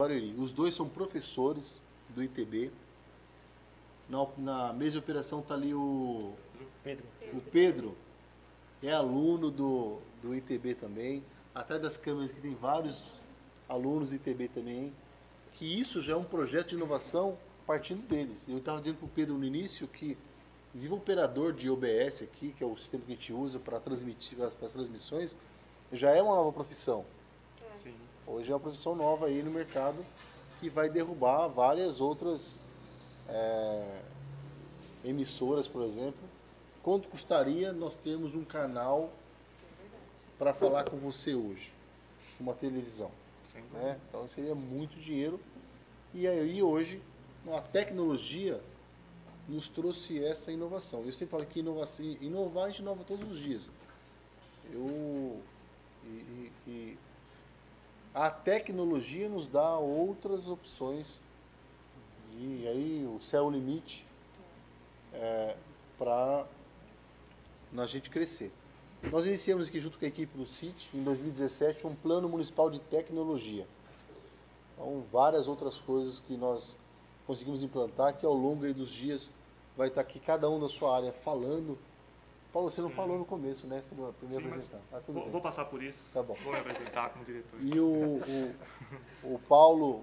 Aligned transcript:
Barueri. 0.00 0.32
Os 0.38 0.52
dois 0.52 0.76
são 0.76 0.88
professores 0.88 1.80
do 2.10 2.22
ITB. 2.22 2.70
Na, 4.08 4.28
na 4.38 4.72
mesa 4.72 4.92
de 4.92 4.98
operação 4.98 5.40
está 5.40 5.54
ali 5.54 5.74
o, 5.74 6.34
Pedro. 6.84 7.04
o 7.32 7.40
Pedro, 7.40 7.96
é 8.80 8.92
aluno 8.92 9.50
do, 9.50 9.98
do 10.22 10.36
ITB 10.36 10.76
também. 10.76 11.24
Atrás 11.52 11.82
das 11.82 11.96
câmeras 11.96 12.30
que 12.30 12.40
tem 12.40 12.54
vários 12.54 13.20
alunos 13.68 14.10
do 14.10 14.14
ITB 14.14 14.46
também. 14.46 14.92
Que 15.54 15.66
isso 15.66 16.00
já 16.00 16.12
é 16.12 16.16
um 16.16 16.22
projeto 16.22 16.68
de 16.68 16.76
inovação 16.76 17.36
partindo 17.66 18.06
deles. 18.06 18.48
Eu 18.48 18.58
estava 18.58 18.78
dizendo 18.78 18.98
para 18.98 19.06
o 19.06 19.10
Pedro 19.10 19.36
no 19.36 19.44
início 19.44 19.88
que 19.88 20.16
desenvolvedor 20.72 21.52
de 21.52 21.68
OBS 21.68 22.22
aqui, 22.22 22.52
que 22.52 22.62
é 22.62 22.66
o 22.68 22.76
sistema 22.76 23.02
que 23.04 23.10
a 23.10 23.14
gente 23.16 23.32
usa 23.32 23.58
para 23.58 23.80
transmitir 23.80 24.40
as 24.42 24.54
transmissões, 24.54 25.34
já 25.90 26.10
é 26.10 26.22
uma 26.22 26.36
nova 26.36 26.52
profissão. 26.52 27.04
Hoje 28.30 28.50
é 28.50 28.54
uma 28.54 28.60
profissão 28.60 28.94
nova 28.94 29.26
aí 29.26 29.42
no 29.42 29.50
mercado 29.50 30.04
que 30.60 30.68
vai 30.68 30.88
derrubar 30.90 31.48
várias 31.48 32.00
outras 32.00 32.58
é, 33.28 34.00
emissoras, 35.04 35.66
por 35.66 35.82
exemplo. 35.82 36.20
Quanto 36.82 37.08
custaria 37.08 37.72
nós 37.72 37.94
termos 37.96 38.34
um 38.34 38.44
canal 38.44 39.10
para 40.38 40.52
falar 40.52 40.84
com 40.84 40.96
você 40.98 41.34
hoje? 41.34 41.72
Uma 42.38 42.54
televisão. 42.54 43.10
Né? 43.72 43.98
Então 44.08 44.28
seria 44.28 44.54
muito 44.54 44.98
dinheiro. 44.98 45.40
E 46.12 46.26
aí 46.26 46.62
hoje 46.62 47.02
a 47.50 47.60
tecnologia 47.62 48.60
nos 49.48 49.68
trouxe 49.70 50.22
essa 50.22 50.52
inovação. 50.52 51.02
Eu 51.04 51.12
sempre 51.12 51.28
falo 51.32 51.46
que 51.46 51.60
inovação, 51.60 52.04
inovar 52.20 52.64
a 52.66 52.68
gente 52.68 52.82
inova 52.82 53.04
todos 53.04 53.30
os 53.30 53.38
dias. 53.38 53.70
Eu 54.70 55.40
e, 56.04 56.08
e- 56.08 56.52
e 56.66 56.98
a 58.18 58.30
tecnologia 58.30 59.28
nos 59.28 59.46
dá 59.46 59.78
outras 59.78 60.48
opções 60.48 61.20
e 62.36 62.66
aí 62.66 63.06
o 63.06 63.20
céu 63.20 63.44
é 63.44 63.46
o 63.46 63.50
limite 63.50 64.04
para 65.96 66.44
a 67.76 67.86
gente 67.86 68.10
crescer. 68.10 68.50
Nós 69.12 69.24
iniciamos 69.24 69.68
aqui 69.68 69.78
junto 69.78 70.00
com 70.00 70.04
a 70.04 70.08
equipe 70.08 70.36
do 70.36 70.44
CIT 70.44 70.90
em 70.92 71.04
2017 71.04 71.86
um 71.86 71.94
plano 71.94 72.28
municipal 72.28 72.68
de 72.68 72.80
tecnologia. 72.80 73.64
Então, 74.74 75.04
várias 75.12 75.46
outras 75.46 75.78
coisas 75.78 76.18
que 76.18 76.36
nós 76.36 76.74
conseguimos 77.24 77.62
implantar 77.62 78.16
que 78.16 78.26
ao 78.26 78.34
longo 78.34 78.72
dos 78.74 78.90
dias 78.90 79.30
vai 79.76 79.86
estar 79.86 80.00
aqui 80.00 80.18
cada 80.18 80.50
um 80.50 80.58
da 80.58 80.68
sua 80.68 80.96
área 80.96 81.12
falando. 81.12 81.78
Paulo, 82.52 82.70
você 82.70 82.80
não 82.80 82.88
Sim. 82.88 82.96
falou 82.96 83.18
no 83.18 83.24
começo, 83.24 83.66
né? 83.66 83.80
Você 83.80 83.94
não 83.94 84.12
primeiro 84.12 84.44
Sim, 84.44 84.50
apresentar. 84.50 85.00
Tudo 85.04 85.20
Vou, 85.20 85.30
vou 85.30 85.40
passar 85.40 85.66
por 85.66 85.82
isso. 85.82 86.12
Tá 86.14 86.22
bom. 86.22 86.34
Vou 86.42 86.52
me 86.52 86.58
apresentar 86.58 87.10
como 87.10 87.24
diretor. 87.24 87.60
E 87.60 87.78
o, 87.78 88.20
o, 89.22 89.34
o 89.34 89.38
Paulo, 89.40 90.02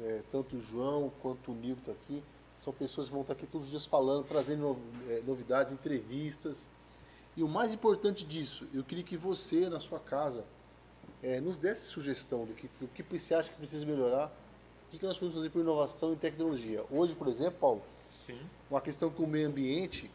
é, 0.00 0.22
tanto 0.30 0.56
o 0.56 0.60
João 0.60 1.12
quanto 1.22 1.52
o 1.52 1.54
Nilton 1.54 1.82
tá 1.86 1.92
aqui, 1.92 2.22
são 2.56 2.72
pessoas 2.72 3.06
que 3.06 3.12
vão 3.12 3.22
estar 3.22 3.34
aqui 3.34 3.46
todos 3.46 3.66
os 3.66 3.70
dias 3.70 3.86
falando, 3.86 4.24
trazendo 4.24 4.76
é, 5.08 5.22
novidades, 5.24 5.72
entrevistas. 5.72 6.68
E 7.36 7.42
o 7.44 7.48
mais 7.48 7.72
importante 7.72 8.24
disso, 8.24 8.66
eu 8.74 8.82
queria 8.82 9.04
que 9.04 9.16
você, 9.16 9.68
na 9.68 9.78
sua 9.78 10.00
casa, 10.00 10.44
é, 11.22 11.40
nos 11.40 11.56
desse 11.56 11.82
sugestão 11.82 12.44
do 12.44 12.52
que, 12.52 12.68
do 12.80 12.88
que 12.88 13.02
você 13.02 13.34
acha 13.34 13.48
que 13.50 13.56
precisa 13.56 13.86
melhorar, 13.86 14.26
o 14.26 14.90
que, 14.90 14.98
que 14.98 15.06
nós 15.06 15.16
podemos 15.16 15.36
fazer 15.36 15.50
por 15.50 15.60
inovação 15.60 16.12
e 16.12 16.16
tecnologia. 16.16 16.84
Hoje, 16.90 17.14
por 17.14 17.28
exemplo, 17.28 17.58
Paulo, 17.60 17.82
Sim, 18.10 18.40
uma 18.68 18.80
questão 18.80 19.10
com 19.10 19.22
o 19.22 19.26
meio 19.26 19.46
ambiente, 19.46 20.10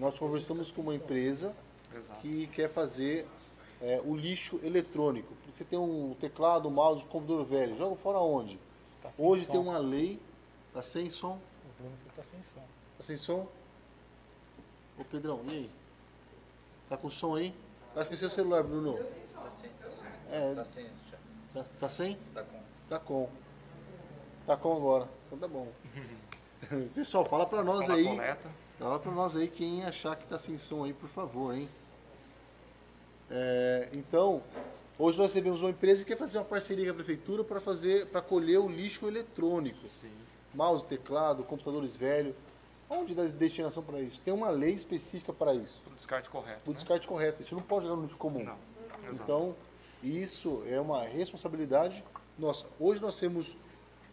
nós 0.00 0.18
conversamos 0.18 0.72
com 0.72 0.80
uma 0.82 0.94
empresa 0.94 1.54
exato. 1.94 2.20
que 2.20 2.46
quer 2.48 2.70
fazer 2.70 3.26
é, 3.80 4.00
o 4.04 4.16
lixo 4.16 4.58
eletrônico. 4.62 5.34
Você 5.52 5.64
tem 5.64 5.78
um 5.78 6.14
teclado, 6.18 6.68
um 6.68 6.72
mouse, 6.72 7.04
um 7.04 7.08
computador 7.08 7.44
velho, 7.44 7.76
joga 7.76 7.96
fora 7.96 8.18
onde? 8.18 8.58
Tá 9.02 9.10
Hoje 9.18 9.44
som. 9.44 9.52
tem 9.52 9.60
uma 9.60 9.78
lei, 9.78 10.18
tá 10.72 10.82
sem 10.82 11.10
som, 11.10 11.38
O 11.64 11.82
Bruno 11.82 11.96
que 12.04 12.14
tá 12.16 12.22
sem 12.22 12.42
som. 12.42 12.60
tá 12.96 13.04
sem 13.04 13.16
som? 13.16 13.46
Ô 14.98 15.04
Pedrão, 15.04 15.40
e 15.46 15.50
aí? 15.50 15.70
Tá 16.88 16.96
com 16.96 17.08
som 17.10 17.34
aí? 17.36 17.54
Acho 17.94 18.08
que 18.08 18.14
é 18.14 18.18
seu 18.18 18.30
celular, 18.30 18.62
Bruno. 18.62 18.94
Tá 18.98 19.04
sem, 19.50 19.70
tá 19.70 19.90
sem. 19.90 20.06
É, 20.30 20.54
Tá 20.54 20.64
sem, 20.64 20.86
tá, 21.54 21.64
tá 21.80 21.88
sem? 21.88 22.18
Tá 22.34 22.42
com. 22.42 22.60
Tá 22.88 22.98
com. 22.98 23.28
Tá 24.46 24.56
com 24.56 24.76
agora. 24.76 25.08
Então 25.26 25.38
tá 25.38 25.48
bom. 25.48 25.68
Pessoal, 26.94 27.24
fala 27.24 27.46
pra 27.46 27.62
nós 27.64 27.86
na 27.88 27.94
aí. 27.94 28.04
coleta. 28.04 28.50
Fala 28.80 28.98
pra 28.98 29.12
nós 29.12 29.36
aí 29.36 29.46
quem 29.46 29.84
achar 29.84 30.16
que 30.16 30.26
tá 30.26 30.38
sem 30.38 30.56
som 30.56 30.84
aí, 30.84 30.94
por 30.94 31.10
favor, 31.10 31.54
hein? 31.54 31.68
É, 33.30 33.90
então, 33.94 34.42
hoje 34.98 35.18
nós 35.18 35.34
recebemos 35.34 35.60
uma 35.60 35.68
empresa 35.68 36.02
que 36.02 36.10
quer 36.10 36.16
fazer 36.16 36.38
uma 36.38 36.46
parceria 36.46 36.86
com 36.86 36.92
a 36.92 36.94
prefeitura 36.94 37.44
para 37.44 37.60
fazer, 37.60 38.06
para 38.06 38.22
colher 38.22 38.58
o 38.58 38.66
lixo 38.66 39.06
eletrônico, 39.06 39.86
Sim. 39.90 40.10
mouse, 40.54 40.82
teclado, 40.86 41.44
computadores 41.44 41.94
velhos. 41.94 42.34
Onde 42.88 43.14
dá 43.14 43.24
destinação 43.24 43.82
para 43.82 44.00
isso? 44.00 44.22
Tem 44.22 44.32
uma 44.32 44.48
lei 44.48 44.72
específica 44.72 45.30
para 45.30 45.54
isso. 45.54 45.82
Pro 45.84 45.94
descarte 45.94 46.30
correto. 46.30 46.62
O 46.64 46.70
né? 46.70 46.74
descarte 46.74 47.06
correto. 47.06 47.42
Isso 47.42 47.54
não 47.54 47.62
pode 47.62 47.84
jogar 47.84 47.96
no 47.96 48.02
lixo 48.02 48.16
comum. 48.16 48.42
Não. 48.42 48.56
Exato. 49.10 49.22
Então, 49.22 49.54
isso 50.02 50.62
é 50.66 50.80
uma 50.80 51.04
responsabilidade 51.04 52.02
nossa. 52.38 52.64
Hoje 52.80 53.02
nós 53.02 53.20
temos 53.20 53.54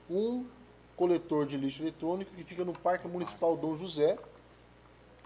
um 0.10 0.46
coletor 0.98 1.46
de 1.46 1.56
lixo 1.56 1.82
eletrônico 1.82 2.32
que 2.36 2.44
fica 2.44 2.66
no 2.66 2.74
Parque 2.74 3.08
Municipal 3.08 3.56
Dom 3.56 3.78
José. 3.78 4.18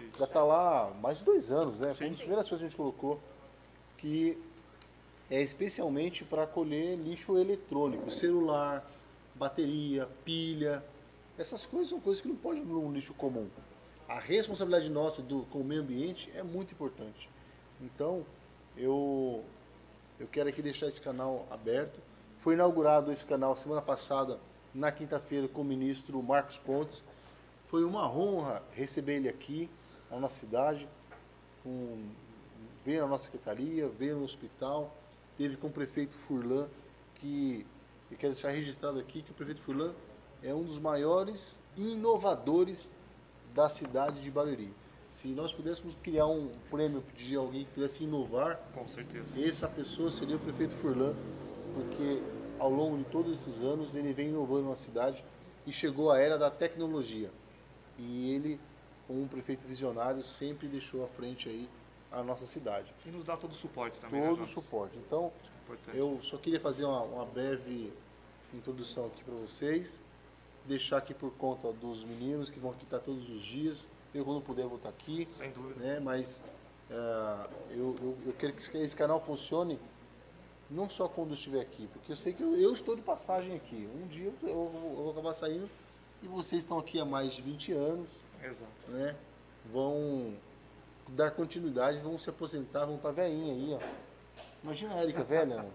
Isso. 0.08 0.18
Já 0.18 0.24
está 0.24 0.42
lá 0.42 0.88
há 0.88 0.90
mais 0.94 1.18
de 1.18 1.24
dois 1.24 1.50
anos, 1.50 1.80
né? 1.80 1.92
Foi 1.92 2.06
uma 2.06 2.10
das 2.10 2.18
primeiras 2.18 2.48
coisas 2.48 2.58
que 2.58 2.64
a 2.64 2.68
gente 2.68 2.76
colocou, 2.76 3.20
que 3.98 4.38
é 5.30 5.40
especialmente 5.40 6.24
para 6.24 6.46
colher 6.46 6.96
lixo 6.98 7.38
eletrônico, 7.38 8.10
celular, 8.10 8.84
bateria, 9.34 10.08
pilha. 10.24 10.84
Essas 11.38 11.64
coisas 11.64 11.88
são 11.88 12.00
coisas 12.00 12.20
que 12.20 12.28
não 12.28 12.36
pode 12.36 12.60
ir 12.60 12.64
no 12.64 12.92
lixo 12.92 13.14
comum. 13.14 13.48
A 14.08 14.18
responsabilidade 14.18 14.90
nossa 14.90 15.22
do, 15.22 15.44
com 15.44 15.60
o 15.60 15.64
meio 15.64 15.80
ambiente 15.80 16.30
é 16.34 16.42
muito 16.42 16.72
importante. 16.72 17.30
Então, 17.80 18.26
eu, 18.76 19.42
eu 20.20 20.26
quero 20.26 20.48
aqui 20.48 20.60
deixar 20.60 20.86
esse 20.86 21.00
canal 21.00 21.46
aberto. 21.50 21.98
Foi 22.40 22.54
inaugurado 22.54 23.10
esse 23.10 23.24
canal 23.24 23.56
semana 23.56 23.80
passada, 23.80 24.38
na 24.74 24.92
quinta-feira, 24.92 25.48
com 25.48 25.62
o 25.62 25.64
ministro 25.64 26.22
Marcos 26.22 26.58
Pontes. 26.58 27.02
Foi 27.68 27.84
uma 27.84 28.10
honra 28.10 28.62
receber 28.72 29.16
ele 29.16 29.28
aqui, 29.28 29.70
na 30.12 30.20
nossa 30.20 30.38
cidade, 30.38 30.86
com, 31.62 32.04
veio 32.84 33.00
na 33.00 33.08
nossa 33.08 33.24
secretaria, 33.24 33.88
veio 33.88 34.16
no 34.18 34.24
hospital, 34.24 34.94
teve 35.38 35.56
com 35.56 35.68
o 35.68 35.70
prefeito 35.70 36.14
Furlan, 36.28 36.68
que 37.14 37.66
eu 38.10 38.18
quero 38.18 38.34
deixar 38.34 38.50
registrado 38.50 38.98
aqui 38.98 39.22
que 39.22 39.30
o 39.30 39.34
prefeito 39.34 39.62
Furlan 39.62 39.92
é 40.42 40.52
um 40.54 40.62
dos 40.62 40.78
maiores 40.78 41.58
inovadores 41.76 42.90
da 43.54 43.70
cidade 43.70 44.20
de 44.20 44.30
Barueri. 44.30 44.72
Se 45.08 45.28
nós 45.28 45.52
pudéssemos 45.52 45.94
criar 46.02 46.26
um 46.26 46.50
prêmio 46.70 47.02
de 47.16 47.34
alguém 47.36 47.64
que 47.64 47.70
pudesse 47.72 48.04
inovar, 48.04 48.56
Com 48.74 48.86
certeza. 48.88 49.40
essa 49.46 49.68
pessoa 49.68 50.10
seria 50.10 50.36
o 50.36 50.38
prefeito 50.38 50.74
Furlan, 50.76 51.14
porque 51.74 52.22
ao 52.58 52.70
longo 52.70 52.98
de 52.98 53.04
todos 53.04 53.32
esses 53.40 53.62
anos 53.62 53.94
ele 53.94 54.12
vem 54.12 54.28
inovando 54.28 54.68
na 54.68 54.74
cidade 54.74 55.24
e 55.66 55.72
chegou 55.72 56.10
a 56.10 56.18
era 56.18 56.36
da 56.36 56.50
tecnologia. 56.50 57.30
E 57.98 58.32
ele, 58.32 58.60
um 59.08 59.26
prefeito 59.26 59.66
visionário, 59.66 60.22
sempre 60.22 60.68
deixou 60.68 61.04
à 61.04 61.08
frente 61.08 61.48
aí 61.48 61.68
a 62.10 62.22
nossa 62.22 62.46
cidade. 62.46 62.92
E 63.06 63.10
nos 63.10 63.24
dá 63.24 63.36
todo 63.36 63.52
o 63.52 63.54
suporte 63.54 63.98
também. 63.98 64.20
né, 64.20 64.26
Todo 64.26 64.34
o 64.34 64.38
Jonas? 64.40 64.52
suporte. 64.54 64.96
Então, 64.98 65.32
Importante. 65.64 65.96
eu 65.96 66.18
só 66.22 66.36
queria 66.36 66.60
fazer 66.60 66.84
uma, 66.84 67.02
uma 67.02 67.24
breve 67.24 67.92
introdução 68.54 69.06
aqui 69.06 69.24
para 69.24 69.34
vocês, 69.34 70.02
deixar 70.66 70.98
aqui 70.98 71.14
por 71.14 71.32
conta 71.32 71.72
dos 71.72 72.04
meninos 72.04 72.50
que 72.50 72.60
vão 72.60 72.70
aqui 72.70 72.84
estar 72.84 72.98
todos 73.00 73.28
os 73.30 73.42
dias. 73.42 73.88
Eu, 74.14 74.24
quando 74.24 74.40
puder, 74.42 74.66
vou 74.66 74.76
estar 74.76 74.90
aqui 74.90 75.26
Sem 75.38 75.50
dúvida. 75.52 75.80
né? 75.82 75.98
Mas 76.00 76.42
ah, 76.90 77.48
eu, 77.70 77.94
eu, 78.02 78.16
eu 78.26 78.32
quero 78.34 78.52
que 78.52 78.76
esse- 78.76 78.94
canal 78.96 79.20
funcione 79.20 79.78
não 80.70 80.88
só 80.88 81.08
quando 81.08 81.28
eu 81.30 81.34
estiver 81.34 81.60
aqui, 81.62 81.86
porque 81.88 82.12
eu 82.12 82.16
sei 82.16 82.32
que 82.34 82.42
eu, 82.42 82.54
eu 82.54 82.72
estou 82.74 82.94
de 82.94 83.00
passagem 83.02 83.56
aqui. 83.56 83.88
Um 83.94 84.06
dia 84.06 84.32
eu, 84.42 84.48
eu 84.48 84.94
vou 84.96 85.10
acabar 85.12 85.32
saindo 85.34 85.68
e 86.22 86.28
vocês 86.28 86.62
estão 86.62 86.78
aqui 86.78 87.00
há 87.00 87.04
mais 87.06 87.32
de 87.34 87.40
20 87.42 87.72
anos, 87.72 88.08
Exato. 88.42 88.72
né? 88.88 89.16
Vão 89.72 90.34
dar 91.08 91.30
continuidade, 91.30 91.98
vão 92.00 92.18
se 92.18 92.28
aposentar, 92.30 92.84
vão 92.84 92.96
estar 92.96 93.12
velhinha 93.12 93.52
aí, 93.52 93.74
ó. 93.74 94.02
Imagina 94.62 94.94
a 94.94 94.98
Érica 94.98 95.22
velha, 95.22 95.62
né? 95.62 95.70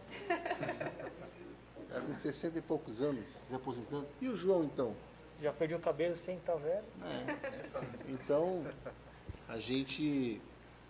Ela 1.89 2.01
com 2.07 2.13
60 2.13 2.57
e 2.57 2.61
poucos 2.61 3.01
anos, 3.01 3.25
se 3.47 3.53
aposentando. 3.53 4.07
E 4.21 4.29
o 4.29 4.35
João, 4.35 4.63
então? 4.63 4.95
Já 5.41 5.53
perdi 5.53 5.75
o 5.75 5.79
cabelo 5.79 6.15
sem 6.15 6.37
estar 6.37 6.55
velho. 6.55 6.83
É. 7.03 8.09
Então, 8.09 8.65
a 9.47 9.59
gente 9.59 10.41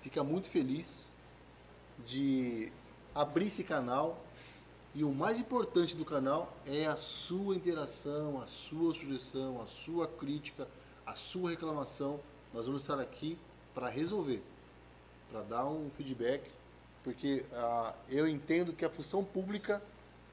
fica 0.02 0.24
muito 0.24 0.48
feliz 0.48 1.10
de 2.06 2.72
abrir 3.14 3.48
esse 3.48 3.64
canal 3.64 4.24
e 4.94 5.04
o 5.04 5.12
mais 5.12 5.40
importante 5.40 5.96
do 5.96 6.06
canal 6.06 6.54
é 6.66 6.86
a 6.86 6.96
sua 6.96 7.56
interação, 7.56 8.42
a 8.42 8.48
sua 8.48 8.94
sugestão, 8.94 9.62
a 9.62 9.68
sua 9.68 10.08
crítica, 10.08 10.68
a 11.08 11.16
sua 11.16 11.52
reclamação. 11.52 12.20
Nós 12.54 12.68
vamos 12.68 12.82
estar 12.82 13.00
aqui 13.00 13.38
para 13.74 13.90
resolver, 13.90 14.44
para 15.32 15.42
dar 15.42 15.66
um 15.66 15.90
feedback, 15.92 16.44
porque 17.04 17.46
ah, 17.54 17.96
eu 18.10 18.28
entendo 18.28 18.74
que 18.74 18.84
a 18.84 18.90
função 18.90 19.24
pública, 19.24 19.82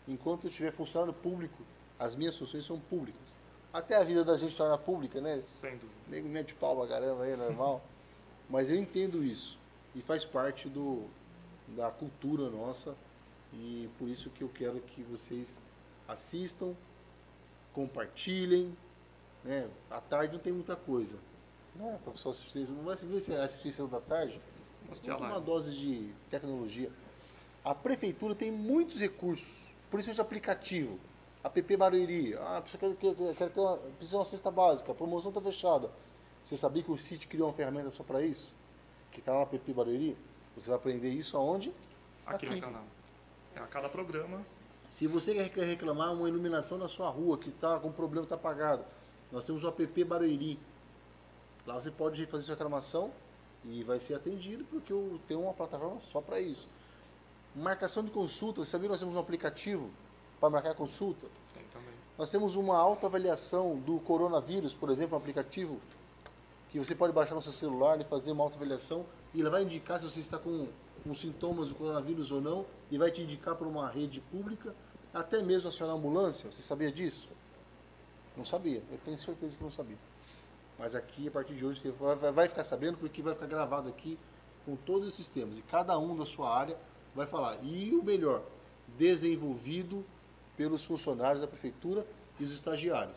enquanto 0.09 0.45
eu 0.45 0.51
tiver 0.51 0.73
funcionário 0.73 1.15
público, 1.15 1.63
as 1.99 2.17
minhas 2.17 2.37
funções 2.37 2.67
são 2.67 2.79
públicas. 2.79 3.37
Até 3.73 3.97
a 3.97 4.05
vida 4.05 4.25
da 4.25 4.37
gente 4.37 4.57
torna 4.57 4.77
pública, 4.77 5.21
né? 5.21 5.41
Sem 5.61 5.73
dúvida. 5.73 5.95
Nego 6.09 6.29
mete 6.29 6.55
pau 6.55 6.77
pra 6.77 6.89
caramba 6.89 7.25
aí, 7.25 7.33
é 7.33 7.37
normal. 7.37 7.83
Mas 8.49 8.71
eu 8.71 8.77
entendo 8.77 9.25
isso. 9.25 9.59
E 9.95 10.03
faz 10.03 10.25
parte 10.25 10.69
do, 10.69 11.05
da 11.69 11.91
cultura 11.91 12.51
nossa. 12.51 12.95
E 13.53 13.89
por 13.99 14.09
isso 14.09 14.31
que 14.31 14.43
eu 14.43 14.49
quero 14.49 14.81
que 14.81 15.03
vocês 15.03 15.61
assistam, 16.09 16.75
compartilhem. 17.73 18.77
Né? 19.45 19.69
À 19.91 20.01
tarde 20.01 20.35
não 20.35 20.41
tem 20.41 20.53
muita 20.53 20.75
coisa. 20.75 21.19
Né? 21.75 21.99
Para 22.03 22.13
pessoal 22.13 22.35
assistir. 22.35 22.69
Não 22.71 22.85
vai 22.85 22.97
ver 22.97 23.21
se 23.21 23.35
assistir 23.35 23.71
sessão 23.71 23.89
da 23.89 24.01
tarde. 24.01 24.41
A 25.09 25.17
Uma 25.17 25.41
dose 25.41 25.73
de 25.73 26.13
tecnologia. 26.31 26.91
A 27.65 27.75
prefeitura 27.75 28.35
tem 28.35 28.51
muitos 28.51 29.01
recursos, 29.01 29.47
principalmente 29.91 30.21
aplicativo. 30.21 30.99
App 31.43 31.77
Barueri, 31.77 32.35
ah, 32.35 32.59
a 32.59 32.63
pessoa 32.63 32.95
quer, 32.95 33.15
quer, 33.15 33.35
quer 33.35 33.51
ter 33.51 33.61
uma, 33.61 33.77
precisa 33.77 34.11
de 34.11 34.17
uma 34.17 34.25
cesta 34.25 34.51
básica, 34.51 34.93
a 34.93 34.95
promoção 34.95 35.31
está 35.31 35.41
fechada. 35.41 35.91
Você 36.45 36.57
sabia 36.57 36.83
que 36.83 36.91
o 36.91 36.97
City 36.97 37.27
criou 37.27 37.49
uma 37.49 37.55
ferramenta 37.55 37.91
só 37.91 38.03
para 38.03 38.23
isso? 38.23 38.55
Que 39.11 39.21
está 39.21 39.33
no 39.33 39.43
app 39.43 39.73
Barueri? 39.73 40.17
Você 40.55 40.69
vai 40.69 40.79
aprender 40.79 41.11
isso 41.11 41.37
aonde? 41.37 41.73
Aqui, 42.27 42.47
Aqui. 42.47 42.57
no 42.57 42.61
canal. 42.61 42.85
É, 43.55 43.61
a 43.61 43.67
cada 43.67 43.89
programa, 43.89 44.45
Se 44.89 45.07
você 45.07 45.49
quer 45.49 45.65
reclamar 45.65 46.13
uma 46.13 46.29
iluminação 46.29 46.77
na 46.77 46.89
sua 46.89 47.09
rua 47.09 47.39
que 47.39 47.49
está 47.49 47.79
com 47.79 47.91
problema, 47.91 48.25
está 48.25 48.35
apagado, 48.35 48.85
nós 49.35 49.45
temos 49.45 49.65
o 49.65 49.69
app 49.69 50.05
Barueri. 50.05 50.61
Lá 51.67 51.75
você 51.75 51.91
pode 51.91 52.25
fazer 52.27 52.45
sua 52.45 52.55
reclamação 52.55 53.11
e 53.65 53.83
vai 53.83 53.99
ser 53.99 54.15
atendido 54.15 54.65
porque 54.67 54.93
eu 54.93 55.21
tenho 55.27 55.41
uma 55.43 55.53
plataforma 55.53 55.99
só 55.99 56.21
para 56.21 56.41
isso. 56.41 56.69
Marcação 57.53 58.05
de 58.05 58.13
consulta, 58.13 58.65
você 58.65 58.71
sabia 58.71 58.87
que 58.87 58.93
nós 58.93 59.01
temos 59.01 59.17
um 59.17 59.19
aplicativo 59.19 59.91
para 60.39 60.51
marcar 60.51 60.75
consulta? 60.75 61.27
tem 61.53 61.65
também. 61.73 61.95
Nós 62.17 62.31
temos 62.31 62.55
uma 62.55 62.79
autoavaliação 62.79 63.77
do 63.77 63.99
coronavírus, 63.99 64.73
por 64.73 64.89
exemplo, 64.89 65.17
um 65.17 65.21
aplicativo 65.21 65.81
que 66.71 66.79
você 66.79 66.95
pode 66.95 67.13
baixar 67.13 67.35
no 67.35 67.43
seu 67.43 67.53
celular 67.53 68.01
e 68.01 68.05
fazer 68.05 68.31
uma 68.31 68.45
autoavaliação 68.45 69.05
e 69.33 69.41
ele 69.41 69.51
vai 69.51 69.65
indicar 69.65 69.99
se 69.99 70.05
você 70.05 70.21
está 70.21 70.39
com, 70.39 70.69
com 71.03 71.13
sintomas 71.13 71.69
do 71.69 71.75
coronavírus 71.75 72.31
ou 72.31 72.41
não 72.41 72.65
e 72.89 72.97
vai 72.97 73.11
te 73.11 73.21
indicar 73.21 73.57
para 73.57 73.67
uma 73.67 73.89
rede 73.89 74.21
pública, 74.21 74.73
até 75.13 75.43
mesmo 75.43 75.69
acionar 75.69 75.97
a 75.97 75.99
ambulância. 75.99 76.51
Você 76.53 76.63
sabia 76.63 76.93
disso? 76.93 77.29
Não 78.37 78.45
sabia, 78.45 78.83
eu 78.91 78.99
tenho 79.05 79.19
certeza 79.19 79.57
que 79.57 79.63
não 79.63 79.71
sabia. 79.71 79.97
Mas 80.79 80.95
aqui, 80.95 81.29
a 81.29 81.31
partir 81.31 81.55
de 81.55 81.65
hoje, 81.65 81.81
você 81.81 82.33
vai, 82.33 82.49
ficar 82.49 82.65
sabendo 82.65 82.99
porque 82.99 83.23
vai 83.23 83.35
ficar 83.35 83.47
gravado 83.47 83.89
aqui 83.89 84.19
com 84.65 84.75
todos 84.75 85.09
os 85.09 85.15
sistemas. 85.15 85.59
E 85.59 85.63
cada 85.63 85.97
um 85.99 86.17
da 86.17 86.27
sua 86.27 86.53
área 86.53 86.77
vai 87.15 87.27
falar. 87.27 87.59
E 87.63 87.95
o 87.95 88.03
melhor, 88.03 88.43
desenvolvido 88.99 90.05
pelos 90.57 90.85
funcionários 90.85 91.41
da 91.41 91.47
prefeitura 91.47 92.05
e 92.41 92.45
os 92.45 92.51
estagiários. 92.51 93.17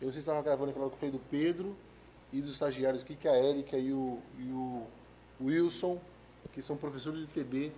Eu 0.00 0.10
sei 0.10 0.12
se 0.12 0.18
estava 0.20 0.42
gravando 0.42 0.70
aquela 0.70 0.86
hora 0.86 0.94
que 0.94 1.00
falei 1.00 1.12
do 1.12 1.24
Pedro 1.30 1.76
e 2.32 2.40
dos 2.40 2.54
estagiários 2.54 3.02
aqui, 3.02 3.14
que 3.14 3.28
é 3.28 3.30
a 3.30 3.36
Érica 3.36 3.76
e 3.76 3.92
o, 3.92 4.18
e 4.38 4.50
o 4.50 4.86
Wilson, 5.40 6.00
que 6.52 6.62
são 6.62 6.76
professores 6.76 7.20
de 7.20 7.26
TB, 7.26 7.72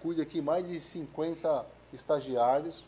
cuida 0.00 0.22
aqui 0.22 0.40
mais 0.40 0.66
de 0.66 0.78
50 0.78 1.66
estagiários, 1.92 2.84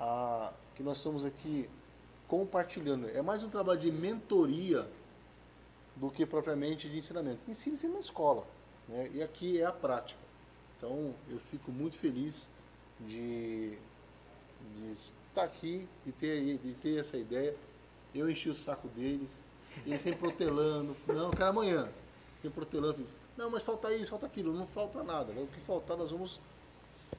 ah, 0.00 0.52
que 0.74 0.82
nós 0.82 0.98
estamos 0.98 1.24
aqui 1.24 1.68
compartilhando. 2.28 3.08
É 3.08 3.22
mais 3.22 3.42
um 3.42 3.48
trabalho 3.48 3.80
de 3.80 3.90
mentoria 3.90 4.86
do 5.96 6.10
que 6.10 6.24
propriamente 6.24 6.88
de 6.88 6.98
ensinamento. 6.98 7.42
Ensina-se 7.48 7.88
na 7.88 7.98
escola, 7.98 8.46
né? 8.86 9.10
e 9.12 9.22
aqui 9.22 9.60
é 9.60 9.64
a 9.64 9.72
prática. 9.72 10.20
Então, 10.76 11.12
eu 11.28 11.40
fico 11.50 11.72
muito 11.72 11.96
feliz 11.96 12.48
de, 13.00 13.76
de 14.76 14.92
estar 14.92 15.42
aqui, 15.42 15.88
de 16.04 16.12
ter, 16.12 16.58
de 16.58 16.74
ter 16.74 17.00
essa 17.00 17.16
ideia. 17.16 17.56
Eu 18.14 18.30
enchi 18.30 18.48
o 18.48 18.54
saco 18.54 18.86
deles, 18.88 19.42
eles 19.84 20.00
sempre 20.02 20.20
protelando. 20.20 20.96
Não, 21.08 21.30
quero 21.30 21.50
amanhã. 21.50 21.88
Sempre 22.42 22.50
protelando. 22.50 23.06
Não, 23.36 23.50
mas 23.50 23.62
falta 23.62 23.92
isso, 23.92 24.10
falta 24.10 24.26
aquilo. 24.26 24.52
Não 24.52 24.66
falta 24.68 25.02
nada. 25.02 25.32
O 25.32 25.48
que 25.48 25.60
faltar, 25.60 25.96
nós 25.96 26.10
vamos 26.10 26.40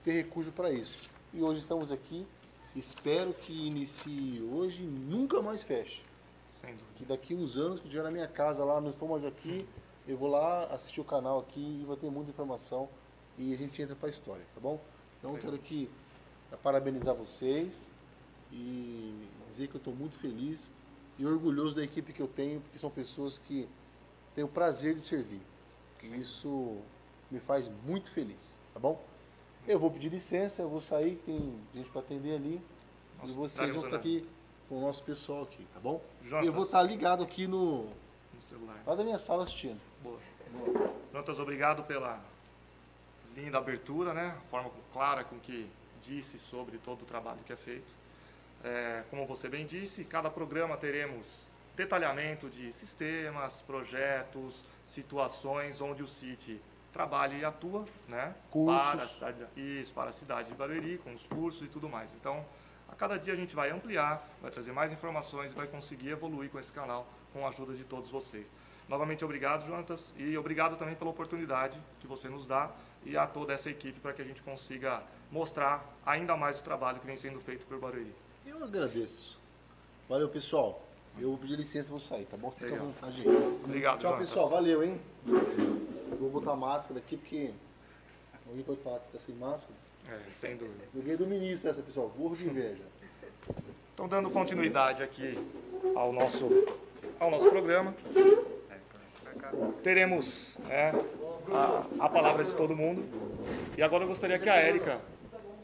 ter 0.03 0.11
recurso 0.11 0.51
para 0.51 0.71
isso. 0.71 1.09
E 1.33 1.41
hoje 1.41 1.59
estamos 1.59 1.91
aqui. 1.91 2.25
Espero 2.79 3.33
que 3.33 3.51
inicie 3.51 4.41
hoje 4.41 4.83
e 4.83 4.85
nunca 4.85 5.41
mais 5.41 5.61
feche. 5.61 6.01
Sem 6.61 6.71
dúvida. 6.71 6.93
Que 6.95 7.03
daqui 7.03 7.35
uns 7.35 7.57
anos, 7.57 7.77
que 7.77 7.85
eu 7.85 7.89
estiver 7.89 8.03
na 8.03 8.09
minha 8.09 8.27
casa 8.27 8.63
lá, 8.63 8.79
não 8.79 8.89
estou 8.89 9.05
mais 9.05 9.25
aqui, 9.25 9.67
eu 10.07 10.17
vou 10.17 10.29
lá 10.29 10.63
assistir 10.67 11.01
o 11.01 11.03
canal 11.03 11.39
aqui 11.39 11.59
e 11.59 11.83
vou 11.83 11.97
ter 11.97 12.09
muita 12.09 12.31
informação 12.31 12.87
e 13.37 13.53
a 13.53 13.57
gente 13.57 13.81
entra 13.81 13.97
para 13.97 14.07
a 14.07 14.09
história, 14.09 14.45
tá 14.55 14.61
bom? 14.61 14.79
Então 15.17 15.31
eu 15.31 15.35
Legal. 15.35 15.51
quero 15.51 15.61
aqui 15.61 15.89
parabenizar 16.63 17.13
vocês 17.13 17.91
e 18.49 19.27
dizer 19.49 19.67
que 19.67 19.75
eu 19.75 19.79
estou 19.79 19.93
muito 19.93 20.17
feliz 20.17 20.71
e 21.17 21.25
orgulhoso 21.25 21.75
da 21.75 21.83
equipe 21.83 22.13
que 22.13 22.21
eu 22.21 22.29
tenho, 22.29 22.61
porque 22.61 22.79
são 22.79 22.89
pessoas 22.89 23.37
que 23.37 23.67
têm 24.33 24.45
o 24.45 24.47
prazer 24.47 24.93
de 24.93 25.01
servir. 25.01 25.41
E 26.01 26.17
isso 26.17 26.77
me 27.29 27.41
faz 27.41 27.69
muito 27.85 28.09
feliz, 28.11 28.57
tá 28.73 28.79
bom? 28.79 29.03
Eu 29.67 29.79
vou 29.79 29.91
pedir 29.91 30.09
licença, 30.09 30.61
eu 30.61 30.69
vou 30.69 30.81
sair, 30.81 31.15
que 31.17 31.25
tem 31.25 31.59
gente 31.75 31.89
para 31.91 32.01
atender 32.01 32.35
ali. 32.35 32.61
Nós 33.21 33.29
e 33.31 33.33
vocês 33.33 33.73
vão 33.73 33.83
ficar 33.83 33.97
aqui 33.97 34.27
com 34.67 34.77
o 34.77 34.81
nosso 34.81 35.03
pessoal 35.03 35.43
aqui, 35.43 35.65
tá 35.73 35.79
bom? 35.79 36.01
Jonas, 36.23 36.45
Eu 36.45 36.53
vou 36.53 36.63
estar 36.63 36.81
ligado 36.81 37.23
aqui 37.23 37.47
no 37.47 37.83
no 37.83 38.41
celular. 38.47 38.81
lá 38.85 38.95
da 38.95 39.03
minha 39.03 39.19
sala 39.19 39.43
assistindo. 39.43 39.79
Boa. 40.01 40.19
Jonatas, 41.11 41.39
obrigado 41.39 41.83
pela 41.83 42.19
linda 43.35 43.57
abertura, 43.57 44.13
né? 44.13 44.35
A 44.37 44.49
forma 44.49 44.71
clara 44.91 45.23
com 45.23 45.37
que 45.39 45.69
disse 46.01 46.39
sobre 46.39 46.77
todo 46.79 47.03
o 47.03 47.05
trabalho 47.05 47.39
que 47.45 47.53
é 47.53 47.55
feito. 47.55 47.87
É, 48.63 49.03
como 49.09 49.25
você 49.25 49.47
bem 49.47 49.65
disse, 49.65 50.03
cada 50.03 50.29
programa 50.29 50.75
teremos 50.77 51.25
detalhamento 51.75 52.49
de 52.49 52.73
sistemas, 52.73 53.61
projetos, 53.61 54.63
situações 54.85 55.79
onde 55.79 56.03
o 56.03 56.07
CIT 56.07 56.59
trabalha 56.91 57.35
e 57.35 57.45
atua, 57.45 57.85
né? 58.07 58.35
Cursos. 58.49 58.91
Para 58.91 59.03
a 59.03 59.07
cidade, 59.07 59.45
isso, 59.55 59.93
para 59.93 60.09
a 60.09 60.13
cidade 60.13 60.47
de 60.49 60.55
Barueri, 60.55 60.97
com 60.97 61.13
os 61.13 61.25
cursos 61.27 61.63
e 61.63 61.67
tudo 61.67 61.87
mais. 61.87 62.13
Então, 62.15 62.45
a 62.87 62.95
cada 62.95 63.17
dia 63.17 63.33
a 63.33 63.35
gente 63.35 63.55
vai 63.55 63.69
ampliar, 63.69 64.27
vai 64.41 64.51
trazer 64.51 64.71
mais 64.71 64.91
informações 64.91 65.51
e 65.51 65.55
vai 65.55 65.67
conseguir 65.67 66.09
evoluir 66.09 66.49
com 66.49 66.59
esse 66.59 66.73
canal 66.73 67.07
com 67.31 67.45
a 67.45 67.49
ajuda 67.49 67.73
de 67.73 67.83
todos 67.83 68.09
vocês. 68.09 68.51
Novamente, 68.87 69.23
obrigado, 69.23 69.67
Jonatas, 69.67 70.11
e 70.17 70.35
obrigado 70.35 70.75
também 70.75 70.95
pela 70.95 71.11
oportunidade 71.11 71.79
que 71.99 72.07
você 72.07 72.27
nos 72.27 72.47
dá 72.47 72.71
e 73.05 73.15
a 73.15 73.27
toda 73.27 73.53
essa 73.53 73.69
equipe 73.69 73.99
para 73.99 74.13
que 74.13 74.21
a 74.21 74.25
gente 74.25 74.41
consiga 74.41 75.03
mostrar 75.31 75.85
ainda 76.03 76.35
mais 76.35 76.59
o 76.59 76.63
trabalho 76.63 76.99
que 76.99 77.05
vem 77.05 77.15
sendo 77.15 77.39
feito 77.39 77.65
por 77.67 77.79
Barueri. 77.79 78.15
Eu 78.45 78.63
agradeço. 78.63 79.39
Valeu, 80.07 80.27
pessoal. 80.27 80.88
Eu 81.21 81.29
vou 81.29 81.37
pedir 81.37 81.55
licença 81.57 81.89
e 81.89 81.91
vou 81.91 81.99
sair, 81.99 82.25
tá 82.25 82.37
bom? 82.37 82.51
Fica 82.51 82.75
à 82.75 82.79
vontade. 82.79 83.23
Obrigado, 83.63 83.99
Tchau, 83.99 84.17
pessoal. 84.17 84.49
Valeu, 84.49 84.83
hein? 84.83 84.99
Vou 86.19 86.29
botar 86.29 86.53
a 86.53 86.55
máscara 86.55 86.99
aqui 86.99 87.17
porque 87.17 87.51
alguém 88.47 88.63
pode 88.63 88.81
falar 88.81 88.99
que 88.99 89.11
tá 89.11 89.19
sem 89.19 89.35
máscara. 89.35 89.73
É, 90.07 90.17
sem 90.31 90.55
dúvida. 90.55 90.85
Ganhei 90.93 91.17
do 91.17 91.27
ministro 91.27 91.69
essa, 91.69 91.81
pessoal. 91.81 92.09
Burro 92.09 92.35
de 92.35 92.45
inveja. 92.45 92.83
Então, 93.93 94.07
dando 94.07 94.29
continuidade 94.29 95.03
aqui 95.03 95.37
ao 95.95 96.13
nosso, 96.13 96.47
ao 97.19 97.29
nosso 97.29 97.49
programa, 97.49 97.93
teremos 99.83 100.57
né, 100.67 100.93
a, 101.51 102.05
a 102.05 102.09
palavra 102.09 102.43
de 102.43 102.55
todo 102.55 102.75
mundo. 102.75 103.03
E 103.77 103.83
agora 103.83 104.03
eu 104.03 104.07
gostaria 104.07 104.39
que 104.39 104.49
a 104.49 104.55
Érica 104.55 105.01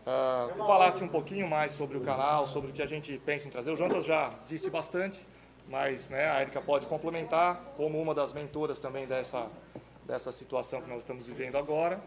ah, 0.05 0.49
falasse 0.57 1.03
um 1.03 1.07
pouquinho 1.07 1.47
mais 1.47 1.71
sobre 1.71 1.97
o 1.97 2.01
canal, 2.01 2.45
sobre 2.47 2.69
o 2.71 2.73
que 2.73 2.81
a 2.81 2.85
gente 2.85 3.17
pensa 3.25 3.47
em 3.47 3.51
trazer. 3.51 3.71
O 3.71 3.77
Jonas 3.77 4.05
já 4.05 4.33
disse 4.47 4.69
bastante, 4.69 5.25
mas 5.67 6.09
né, 6.09 6.29
a 6.29 6.41
Érica 6.41 6.61
pode 6.61 6.85
complementar 6.85 7.61
como 7.77 8.01
uma 8.01 8.13
das 8.13 8.33
mentoras 8.33 8.79
também 8.79 9.07
dessa, 9.07 9.49
dessa 10.05 10.31
situação 10.31 10.81
que 10.81 10.89
nós 10.89 10.99
estamos 10.99 11.25
vivendo 11.25 11.57
agora. 11.57 11.99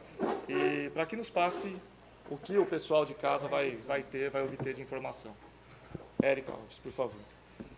E 0.49 0.91
para 0.91 1.07
que 1.07 1.17
nos 1.17 1.29
passe 1.31 1.77
o 2.31 2.37
que 2.37 2.57
o 2.57 2.67
pessoal 2.67 3.05
de 3.05 3.15
casa 3.15 3.49
vai, 3.49 3.77
vai 3.77 4.03
ter, 4.03 4.31
vai 4.31 4.43
obter 4.43 4.75
de 4.75 4.83
informação. 4.83 5.35
Érica 6.23 6.53
Alves, 6.53 6.79
por 6.79 6.93
favor. 6.93 7.21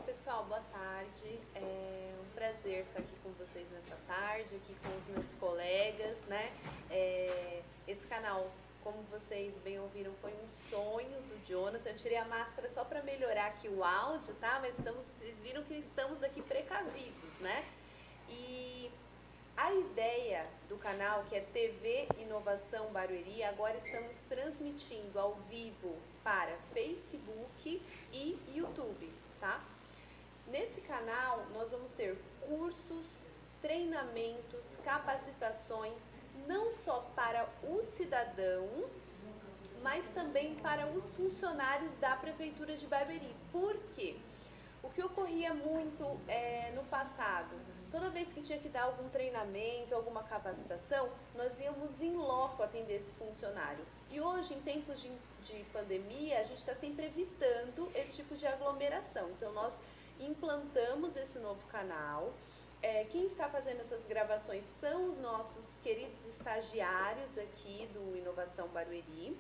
Pessoal, 0.07 0.45
boa 0.45 0.63
tarde. 0.73 1.39
É 1.55 2.13
um 2.21 2.35
prazer 2.35 2.81
estar 2.81 3.01
aqui 3.01 3.15
com 3.23 3.31
vocês 3.33 3.67
nessa 3.71 3.97
tarde, 4.07 4.57
aqui 4.57 4.75
com 4.83 4.97
os 4.97 5.07
meus 5.09 5.33
colegas, 5.35 6.25
né? 6.27 6.51
É, 6.91 7.61
esse 7.87 8.07
canal, 8.07 8.51
como 8.83 9.03
vocês 9.05 9.57
bem 9.59 9.79
ouviram, 9.79 10.13
foi 10.21 10.33
um 10.33 10.53
sonho 10.69 11.21
do 11.23 11.47
Jonathan. 11.47 11.91
Eu 11.91 11.97
tirei 11.97 12.17
a 12.17 12.25
máscara 12.25 12.69
só 12.69 12.85
para 12.85 13.03
melhorar 13.03 13.47
aqui 13.47 13.69
o 13.69 13.85
áudio, 13.85 14.35
tá? 14.35 14.59
Mas 14.61 14.79
estamos, 14.79 15.07
vocês 15.07 15.41
viram 15.43 15.63
que 15.65 15.75
estamos 15.75 16.23
aqui 16.23 16.43
precavidos, 16.43 17.39
né? 17.41 17.65
E 18.29 18.91
a 19.57 19.73
ideia 19.75 20.47
do 20.69 20.77
canal, 20.77 21.25
que 21.29 21.37
é 21.37 21.41
TV 21.41 22.09
Inovação 22.19 22.87
Barueri, 22.93 23.43
agora 23.43 23.77
estamos 23.77 24.19
transmitindo 24.23 25.19
ao 25.19 25.35
vivo 25.51 25.97
para 26.25 26.57
Facebook 26.73 27.83
e 28.13 28.39
YouTube, 28.55 29.13
tá? 29.39 29.63
Nesse 30.47 30.81
canal, 30.81 31.47
nós 31.53 31.71
vamos 31.71 31.93
ter 31.93 32.17
cursos, 32.41 33.27
treinamentos, 33.61 34.77
capacitações, 34.83 36.09
não 36.51 36.73
só 36.73 36.97
para 37.15 37.49
o 37.63 37.81
cidadão, 37.81 38.67
mas 39.85 40.09
também 40.09 40.57
para 40.57 40.85
os 40.89 41.09
funcionários 41.11 41.93
da 41.95 42.17
Prefeitura 42.17 42.77
de 42.77 42.87
Barueri. 42.89 43.35
Por 43.53 43.77
quê? 43.95 44.17
O 44.83 44.89
que 44.91 45.03
ocorria 45.03 45.55
muito 45.55 46.05
é, 46.27 46.73
no 46.73 46.83
passado, 46.97 47.55
toda 47.91 48.11
vez 48.11 48.33
que 48.33 48.43
tinha 48.43 48.59
que 48.59 48.69
dar 48.69 48.85
algum 48.85 49.09
treinamento, 49.11 49.95
alguma 49.95 50.25
capacitação, 50.25 51.09
nós 51.37 51.61
íamos 51.61 52.01
em 52.01 52.17
loco 52.17 52.63
atender 52.63 52.97
esse 52.97 53.13
funcionário. 53.13 53.85
E 54.11 54.21
hoje, 54.21 54.55
em 54.55 54.61
tempos 54.61 55.01
de, 55.01 55.13
de 55.43 55.65
pandemia, 55.73 56.41
a 56.41 56.43
gente 56.43 56.59
está 56.59 56.75
sempre 56.75 57.07
evitando 57.07 57.91
esse 57.95 58.17
tipo 58.17 58.35
de 58.35 58.47
aglomeração. 58.47 59.31
Então, 59.31 59.53
nós 59.53 59.79
implantamos 60.19 61.17
esse 61.17 61.39
novo 61.39 61.65
canal. 61.69 62.33
É, 62.83 63.05
quem 63.05 63.27
está 63.27 63.49
fazendo 63.49 63.81
essas 63.81 64.07
gravações 64.07 64.65
são 64.81 65.11
os 65.11 65.19
nossos 65.19 65.79
queridos 65.79 66.25
estagiários 66.27 67.37
aqui 67.37 67.89
do 67.93 68.17
Inovação 68.17 68.69
Barueri. 68.69 69.37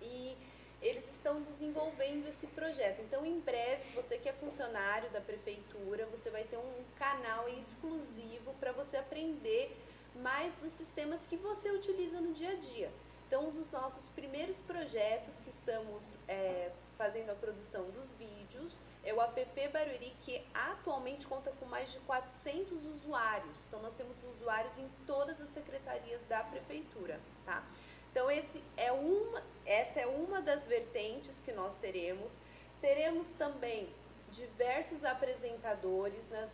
E 0.00 0.36
eles 0.80 1.08
estão 1.08 1.40
desenvolvendo 1.40 2.26
esse 2.28 2.46
projeto. 2.48 3.00
Então, 3.02 3.24
em 3.24 3.40
breve, 3.40 3.82
você 3.94 4.18
que 4.18 4.28
é 4.28 4.32
funcionário 4.32 5.10
da 5.10 5.20
prefeitura, 5.20 6.06
você 6.06 6.30
vai 6.30 6.44
ter 6.44 6.56
um 6.56 6.84
canal 6.96 7.48
exclusivo 7.48 8.54
para 8.54 8.72
você 8.72 8.96
aprender 8.96 9.76
mais 10.14 10.56
dos 10.56 10.72
sistemas 10.72 11.26
que 11.26 11.36
você 11.36 11.70
utiliza 11.70 12.20
no 12.20 12.32
dia 12.32 12.52
a 12.52 12.54
dia. 12.54 12.90
Então, 13.26 13.48
um 13.48 13.50
dos 13.50 13.72
nossos 13.72 14.08
primeiros 14.10 14.60
projetos 14.60 15.40
que 15.40 15.50
estamos 15.50 16.16
é, 16.28 16.70
fazendo 16.96 17.30
a 17.30 17.34
produção 17.34 17.90
dos 17.90 18.12
vídeos 18.12 18.72
é 19.04 19.14
o 19.14 19.22
app 19.22 19.68
Barueri, 19.68 20.16
que 20.22 20.44
atualmente 20.52 21.26
conta 21.26 21.52
com 21.52 21.66
mais 21.66 21.92
de 21.92 22.00
400 22.00 22.84
usuários. 22.86 23.58
Então, 23.68 23.80
nós 23.80 23.94
temos 23.94 24.22
usuários 24.24 24.76
em 24.78 24.88
todas 25.06 25.40
as 25.40 25.48
secretarias 25.48 26.24
da 26.24 26.42
prefeitura, 26.42 27.20
tá? 27.44 27.64
Então, 28.10 28.28
esse 28.30 28.62
é 28.76 28.90
uma, 28.90 29.42
essa 29.64 30.00
é 30.00 30.06
uma 30.06 30.40
das 30.40 30.66
vertentes 30.66 31.40
que 31.44 31.52
nós 31.52 31.78
teremos. 31.78 32.40
Teremos 32.80 33.28
também 33.38 33.88
diversos 34.32 35.04
apresentadores 35.04 36.28
nas 36.28 36.50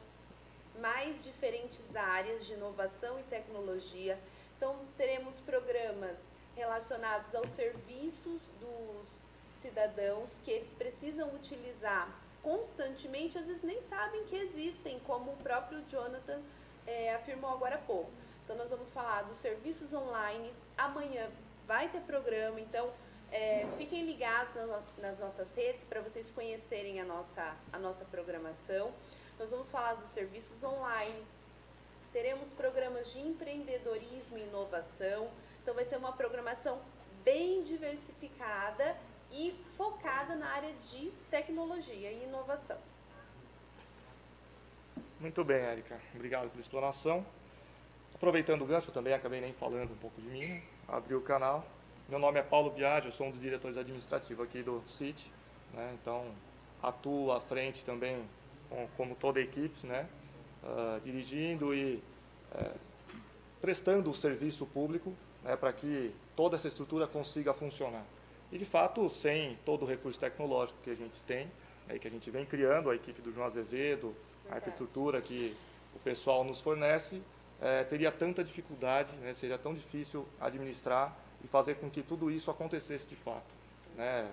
mais 0.78 1.24
diferentes 1.24 1.96
áreas 1.96 2.46
de 2.46 2.52
inovação 2.52 3.18
e 3.18 3.22
tecnologia. 3.22 4.18
Então, 4.56 4.76
teremos 4.96 5.40
programas 5.40 6.28
relacionados 6.54 7.34
aos 7.34 7.48
serviços 7.48 8.42
dos 8.60 9.21
cidadãos 9.62 10.38
que 10.42 10.50
eles 10.50 10.72
precisam 10.72 11.28
utilizar 11.34 12.08
constantemente, 12.42 13.38
às 13.38 13.46
vezes 13.46 13.62
nem 13.62 13.80
sabem 13.82 14.24
que 14.24 14.36
existem, 14.36 14.98
como 15.00 15.32
o 15.32 15.36
próprio 15.36 15.80
Jonathan 15.88 16.40
é, 16.86 17.14
afirmou 17.14 17.50
agora 17.50 17.76
há 17.76 17.78
pouco. 17.78 18.10
Então, 18.44 18.56
nós 18.56 18.70
vamos 18.70 18.92
falar 18.92 19.22
dos 19.22 19.38
serviços 19.38 19.94
online. 19.94 20.52
Amanhã 20.76 21.30
vai 21.66 21.88
ter 21.88 22.00
programa, 22.00 22.60
então 22.60 22.92
é, 23.30 23.66
fiquem 23.78 24.04
ligados 24.04 24.54
nas 24.98 25.18
nossas 25.18 25.54
redes 25.54 25.84
para 25.84 26.00
vocês 26.00 26.30
conhecerem 26.30 27.00
a 27.00 27.04
nossa, 27.04 27.54
a 27.72 27.78
nossa 27.78 28.04
programação. 28.04 28.92
Nós 29.38 29.50
vamos 29.50 29.70
falar 29.70 29.94
dos 29.94 30.10
serviços 30.10 30.62
online, 30.62 31.24
teremos 32.12 32.52
programas 32.52 33.12
de 33.12 33.20
empreendedorismo 33.20 34.36
e 34.36 34.42
inovação, 34.42 35.30
então 35.62 35.74
vai 35.74 35.84
ser 35.84 35.96
uma 35.96 36.12
programação 36.12 36.80
bem 37.24 37.62
diversificada 37.62 38.96
e 39.32 39.54
focada 39.76 40.36
na 40.36 40.46
área 40.46 40.72
de 40.74 41.10
tecnologia 41.30 42.12
e 42.12 42.24
inovação. 42.24 42.78
Muito 45.18 45.44
bem, 45.44 45.58
Érica. 45.58 45.98
Obrigado 46.14 46.48
pela 46.50 46.60
explanação. 46.60 47.24
Aproveitando 48.14 48.62
o 48.62 48.66
gancho, 48.66 48.90
eu 48.90 48.94
também 48.94 49.14
acabei 49.14 49.40
nem 49.40 49.52
falando 49.52 49.92
um 49.92 49.96
pouco 49.96 50.20
de 50.20 50.28
mim, 50.28 50.46
né? 50.46 50.62
abri 50.86 51.14
o 51.14 51.20
canal. 51.20 51.64
Meu 52.08 52.18
nome 52.18 52.38
é 52.38 52.42
Paulo 52.42 52.70
Biagi, 52.70 53.06
eu 53.06 53.12
sou 53.12 53.28
um 53.28 53.30
dos 53.30 53.40
diretores 53.40 53.76
administrativos 53.76 54.44
aqui 54.44 54.62
do 54.62 54.82
CIT, 54.86 55.32
né? 55.72 55.96
então 56.00 56.26
atuo 56.82 57.32
à 57.32 57.40
frente 57.40 57.84
também, 57.84 58.22
com, 58.68 58.86
como 58.96 59.14
toda 59.14 59.38
a 59.38 59.42
equipe, 59.42 59.86
né? 59.86 60.08
Uh, 60.62 61.00
dirigindo 61.00 61.74
e 61.74 62.02
uh, 62.54 62.78
prestando 63.60 64.10
o 64.10 64.14
serviço 64.14 64.66
público 64.66 65.12
né, 65.42 65.56
para 65.56 65.72
que 65.72 66.14
toda 66.36 66.56
essa 66.56 66.68
estrutura 66.68 67.06
consiga 67.06 67.52
funcionar. 67.52 68.04
E, 68.52 68.58
de 68.58 68.66
fato, 68.66 69.08
sem 69.08 69.58
todo 69.64 69.84
o 69.84 69.88
recurso 69.88 70.20
tecnológico 70.20 70.78
que 70.82 70.90
a 70.90 70.94
gente 70.94 71.22
tem, 71.22 71.50
né, 71.88 71.98
que 71.98 72.06
a 72.06 72.10
gente 72.10 72.30
vem 72.30 72.44
criando, 72.44 72.90
a 72.90 72.94
equipe 72.94 73.22
do 73.22 73.32
João 73.32 73.46
Azevedo, 73.46 74.14
a 74.50 74.58
infraestrutura 74.58 75.22
que 75.22 75.56
o 75.94 75.98
pessoal 75.98 76.44
nos 76.44 76.60
fornece, 76.60 77.22
é, 77.60 77.82
teria 77.82 78.12
tanta 78.12 78.44
dificuldade, 78.44 79.10
né, 79.16 79.32
seria 79.32 79.56
tão 79.56 79.74
difícil 79.74 80.26
administrar 80.38 81.16
e 81.42 81.48
fazer 81.48 81.76
com 81.76 81.88
que 81.88 82.02
tudo 82.02 82.30
isso 82.30 82.50
acontecesse 82.50 83.08
de 83.08 83.16
fato. 83.16 83.54
Né? 83.96 84.30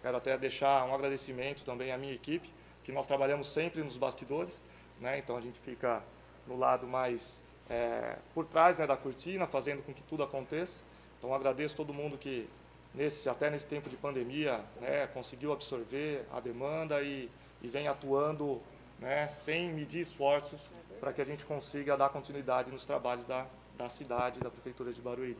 Quero 0.00 0.16
até 0.16 0.38
deixar 0.38 0.86
um 0.86 0.94
agradecimento 0.94 1.62
também 1.62 1.92
à 1.92 1.98
minha 1.98 2.14
equipe, 2.14 2.50
que 2.84 2.90
nós 2.92 3.06
trabalhamos 3.06 3.52
sempre 3.52 3.82
nos 3.82 3.98
bastidores, 3.98 4.62
né? 4.98 5.18
então 5.18 5.36
a 5.36 5.40
gente 5.42 5.58
fica 5.60 6.02
no 6.46 6.56
lado 6.56 6.86
mais 6.86 7.42
é, 7.68 8.16
por 8.32 8.46
trás 8.46 8.78
né, 8.78 8.86
da 8.86 8.96
cortina, 8.96 9.46
fazendo 9.46 9.82
com 9.82 9.92
que 9.92 10.02
tudo 10.04 10.22
aconteça. 10.22 10.80
Então 11.18 11.34
agradeço 11.34 11.74
todo 11.74 11.92
mundo 11.92 12.16
que 12.16 12.48
nesse, 12.96 13.28
até 13.28 13.50
nesse 13.50 13.66
tempo 13.66 13.88
de 13.88 13.96
pandemia 13.96 14.64
né, 14.80 15.06
conseguiu 15.08 15.52
absorver 15.52 16.24
a 16.32 16.40
demanda 16.40 17.02
e, 17.02 17.30
e 17.62 17.68
vem 17.68 17.86
atuando 17.86 18.60
né, 18.98 19.28
sem 19.28 19.72
medir 19.72 20.00
esforços 20.00 20.70
para 20.98 21.12
que 21.12 21.20
a 21.20 21.24
gente 21.24 21.44
consiga 21.44 21.96
dar 21.96 22.08
continuidade 22.08 22.70
nos 22.70 22.86
trabalhos 22.86 23.26
da, 23.26 23.46
da 23.76 23.88
cidade, 23.88 24.40
da 24.40 24.50
Prefeitura 24.50 24.92
de 24.92 25.02
Barueri. 25.02 25.36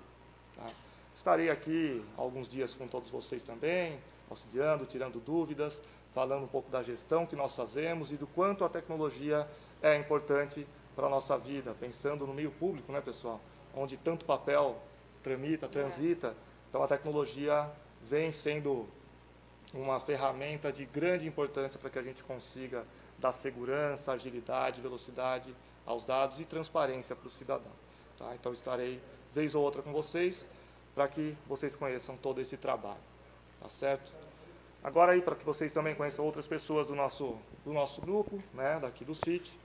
Tá? 0.54 0.66
Estarei 1.14 1.48
aqui 1.48 2.04
alguns 2.16 2.48
dias 2.48 2.74
com 2.74 2.86
todos 2.86 3.08
vocês 3.08 3.42
também, 3.42 3.98
auxiliando, 4.28 4.84
tirando 4.84 5.18
dúvidas, 5.18 5.82
falando 6.14 6.44
um 6.44 6.48
pouco 6.48 6.70
da 6.70 6.82
gestão 6.82 7.24
que 7.24 7.34
nós 7.34 7.56
fazemos 7.56 8.12
e 8.12 8.16
do 8.16 8.26
quanto 8.26 8.64
a 8.64 8.68
tecnologia 8.68 9.48
é 9.82 9.96
importante 9.96 10.66
para 10.94 11.06
a 11.06 11.10
nossa 11.10 11.36
vida, 11.38 11.74
pensando 11.78 12.26
no 12.26 12.34
meio 12.34 12.50
público, 12.50 12.92
né, 12.92 13.00
pessoal? 13.00 13.40
Onde 13.74 13.96
tanto 13.96 14.24
papel 14.24 14.78
tramita, 15.22 15.68
transita, 15.68 16.34
então 16.76 16.84
a 16.84 16.88
tecnologia 16.88 17.70
vem 18.02 18.30
sendo 18.30 18.86
uma 19.72 19.98
ferramenta 19.98 20.70
de 20.70 20.84
grande 20.84 21.26
importância 21.26 21.80
para 21.80 21.88
que 21.88 21.98
a 21.98 22.02
gente 22.02 22.22
consiga 22.22 22.84
dar 23.18 23.32
segurança, 23.32 24.12
agilidade, 24.12 24.82
velocidade 24.82 25.56
aos 25.86 26.04
dados 26.04 26.38
e 26.38 26.44
transparência 26.44 27.16
para 27.16 27.28
o 27.28 27.30
cidadão. 27.30 27.72
Tá? 28.18 28.34
Então 28.34 28.52
estarei 28.52 29.00
vez 29.34 29.54
ou 29.54 29.64
outra 29.64 29.80
com 29.80 29.90
vocês 29.90 30.46
para 30.94 31.08
que 31.08 31.34
vocês 31.46 31.74
conheçam 31.74 32.14
todo 32.14 32.42
esse 32.42 32.58
trabalho. 32.58 33.00
Tá 33.58 33.70
certo? 33.70 34.12
Agora 34.84 35.12
aí, 35.12 35.22
para 35.22 35.34
que 35.34 35.46
vocês 35.46 35.72
também 35.72 35.94
conheçam 35.94 36.26
outras 36.26 36.46
pessoas 36.46 36.86
do 36.86 36.94
nosso, 36.94 37.38
do 37.64 37.72
nosso 37.72 38.02
grupo, 38.02 38.38
né, 38.52 38.78
daqui 38.82 39.02
do 39.02 39.14
CIT, 39.14 39.58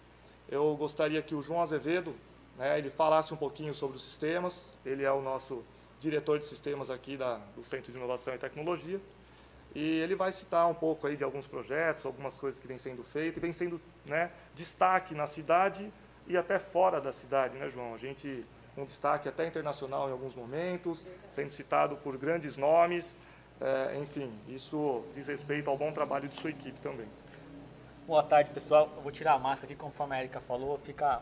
eu 0.48 0.74
gostaria 0.78 1.22
que 1.22 1.36
o 1.36 1.42
João 1.42 1.60
Azevedo, 1.60 2.16
né, 2.58 2.80
ele 2.80 2.90
falasse 2.90 3.34
um 3.34 3.38
pouquinho 3.38 3.74
sobre 3.74 3.98
os 3.98 4.04
sistemas, 4.06 4.70
ele 4.86 5.04
é 5.04 5.12
o 5.12 5.22
nosso 5.22 5.62
diretor 6.02 6.40
de 6.40 6.46
sistemas 6.46 6.90
aqui 6.90 7.16
da, 7.16 7.36
do 7.56 7.64
Centro 7.64 7.92
de 7.92 7.98
Inovação 7.98 8.34
e 8.34 8.38
Tecnologia, 8.38 9.00
e 9.74 10.00
ele 10.00 10.16
vai 10.16 10.32
citar 10.32 10.68
um 10.68 10.74
pouco 10.74 11.06
aí 11.06 11.16
de 11.16 11.24
alguns 11.24 11.48
projetos, 11.48 12.06
algumas 12.06 12.38
coisas 12.38 12.60
que 12.60 12.68
vêm 12.68 12.78
sendo 12.78 13.04
feitas 13.04 13.38
e 13.38 13.40
vem 13.40 13.54
sendo 13.54 13.80
né, 14.06 14.32
destaque 14.56 15.14
na 15.14 15.28
cidade 15.28 15.90
e 16.28 16.36
até 16.36 16.58
fora 16.60 17.00
da 17.00 17.14
cidade, 17.14 17.56
né, 17.58 17.70
João? 17.70 17.94
A 17.94 17.98
gente 17.98 18.44
um 18.76 18.86
destaque 18.86 19.28
até 19.28 19.46
internacional 19.46 20.10
em 20.10 20.12
alguns 20.12 20.34
momentos, 20.34 21.06
sendo 21.30 21.52
citado 21.52 21.98
por 21.98 22.18
grandes 22.18 22.58
nomes, 22.58 23.18
é, 23.60 23.98
enfim, 23.98 24.34
isso 24.48 25.06
diz 25.14 25.28
respeito 25.28 25.70
ao 25.70 25.78
bom 25.78 25.92
trabalho 25.92 26.28
de 26.28 26.36
sua 26.36 26.50
equipe 26.50 26.80
também. 26.80 27.08
Boa 28.08 28.24
tarde, 28.24 28.50
pessoal. 28.52 28.90
Eu 28.96 29.02
vou 29.02 29.12
tirar 29.12 29.34
a 29.34 29.40
máscara 29.40 29.72
aqui, 29.72 29.80
conforme 29.80 30.16
a 30.16 30.20
Erika 30.20 30.40
falou, 30.40 30.80
fica 30.80 31.22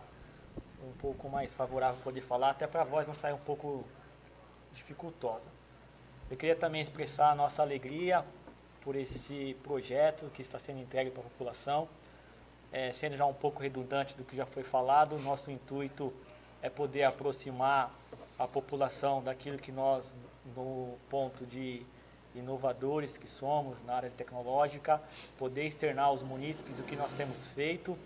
um 0.81 0.93
pouco 0.93 1.27
mais 1.27 1.53
favorável 1.53 2.01
poder 2.01 2.21
falar, 2.21 2.51
até 2.51 2.65
para 2.65 2.81
a 2.81 2.85
voz 2.85 3.05
não 3.05 3.13
sair 3.13 3.33
um 3.33 3.39
pouco 3.39 3.83
dificultosa. 4.73 5.49
Eu 6.29 6.37
queria 6.37 6.55
também 6.55 6.81
expressar 6.81 7.31
a 7.31 7.35
nossa 7.35 7.61
alegria 7.61 8.23
por 8.81 8.95
esse 8.95 9.55
projeto 9.63 10.29
que 10.33 10.41
está 10.41 10.59
sendo 10.59 10.79
entregue 10.79 11.11
para 11.11 11.21
a 11.21 11.23
população. 11.23 11.87
É, 12.71 12.91
sendo 12.91 13.17
já 13.17 13.25
um 13.25 13.33
pouco 13.33 13.61
redundante 13.61 14.15
do 14.15 14.23
que 14.23 14.35
já 14.35 14.45
foi 14.45 14.63
falado, 14.63 15.17
nosso 15.19 15.49
intuito 15.49 16.13
é 16.61 16.69
poder 16.69 17.03
aproximar 17.03 17.91
a 18.37 18.47
população 18.47 19.23
daquilo 19.23 19.57
que 19.57 19.71
nós, 19.71 20.15
no 20.55 20.95
ponto 21.09 21.45
de 21.45 21.83
inovadores 22.35 23.17
que 23.17 23.27
somos 23.27 23.83
na 23.83 23.95
área 23.95 24.09
tecnológica, 24.11 25.01
poder 25.37 25.65
externar 25.65 26.05
aos 26.05 26.21
munícipes 26.21 26.79
o 26.79 26.83
que 26.83 26.95
nós 26.95 27.11
temos 27.13 27.47
feito, 27.47 27.97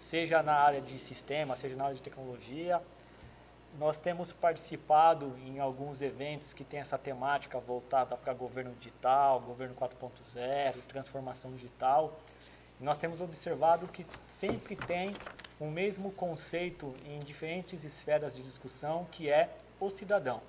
seja 0.00 0.42
na 0.42 0.54
área 0.54 0.80
de 0.80 0.98
sistema, 0.98 1.54
seja 1.54 1.76
na 1.76 1.84
área 1.84 1.96
de 1.96 2.02
tecnologia, 2.02 2.82
nós 3.76 3.98
temos 3.98 4.32
participado 4.32 5.36
em 5.44 5.58
alguns 5.58 6.00
eventos 6.00 6.52
que 6.52 6.64
têm 6.64 6.80
essa 6.80 6.96
temática 6.96 7.58
voltada 7.58 8.16
para 8.16 8.32
governo 8.32 8.72
digital, 8.78 9.40
governo 9.40 9.74
4.0, 9.74 10.76
transformação 10.88 11.52
digital. 11.52 12.18
Nós 12.80 12.96
temos 12.96 13.20
observado 13.20 13.86
que 13.88 14.06
sempre 14.28 14.76
tem 14.76 15.14
o 15.60 15.66
mesmo 15.66 16.12
conceito 16.12 16.94
em 17.04 17.18
diferentes 17.20 17.84
esferas 17.84 18.34
de 18.34 18.42
discussão, 18.42 19.06
que 19.10 19.28
é 19.28 19.50
o 19.80 19.90
cidadão. 19.90 20.40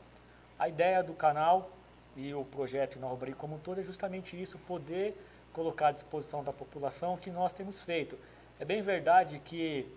A 0.58 0.70
ideia 0.70 1.04
do 1.04 1.14
canal 1.14 1.70
e 2.16 2.34
o 2.34 2.44
projeto 2.46 2.98
Inaubri 2.98 3.34
como 3.34 3.56
um 3.56 3.60
todo 3.60 3.80
é 3.80 3.84
justamente 3.84 4.40
isso, 4.40 4.58
poder 4.60 5.16
colocar 5.54 5.88
à 5.88 5.92
disposição 5.92 6.44
da 6.44 6.54
população 6.54 7.16
o 7.16 7.18
que 7.18 7.32
nós 7.32 7.54
temos 7.54 7.82
feito. 7.82 8.18
É 8.60 8.66
bem 8.66 8.82
verdade 8.82 9.40
que 9.40 9.88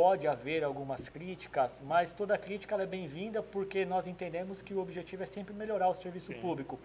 pode 0.00 0.26
haver 0.26 0.64
algumas 0.64 1.10
críticas, 1.10 1.78
mas 1.84 2.14
toda 2.14 2.38
crítica 2.38 2.74
é 2.74 2.86
bem-vinda 2.86 3.42
porque 3.42 3.84
nós 3.84 4.06
entendemos 4.06 4.62
que 4.62 4.72
o 4.72 4.80
objetivo 4.80 5.24
é 5.24 5.26
sempre 5.26 5.52
melhorar 5.52 5.90
o 5.90 5.94
serviço 5.94 6.32
Sim. 6.32 6.40
público. 6.40 6.80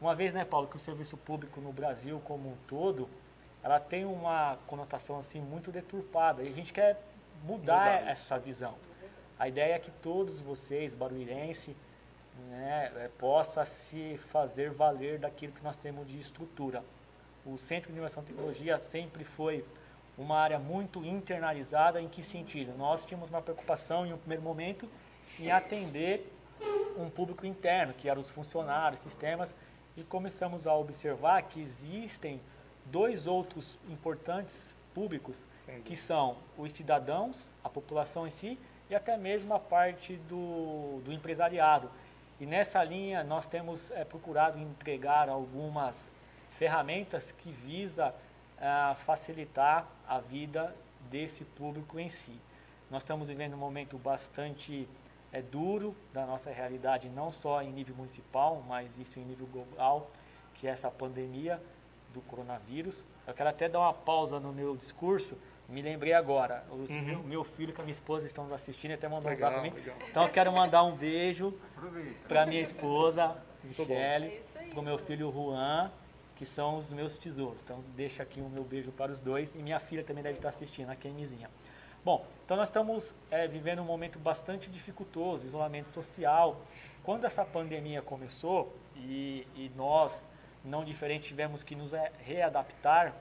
Uma 0.00 0.14
vez, 0.14 0.32
né, 0.32 0.44
Paulo, 0.44 0.68
que 0.68 0.76
o 0.76 0.78
serviço 0.78 1.16
público 1.16 1.60
no 1.60 1.72
Brasil 1.72 2.22
como 2.24 2.50
um 2.50 2.56
todo, 2.68 3.10
ela 3.60 3.80
tem 3.80 4.04
uma 4.04 4.56
conotação 4.68 5.18
assim 5.18 5.40
muito 5.40 5.72
deturpada 5.72 6.44
e 6.44 6.48
a 6.48 6.52
gente 6.52 6.72
quer 6.72 7.02
mudar, 7.42 7.96
mudar 7.96 8.08
essa 8.08 8.38
visão. 8.38 8.76
A 9.36 9.48
ideia 9.48 9.74
é 9.74 9.78
que 9.80 9.90
todos 9.90 10.40
vocês, 10.40 10.94
baruirense, 10.94 11.76
né, 12.50 12.92
é, 12.98 13.10
possa 13.18 13.64
se 13.64 14.16
fazer 14.30 14.70
valer 14.70 15.18
daquilo 15.18 15.52
que 15.52 15.64
nós 15.64 15.76
temos 15.76 16.06
de 16.06 16.20
estrutura. 16.20 16.84
O 17.44 17.58
Centro 17.58 17.90
de 17.90 17.98
Inovação 17.98 18.22
e 18.22 18.26
Tecnologia 18.26 18.78
sempre 18.78 19.24
foi 19.24 19.64
uma 20.16 20.38
área 20.38 20.58
muito 20.58 21.04
internalizada. 21.04 22.00
Em 22.00 22.08
que 22.08 22.22
sentido? 22.22 22.76
Nós 22.76 23.04
tínhamos 23.04 23.28
uma 23.28 23.42
preocupação 23.42 24.06
em 24.06 24.12
um 24.12 24.18
primeiro 24.18 24.42
momento 24.42 24.88
em 25.38 25.50
atender 25.50 26.30
um 26.96 27.10
público 27.10 27.44
interno, 27.44 27.92
que 27.92 28.08
eram 28.08 28.20
os 28.20 28.30
funcionários, 28.30 29.00
sistemas, 29.00 29.54
e 29.96 30.02
começamos 30.02 30.66
a 30.66 30.74
observar 30.74 31.42
que 31.42 31.60
existem 31.60 32.40
dois 32.86 33.26
outros 33.26 33.78
importantes 33.88 34.76
públicos, 34.94 35.44
Sim. 35.64 35.82
que 35.84 35.96
são 35.96 36.36
os 36.56 36.72
cidadãos, 36.72 37.48
a 37.62 37.68
população 37.68 38.26
em 38.26 38.30
si, 38.30 38.58
e 38.88 38.94
até 38.94 39.16
mesmo 39.16 39.54
a 39.54 39.58
parte 39.58 40.16
do, 40.28 41.00
do 41.04 41.12
empresariado. 41.12 41.90
E 42.40 42.46
nessa 42.46 42.82
linha 42.84 43.24
nós 43.24 43.46
temos 43.46 43.90
é, 43.92 44.04
procurado 44.04 44.58
entregar 44.58 45.28
algumas 45.28 46.12
ferramentas 46.50 47.32
que 47.32 47.50
visa 47.50 48.14
é, 48.64 48.94
facilitar 48.94 49.86
a 50.08 50.18
vida 50.18 50.74
desse 51.10 51.44
público 51.44 52.00
em 52.00 52.08
si. 52.08 52.40
Nós 52.90 53.02
estamos 53.02 53.28
vivendo 53.28 53.52
um 53.52 53.58
momento 53.58 53.98
bastante 53.98 54.88
é, 55.30 55.42
duro 55.42 55.94
da 56.14 56.24
nossa 56.24 56.50
realidade, 56.50 57.10
não 57.10 57.30
só 57.30 57.60
em 57.60 57.70
nível 57.70 57.94
municipal, 57.94 58.64
mas 58.66 58.98
isso 58.98 59.20
em 59.20 59.24
nível 59.24 59.46
global, 59.48 60.10
que 60.54 60.66
é 60.66 60.70
essa 60.70 60.90
pandemia 60.90 61.60
do 62.14 62.22
coronavírus. 62.22 63.04
Eu 63.26 63.34
quero 63.34 63.50
até 63.50 63.68
dar 63.68 63.80
uma 63.80 63.92
pausa 63.92 64.40
no 64.40 64.50
meu 64.50 64.74
discurso, 64.74 65.36
me 65.68 65.82
lembrei 65.82 66.14
agora, 66.14 66.64
o 66.70 66.76
uhum. 66.90 67.22
meu 67.22 67.44
filho 67.44 67.74
e 67.76 67.78
a 67.78 67.84
minha 67.84 67.92
esposa 67.92 68.26
estão 68.26 68.44
nos 68.44 68.52
assistindo 68.54 68.92
e 68.92 68.94
até 68.94 69.08
mandou 69.08 69.30
legal, 69.30 69.50
um 69.50 69.54
zap 69.56 69.70
mim. 69.70 69.82
Então 70.08 70.22
eu 70.22 70.30
quero 70.30 70.50
mandar 70.50 70.82
um 70.84 70.96
beijo 70.96 71.52
para 72.26 72.46
minha 72.46 72.62
esposa, 72.62 73.36
Michele, 73.62 74.42
para 74.70 74.80
o 74.80 74.82
meu 74.82 74.98
filho 74.98 75.30
Juan, 75.30 75.90
que 76.36 76.44
são 76.44 76.76
os 76.76 76.92
meus 76.92 77.16
tesouros. 77.16 77.60
Então 77.62 77.82
deixa 77.96 78.22
aqui 78.22 78.40
o 78.40 78.48
meu 78.48 78.64
beijo 78.64 78.90
para 78.92 79.12
os 79.12 79.20
dois 79.20 79.54
e 79.54 79.58
minha 79.58 79.78
filha 79.78 80.02
também 80.02 80.22
deve 80.22 80.38
estar 80.38 80.48
assistindo, 80.48 80.90
a 80.90 80.96
Kemizinha. 80.96 81.50
Bom, 82.04 82.26
então 82.44 82.56
nós 82.56 82.68
estamos 82.68 83.14
é, 83.30 83.48
vivendo 83.48 83.80
um 83.80 83.84
momento 83.84 84.18
bastante 84.18 84.68
dificultoso, 84.70 85.46
isolamento 85.46 85.88
social. 85.88 86.60
Quando 87.02 87.24
essa 87.24 87.44
pandemia 87.44 88.02
começou 88.02 88.76
e, 88.94 89.46
e 89.54 89.70
nós, 89.74 90.24
não 90.62 90.84
diferente, 90.84 91.28
tivemos 91.28 91.62
que 91.62 91.74
nos 91.74 91.94
é, 91.94 92.12
readaptar 92.18 93.14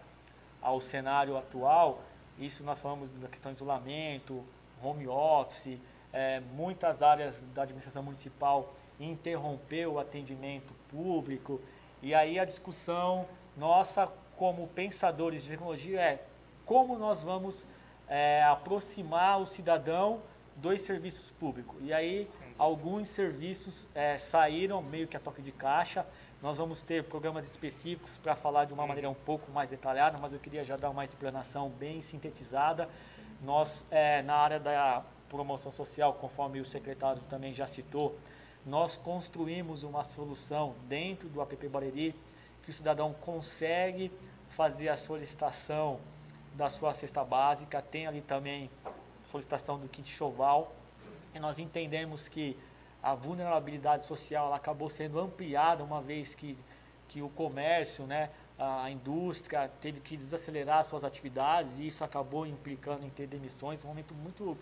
ao 0.61 0.81
cenário 0.81 1.37
atual, 1.37 2.01
isso 2.37 2.63
nós 2.63 2.79
falamos 2.79 3.09
da 3.09 3.29
questão 3.29 3.53
de 3.53 3.57
isolamento, 3.57 4.43
home 4.81 5.07
office, 5.07 5.79
é, 6.11 6.41
muitas 6.41 7.01
áreas 7.01 7.41
da 7.53 7.63
administração 7.63 8.03
municipal 8.03 8.73
interrompeu 8.99 9.93
o 9.93 9.99
atendimento 9.99 10.73
público. 10.89 11.61
E 12.03 12.13
aí 12.13 12.37
a 12.37 12.43
discussão 12.43 13.25
nossa 13.55 14.11
como 14.35 14.67
pensadores 14.67 15.41
de 15.41 15.49
tecnologia 15.49 16.01
é 16.01 16.25
como 16.65 16.97
nós 16.97 17.23
vamos 17.23 17.65
é, 18.09 18.43
aproximar 18.43 19.39
o 19.39 19.45
cidadão 19.45 20.19
dos 20.57 20.81
serviços 20.81 21.31
públicos. 21.31 21.77
E 21.81 21.93
aí 21.93 22.29
alguns 22.59 23.07
serviços 23.07 23.87
é, 23.95 24.17
saíram 24.17 24.81
meio 24.81 25.07
que 25.07 25.15
a 25.15 25.19
toque 25.19 25.41
de 25.41 25.53
caixa, 25.53 26.05
nós 26.41 26.57
vamos 26.57 26.81
ter 26.81 27.05
programas 27.05 27.47
específicos 27.47 28.17
para 28.17 28.35
falar 28.35 28.65
de 28.65 28.73
uma 28.73 28.85
maneira 28.85 29.09
um 29.09 29.13
pouco 29.13 29.49
mais 29.49 29.69
detalhada, 29.69 30.17
mas 30.21 30.33
eu 30.33 30.39
queria 30.39 30.65
já 30.65 30.75
dar 30.75 30.89
uma 30.89 31.05
explanação 31.05 31.69
bem 31.69 32.01
sintetizada. 32.01 32.89
Nós, 33.41 33.85
é, 33.89 34.21
na 34.23 34.35
área 34.35 34.59
da 34.59 35.03
promoção 35.29 35.71
social, 35.71 36.13
conforme 36.15 36.59
o 36.59 36.65
secretário 36.65 37.21
também 37.29 37.53
já 37.53 37.65
citou, 37.65 38.17
nós 38.65 38.97
construímos 38.97 39.83
uma 39.83 40.03
solução 40.03 40.75
dentro 40.87 41.27
do 41.29 41.41
app 41.41 41.67
Bareri 41.67 42.15
que 42.61 42.69
o 42.69 42.73
cidadão 42.73 43.13
consegue 43.13 44.11
fazer 44.49 44.89
a 44.89 44.95
solicitação 44.95 45.99
da 46.55 46.69
sua 46.69 46.93
cesta 46.93 47.23
básica, 47.23 47.81
tem 47.81 48.07
ali 48.07 48.21
também 48.21 48.69
solicitação 49.25 49.77
do 49.77 49.87
kit 49.87 50.09
choval, 50.09 50.73
e 51.33 51.39
nós 51.39 51.59
entendemos 51.59 52.27
que 52.27 52.57
a 53.01 53.13
vulnerabilidade 53.15 54.05
social 54.05 54.53
acabou 54.53 54.89
sendo 54.89 55.19
ampliada 55.19 55.83
uma 55.83 56.01
vez 56.01 56.33
que, 56.35 56.55
que 57.09 57.21
o 57.21 57.29
comércio, 57.29 58.05
né, 58.05 58.29
a 58.57 58.89
indústria 58.89 59.69
teve 59.81 59.99
que 59.99 60.15
desacelerar 60.15 60.85
suas 60.85 61.03
atividades 61.03 61.77
e 61.79 61.87
isso 61.87 62.03
acabou 62.03 62.45
implicando 62.45 63.05
em 63.05 63.09
ter 63.09 63.27
demissões, 63.27 63.83
um 63.83 63.87
momento 63.87 64.13
muito 64.13 64.57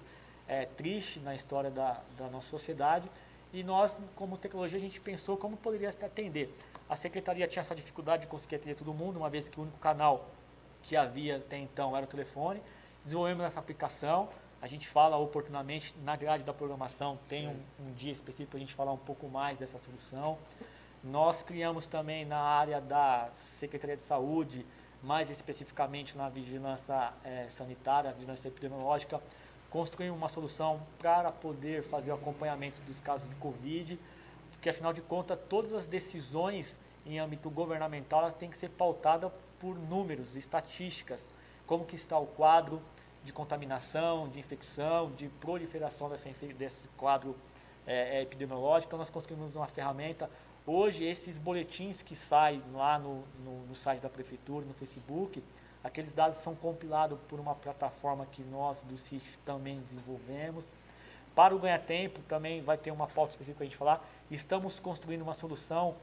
é, 0.48 0.66
triste 0.66 1.20
na 1.20 1.36
história 1.36 1.70
da, 1.70 2.02
da 2.18 2.28
nossa 2.30 2.50
sociedade. 2.50 3.10
E 3.54 3.64
nós, 3.64 3.98
como 4.16 4.38
tecnologia, 4.38 4.78
a 4.78 4.82
gente 4.82 5.02
pensou 5.02 5.36
como 5.36 5.58
poderia 5.58 5.92
se 5.92 6.04
atender. 6.06 6.58
A 6.90 6.96
secretaria 6.96 7.48
tinha 7.48 7.62
essa 7.62 7.76
dificuldade 7.76 8.24
de 8.24 8.28
conseguir 8.28 8.56
atender 8.56 8.76
todo 8.76 8.94
mundo, 8.94 9.18
uma 9.18 9.30
vez 9.30 9.50
que 9.50 9.60
o 9.60 9.64
único 9.64 9.78
canal 9.80 10.30
que 10.84 10.96
havia 10.96 11.38
até 11.38 11.58
então 11.58 11.96
era 11.96 12.06
o 12.06 12.10
telefone. 12.10 12.62
Desenvolvemos 13.04 13.46
essa 13.46 13.60
aplicação, 13.60 14.30
a 14.62 14.68
gente 14.68 14.88
fala 14.88 15.18
oportunamente 15.18 15.94
na 16.04 16.16
grade 16.16 16.44
da 16.44 16.54
programação, 16.54 17.18
tem 17.28 17.48
um, 17.48 17.60
um, 17.80 17.94
dia 17.94 18.12
específico 18.12 18.52
para 18.52 18.58
a 18.58 18.60
gente 18.60 18.74
falar 18.74 18.94
um 18.94 18.98
pouco 18.98 19.28
mais 19.28 19.58
dessa 19.58 19.80
solução. 19.80 20.38
Nós 21.04 21.42
criamos 21.42 21.88
também 21.88 22.26
na 22.26 22.40
área 22.40 22.80
da 22.80 23.30
Secretaria 23.32 23.96
de 23.98 24.04
Saúde, 24.04 24.66
mais 25.02 25.32
especificamente 25.32 26.16
na 26.16 26.30
vigilância 26.30 27.12
é, 27.24 27.48
sanitária, 27.50 28.14
vigilância 28.14 28.48
epidemiológica, 28.48 29.20
construímos 29.72 30.16
uma 30.16 30.30
solução 30.30 30.80
para 31.00 31.32
poder 31.32 31.82
fazer 31.84 32.12
o 32.12 32.16
acompanhamento 32.16 32.80
dos 32.84 33.00
casos 33.00 33.28
de 33.28 33.36
Covid, 33.38 34.00
porque 34.52 34.70
afinal 34.70 34.94
de 34.94 35.02
contas 35.02 35.40
todas 35.50 35.74
as 35.74 35.88
decisões 35.88 36.78
em 37.06 37.18
âmbito 37.18 37.50
governamental 37.50 38.22
elas 38.22 38.36
têm 38.36 38.50
que 38.50 38.58
ser 38.58 38.70
pautadas 38.70 39.32
por 39.60 39.76
números, 39.76 40.36
estatísticas, 40.36 41.28
como 41.66 41.86
que 41.86 41.96
está 41.96 42.20
o 42.20 42.28
quadro, 42.28 42.80
de 43.24 43.32
contaminação, 43.32 44.28
de 44.30 44.40
infecção, 44.40 45.12
de 45.12 45.28
proliferação 45.28 46.10
dessa, 46.10 46.30
desse 46.58 46.88
quadro 46.98 47.36
é, 47.86 48.18
é, 48.18 48.22
epidemiológico. 48.22 48.90
Então, 48.90 49.00
nós 49.00 49.10
conseguimos 49.10 49.56
uma 49.56 49.68
ferramenta. 49.68 50.30
Hoje, 50.66 51.04
esses 51.04 51.38
boletins 51.38 52.02
que 52.02 52.16
saem 52.16 52.64
lá 52.74 52.98
no, 52.98 53.24
no, 53.44 53.66
no, 53.68 53.76
site 53.76 54.02
da 54.02 54.10
Prefeitura, 54.10 54.66
no 54.66 54.74
Facebook, 54.74 55.44
aqueles 55.84 56.14
dados 56.14 56.38
são 56.38 56.56
compilados 56.56 57.20
por 57.28 57.40
uma 57.40 57.56
plataforma 57.56 58.26
que 58.26 58.44
nós 58.44 58.82
do 58.84 58.98
CIT 58.98 59.40
também 59.46 59.80
desenvolvemos. 59.82 60.72
Para 61.36 61.56
o 61.56 61.60
ganha-tempo, 61.60 62.20
também 62.24 62.62
vai 62.62 62.78
ter 62.78 62.92
uma 62.92 63.08
pauta 63.08 63.32
específica 63.32 63.58
para 63.58 63.64
a 63.64 63.68
gente 63.68 63.78
falar. 63.78 64.10
Estamos 64.30 64.80
construindo 64.80 65.22
uma 65.22 65.34
solução, 65.34 65.96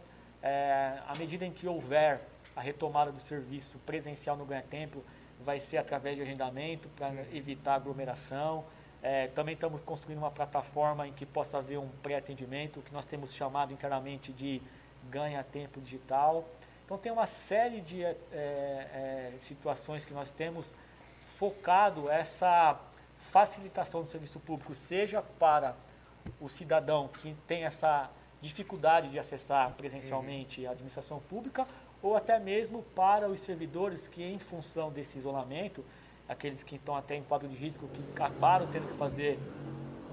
é, 0.43 0.99
à 1.07 1.15
medida 1.15 1.45
em 1.45 1.53
que 1.53 1.67
houver 1.67 2.21
a 2.57 2.61
retomada 2.61 3.13
do 3.13 3.21
serviço 3.21 3.79
presencial 3.81 4.37
no 4.37 4.45
ganha-tempo, 4.45 5.05
vai 5.45 5.61
ser 5.61 5.77
através 5.77 6.17
de 6.17 6.23
agendamento 6.23 6.89
para 6.91 7.13
evitar 7.33 7.75
aglomeração. 7.75 8.65
É, 9.03 9.29
também 9.29 9.55
estamos 9.55 9.81
construindo 9.81 10.19
uma 10.19 10.31
plataforma 10.31 11.07
em 11.07 11.13
que 11.13 11.25
possa 11.25 11.59
haver 11.59 11.79
um 11.79 11.89
pré-atendimento, 12.03 12.83
que 12.83 12.93
nós 12.93 13.05
temos 13.05 13.33
chamado 13.33 13.73
internamente 13.73 14.33
de 14.33 14.61
ganha-tempo 15.09 15.81
digital. 15.81 16.49
Então 16.89 16.97
tem 16.97 17.13
uma 17.13 17.27
série 17.27 17.83
de 17.83 18.03
é, 18.03 18.17
é, 18.33 19.33
situações 19.41 20.07
que 20.07 20.15
nós 20.15 20.31
temos 20.31 20.75
focado 21.39 22.09
essa 22.09 22.81
facilitação 23.31 24.01
do 24.01 24.09
serviço 24.09 24.41
público, 24.41 24.75
seja 24.75 25.21
para 25.21 25.77
o 26.41 26.49
cidadão 26.49 27.07
que 27.07 27.37
tem 27.47 27.65
essa 27.65 28.11
dificuldade 28.41 29.11
de 29.11 29.19
acessar 29.19 29.75
presencialmente 29.75 30.67
a 30.67 30.71
administração 30.71 31.21
pública, 31.21 31.69
ou 32.03 32.17
até 32.17 32.39
mesmo 32.39 32.83
para 32.95 33.29
os 33.29 33.41
servidores 33.41 34.09
que, 34.09 34.25
em 34.25 34.39
função 34.39 34.91
desse 34.91 35.19
isolamento, 35.19 35.85
aqueles 36.27 36.63
que 36.63 36.77
estão 36.77 36.97
até 36.97 37.17
em 37.17 37.23
quadro 37.23 37.49
de 37.49 37.55
risco, 37.55 37.87
que 37.89 38.03
acabaram 38.15 38.67
tendo 38.67 38.87
que 38.87 38.97
fazer 38.97 39.39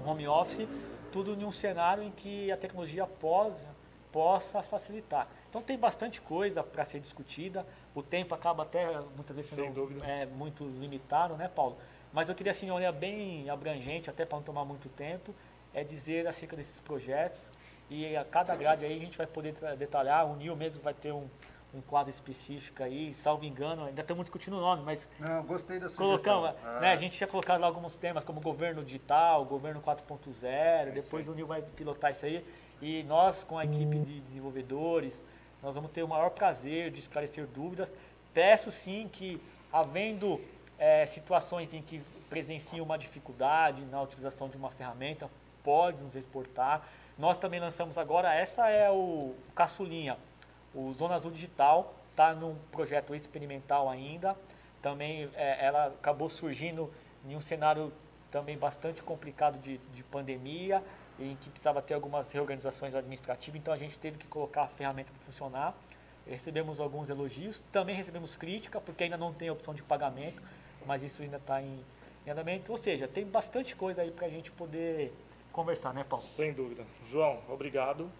home 0.04 0.28
office, 0.28 0.68
tudo 1.10 1.32
em 1.32 1.42
um 1.42 1.50
cenário 1.50 2.02
em 2.02 2.10
que 2.10 2.52
a 2.52 2.56
tecnologia 2.58 3.06
possa, 3.06 3.64
possa 4.16 4.62
facilitar. 4.62 5.28
Então 5.50 5.60
tem 5.60 5.76
bastante 5.76 6.22
coisa 6.22 6.62
para 6.62 6.86
ser 6.86 7.00
discutida, 7.00 7.66
o 7.94 8.02
tempo 8.02 8.34
acaba 8.34 8.62
até 8.62 8.98
muitas 9.14 9.36
vezes 9.36 9.50
sendo 9.50 10.02
é, 10.02 10.24
muito 10.24 10.64
limitado, 10.64 11.36
né, 11.36 11.48
Paulo? 11.54 11.76
Mas 12.14 12.30
eu 12.30 12.34
queria 12.34 12.52
assim, 12.52 12.70
olhar 12.70 12.92
bem 12.92 13.50
abrangente, 13.50 14.08
até 14.08 14.24
para 14.24 14.38
não 14.38 14.42
tomar 14.42 14.64
muito 14.64 14.88
tempo, 14.88 15.34
é 15.74 15.84
dizer 15.84 16.26
acerca 16.26 16.56
desses 16.56 16.80
projetos. 16.80 17.50
E 17.90 18.16
a 18.16 18.24
cada 18.24 18.56
grade 18.56 18.86
aí 18.86 18.96
a 18.96 18.98
gente 18.98 19.18
vai 19.18 19.26
poder 19.26 19.52
detalhar, 19.76 20.26
o 20.26 20.34
Nil 20.34 20.56
mesmo 20.56 20.82
vai 20.82 20.94
ter 20.94 21.12
um, 21.12 21.28
um 21.74 21.82
quadro 21.82 22.08
específico 22.08 22.82
aí, 22.82 23.12
salvo 23.12 23.44
engano, 23.44 23.84
ainda 23.84 24.00
estamos 24.00 24.24
discutindo 24.24 24.56
o 24.56 24.60
nome, 24.60 24.82
mas 24.82 25.06
Não, 25.20 25.42
gostei 25.44 25.78
da 25.78 25.90
colocamos, 25.90 26.48
sugestão. 26.52 26.80
né, 26.80 26.88
Ah, 26.88 26.92
a 26.92 26.96
gente 26.96 27.18
tinha 27.18 27.28
colocado 27.28 27.60
lá 27.60 27.66
alguns 27.66 27.94
temas 27.96 28.24
como 28.24 28.40
governo 28.40 28.82
digital, 28.82 29.44
governo 29.44 29.82
4.0, 29.82 30.92
depois 30.92 31.28
o 31.28 31.34
Nil 31.34 31.46
vai 31.46 31.60
pilotar 31.60 32.12
isso 32.12 32.24
aí, 32.24 32.42
e 32.80 33.02
nós 33.04 33.42
com 33.44 33.58
a 33.58 33.64
equipe 33.64 33.98
de 33.98 34.20
desenvolvedores, 34.20 35.24
nós 35.62 35.74
vamos 35.74 35.90
ter 35.90 36.02
o 36.02 36.08
maior 36.08 36.30
prazer 36.30 36.90
de 36.90 37.00
esclarecer 37.00 37.46
dúvidas. 37.46 37.92
Peço 38.34 38.70
sim 38.70 39.08
que, 39.12 39.40
havendo 39.72 40.40
eh, 40.78 41.06
situações 41.06 41.72
em 41.72 41.80
que 41.82 42.02
presenciam 42.28 42.84
uma 42.84 42.98
dificuldade 42.98 43.84
na 43.86 44.00
utilização 44.02 44.48
de 44.48 44.56
uma 44.56 44.70
ferramenta, 44.70 45.30
pode 45.64 46.02
nos 46.02 46.14
exportar. 46.14 46.86
Nós 47.18 47.38
também 47.38 47.58
lançamos 47.58 47.96
agora, 47.96 48.32
essa 48.34 48.68
é 48.68 48.90
o 48.90 49.34
caçulinha, 49.54 50.18
o 50.74 50.92
Zona 50.92 51.14
Azul 51.14 51.30
Digital, 51.30 51.94
está 52.10 52.34
num 52.34 52.54
projeto 52.70 53.14
experimental 53.14 53.88
ainda. 53.88 54.36
Também 54.82 55.30
eh, 55.34 55.58
ela 55.60 55.86
acabou 55.86 56.28
surgindo 56.28 56.92
em 57.26 57.34
um 57.34 57.40
cenário 57.40 57.92
também 58.30 58.58
bastante 58.58 59.02
complicado 59.02 59.58
de, 59.58 59.78
de 59.78 60.02
pandemia, 60.04 60.82
em 61.18 61.36
que 61.36 61.48
precisava 61.48 61.80
ter 61.80 61.94
algumas 61.94 62.30
reorganizações 62.30 62.94
administrativas, 62.94 63.60
então 63.60 63.72
a 63.72 63.76
gente 63.76 63.98
teve 63.98 64.18
que 64.18 64.26
colocar 64.26 64.62
a 64.62 64.68
ferramenta 64.68 65.10
para 65.10 65.24
funcionar. 65.24 65.74
Recebemos 66.26 66.80
alguns 66.80 67.08
elogios, 67.08 67.62
também 67.70 67.94
recebemos 67.94 68.36
crítica, 68.36 68.80
porque 68.80 69.04
ainda 69.04 69.16
não 69.16 69.32
tem 69.32 69.48
opção 69.48 69.72
de 69.72 69.82
pagamento, 69.82 70.42
mas 70.84 71.02
isso 71.02 71.22
ainda 71.22 71.36
está 71.36 71.62
em, 71.62 71.84
em 72.26 72.30
andamento. 72.30 72.72
Ou 72.72 72.78
seja, 72.78 73.06
tem 73.06 73.24
bastante 73.24 73.76
coisa 73.76 74.02
aí 74.02 74.10
para 74.10 74.26
a 74.26 74.30
gente 74.30 74.50
poder 74.50 75.12
conversar, 75.52 75.94
né, 75.94 76.04
Paulo? 76.04 76.24
Sem 76.24 76.52
dúvida. 76.52 76.84
João, 77.08 77.40
obrigado. 77.48 78.10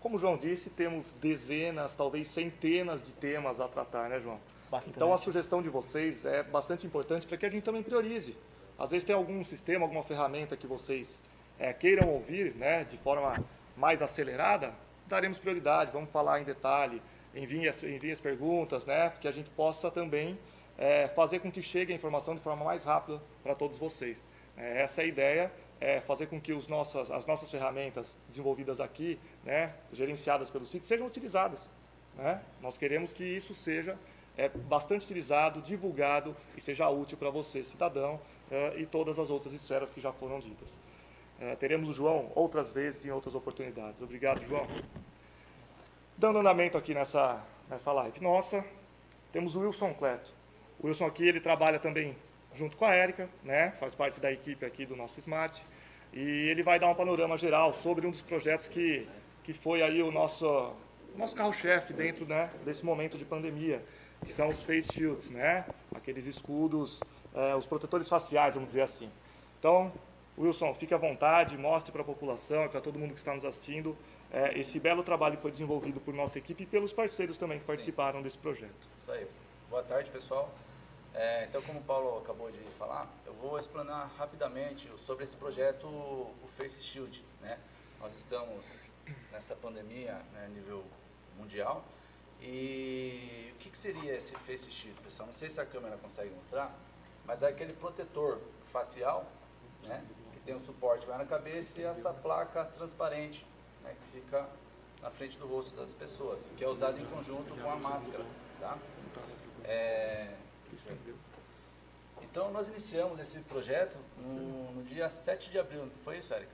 Como 0.00 0.16
o 0.16 0.18
João 0.18 0.38
disse, 0.38 0.70
temos 0.70 1.12
dezenas, 1.12 1.94
talvez 1.94 2.28
centenas 2.28 3.02
de 3.02 3.12
temas 3.12 3.60
a 3.60 3.68
tratar, 3.68 4.08
né, 4.08 4.18
João? 4.18 4.40
Bastante. 4.70 4.96
Então 4.96 5.12
a 5.12 5.18
sugestão 5.18 5.60
de 5.60 5.68
vocês 5.68 6.24
é 6.24 6.42
bastante 6.42 6.86
importante 6.86 7.26
para 7.26 7.36
que 7.36 7.44
a 7.44 7.50
gente 7.50 7.62
também 7.62 7.82
priorize. 7.82 8.34
Às 8.78 8.92
vezes 8.92 9.04
tem 9.04 9.14
algum 9.14 9.44
sistema, 9.44 9.84
alguma 9.84 10.02
ferramenta 10.02 10.56
que 10.56 10.66
vocês 10.66 11.22
é, 11.60 11.74
queiram 11.74 12.08
ouvir, 12.08 12.54
né, 12.56 12.84
de 12.84 12.96
forma 12.96 13.44
mais 13.76 14.00
acelerada, 14.00 14.72
daremos 15.06 15.38
prioridade, 15.38 15.92
vamos 15.92 16.10
falar 16.10 16.40
em 16.40 16.44
detalhe, 16.44 17.00
enviem 17.34 17.68
as, 17.68 17.82
enviem 17.82 18.12
as 18.12 18.20
perguntas, 18.20 18.86
né, 18.86 19.12
que 19.20 19.28
a 19.28 19.30
gente 19.30 19.50
possa 19.50 19.90
também 19.90 20.38
é, 20.78 21.08
fazer 21.08 21.40
com 21.40 21.52
que 21.52 21.60
chegue 21.60 21.92
a 21.92 21.94
informação 21.94 22.34
de 22.34 22.40
forma 22.40 22.64
mais 22.64 22.84
rápida 22.84 23.20
para 23.42 23.54
todos 23.54 23.78
vocês. 23.78 24.26
É, 24.56 24.80
essa 24.82 25.02
é 25.02 25.04
a 25.04 25.08
ideia, 25.08 25.52
é 25.78 26.00
fazer 26.00 26.26
com 26.26 26.40
que 26.40 26.52
os 26.52 26.66
nossas, 26.66 27.10
as 27.10 27.26
nossas 27.26 27.50
ferramentas 27.50 28.16
desenvolvidas 28.28 28.80
aqui, 28.80 29.20
né, 29.44 29.74
gerenciadas 29.92 30.48
pelo 30.48 30.64
sítio, 30.64 30.88
sejam 30.88 31.06
utilizadas. 31.06 31.70
Né? 32.16 32.40
Nós 32.62 32.78
queremos 32.78 33.12
que 33.12 33.24
isso 33.24 33.54
seja 33.54 33.98
é, 34.36 34.48
bastante 34.48 35.04
utilizado, 35.04 35.60
divulgado 35.60 36.34
e 36.56 36.60
seja 36.60 36.88
útil 36.88 37.18
para 37.18 37.30
você, 37.30 37.62
cidadão, 37.62 38.18
é, 38.50 38.78
e 38.78 38.86
todas 38.86 39.18
as 39.18 39.28
outras 39.28 39.52
esferas 39.52 39.92
que 39.92 40.00
já 40.00 40.12
foram 40.12 40.38
ditas. 40.38 40.80
É, 41.40 41.56
teremos 41.56 41.88
o 41.88 41.92
João 41.94 42.30
outras 42.34 42.70
vezes 42.70 43.06
em 43.06 43.10
outras 43.10 43.34
oportunidades. 43.34 44.02
Obrigado, 44.02 44.44
João. 44.44 44.66
Dando 46.18 46.38
andamento 46.38 46.76
aqui 46.76 46.92
nessa, 46.92 47.42
nessa 47.66 47.90
live 47.92 48.20
nossa, 48.20 48.62
temos 49.32 49.56
o 49.56 49.60
Wilson 49.60 49.94
Cleto. 49.94 50.30
O 50.78 50.86
Wilson 50.86 51.06
aqui, 51.06 51.26
ele 51.26 51.40
trabalha 51.40 51.78
também 51.78 52.14
junto 52.52 52.76
com 52.76 52.84
a 52.84 52.94
Érica, 52.94 53.26
né? 53.42 53.70
faz 53.80 53.94
parte 53.94 54.20
da 54.20 54.30
equipe 54.30 54.66
aqui 54.66 54.84
do 54.84 54.94
nosso 54.94 55.18
Smart, 55.18 55.64
e 56.12 56.20
ele 56.20 56.62
vai 56.62 56.78
dar 56.78 56.88
um 56.88 56.94
panorama 56.94 57.38
geral 57.38 57.72
sobre 57.72 58.06
um 58.06 58.10
dos 58.10 58.20
projetos 58.20 58.68
que, 58.68 59.08
que 59.42 59.54
foi 59.54 59.82
aí 59.82 60.02
o 60.02 60.10
nosso, 60.10 60.74
nosso 61.16 61.34
carro-chefe 61.34 61.94
dentro 61.94 62.26
né, 62.26 62.50
desse 62.66 62.84
momento 62.84 63.16
de 63.16 63.24
pandemia, 63.24 63.82
que 64.26 64.32
são 64.32 64.48
os 64.48 64.62
face 64.62 64.92
shields, 64.92 65.30
né? 65.30 65.64
aqueles 65.94 66.26
escudos, 66.26 67.00
eh, 67.34 67.54
os 67.54 67.64
protetores 67.64 68.06
faciais, 68.08 68.52
vamos 68.52 68.68
dizer 68.68 68.82
assim. 68.82 69.08
Então, 69.58 69.90
Wilson, 70.40 70.74
fique 70.74 70.94
à 70.94 70.96
vontade, 70.96 71.56
mostre 71.58 71.92
para 71.92 72.00
a 72.00 72.04
população 72.04 72.64
e 72.64 72.68
para 72.70 72.80
todo 72.80 72.98
mundo 72.98 73.12
que 73.12 73.18
está 73.18 73.34
nos 73.34 73.44
assistindo 73.44 73.94
eh, 74.32 74.58
esse 74.58 74.80
belo 74.80 75.02
trabalho 75.02 75.36
que 75.36 75.42
foi 75.42 75.50
desenvolvido 75.50 76.00
por 76.00 76.14
nossa 76.14 76.38
equipe 76.38 76.62
e 76.62 76.66
pelos 76.66 76.94
parceiros 76.94 77.36
também 77.36 77.58
que 77.58 77.66
Sim. 77.66 77.72
participaram 77.72 78.22
desse 78.22 78.38
projeto. 78.38 78.88
Isso 78.96 79.12
aí. 79.12 79.26
Boa 79.68 79.82
tarde, 79.82 80.10
pessoal. 80.10 80.50
É, 81.12 81.44
então, 81.44 81.60
como 81.62 81.80
o 81.80 81.82
Paulo 81.82 82.18
acabou 82.18 82.50
de 82.50 82.58
falar, 82.78 83.06
eu 83.26 83.34
vou 83.34 83.58
explanar 83.58 84.10
rapidamente 84.16 84.88
sobre 84.96 85.24
esse 85.24 85.36
projeto, 85.36 85.86
o 85.86 86.48
Face 86.56 86.82
Shield. 86.82 87.22
Né? 87.42 87.58
Nós 88.00 88.16
estamos 88.16 88.64
nessa 89.30 89.54
pandemia 89.54 90.14
né, 90.32 90.46
a 90.46 90.48
nível 90.48 90.82
mundial. 91.36 91.84
E 92.40 93.52
o 93.54 93.58
que, 93.58 93.68
que 93.68 93.76
seria 93.76 94.16
esse 94.16 94.34
Face 94.36 94.70
Shield, 94.70 94.98
pessoal? 95.02 95.26
Não 95.26 95.34
sei 95.34 95.50
se 95.50 95.60
a 95.60 95.66
câmera 95.66 95.98
consegue 95.98 96.30
mostrar, 96.30 96.74
mas 97.26 97.42
é 97.42 97.48
aquele 97.48 97.74
protetor 97.74 98.40
facial, 98.72 99.26
né, 99.82 100.02
que 100.40 100.46
tem 100.46 100.54
um 100.54 100.60
suporte 100.60 101.06
vai 101.06 101.18
na 101.18 101.26
cabeça 101.26 101.80
e 101.80 101.84
essa 101.84 102.12
placa 102.12 102.64
transparente, 102.64 103.46
né, 103.82 103.94
que 103.94 104.20
fica 104.20 104.48
na 105.02 105.10
frente 105.10 105.36
do 105.38 105.46
rosto 105.46 105.76
das 105.76 105.92
pessoas, 105.94 106.46
que 106.56 106.64
é 106.64 106.68
usado 106.68 107.00
em 107.00 107.06
conjunto 107.06 107.54
com 107.54 107.70
a 107.70 107.76
máscara. 107.76 108.24
Tá? 108.58 108.76
É, 109.64 110.34
então, 112.22 112.50
nós 112.52 112.68
iniciamos 112.68 113.18
esse 113.18 113.38
projeto 113.40 113.98
no, 114.18 114.72
no 114.72 114.82
dia 114.84 115.08
7 115.08 115.50
de 115.50 115.58
abril, 115.58 115.90
foi 116.04 116.18
isso, 116.18 116.32
Érica? 116.34 116.52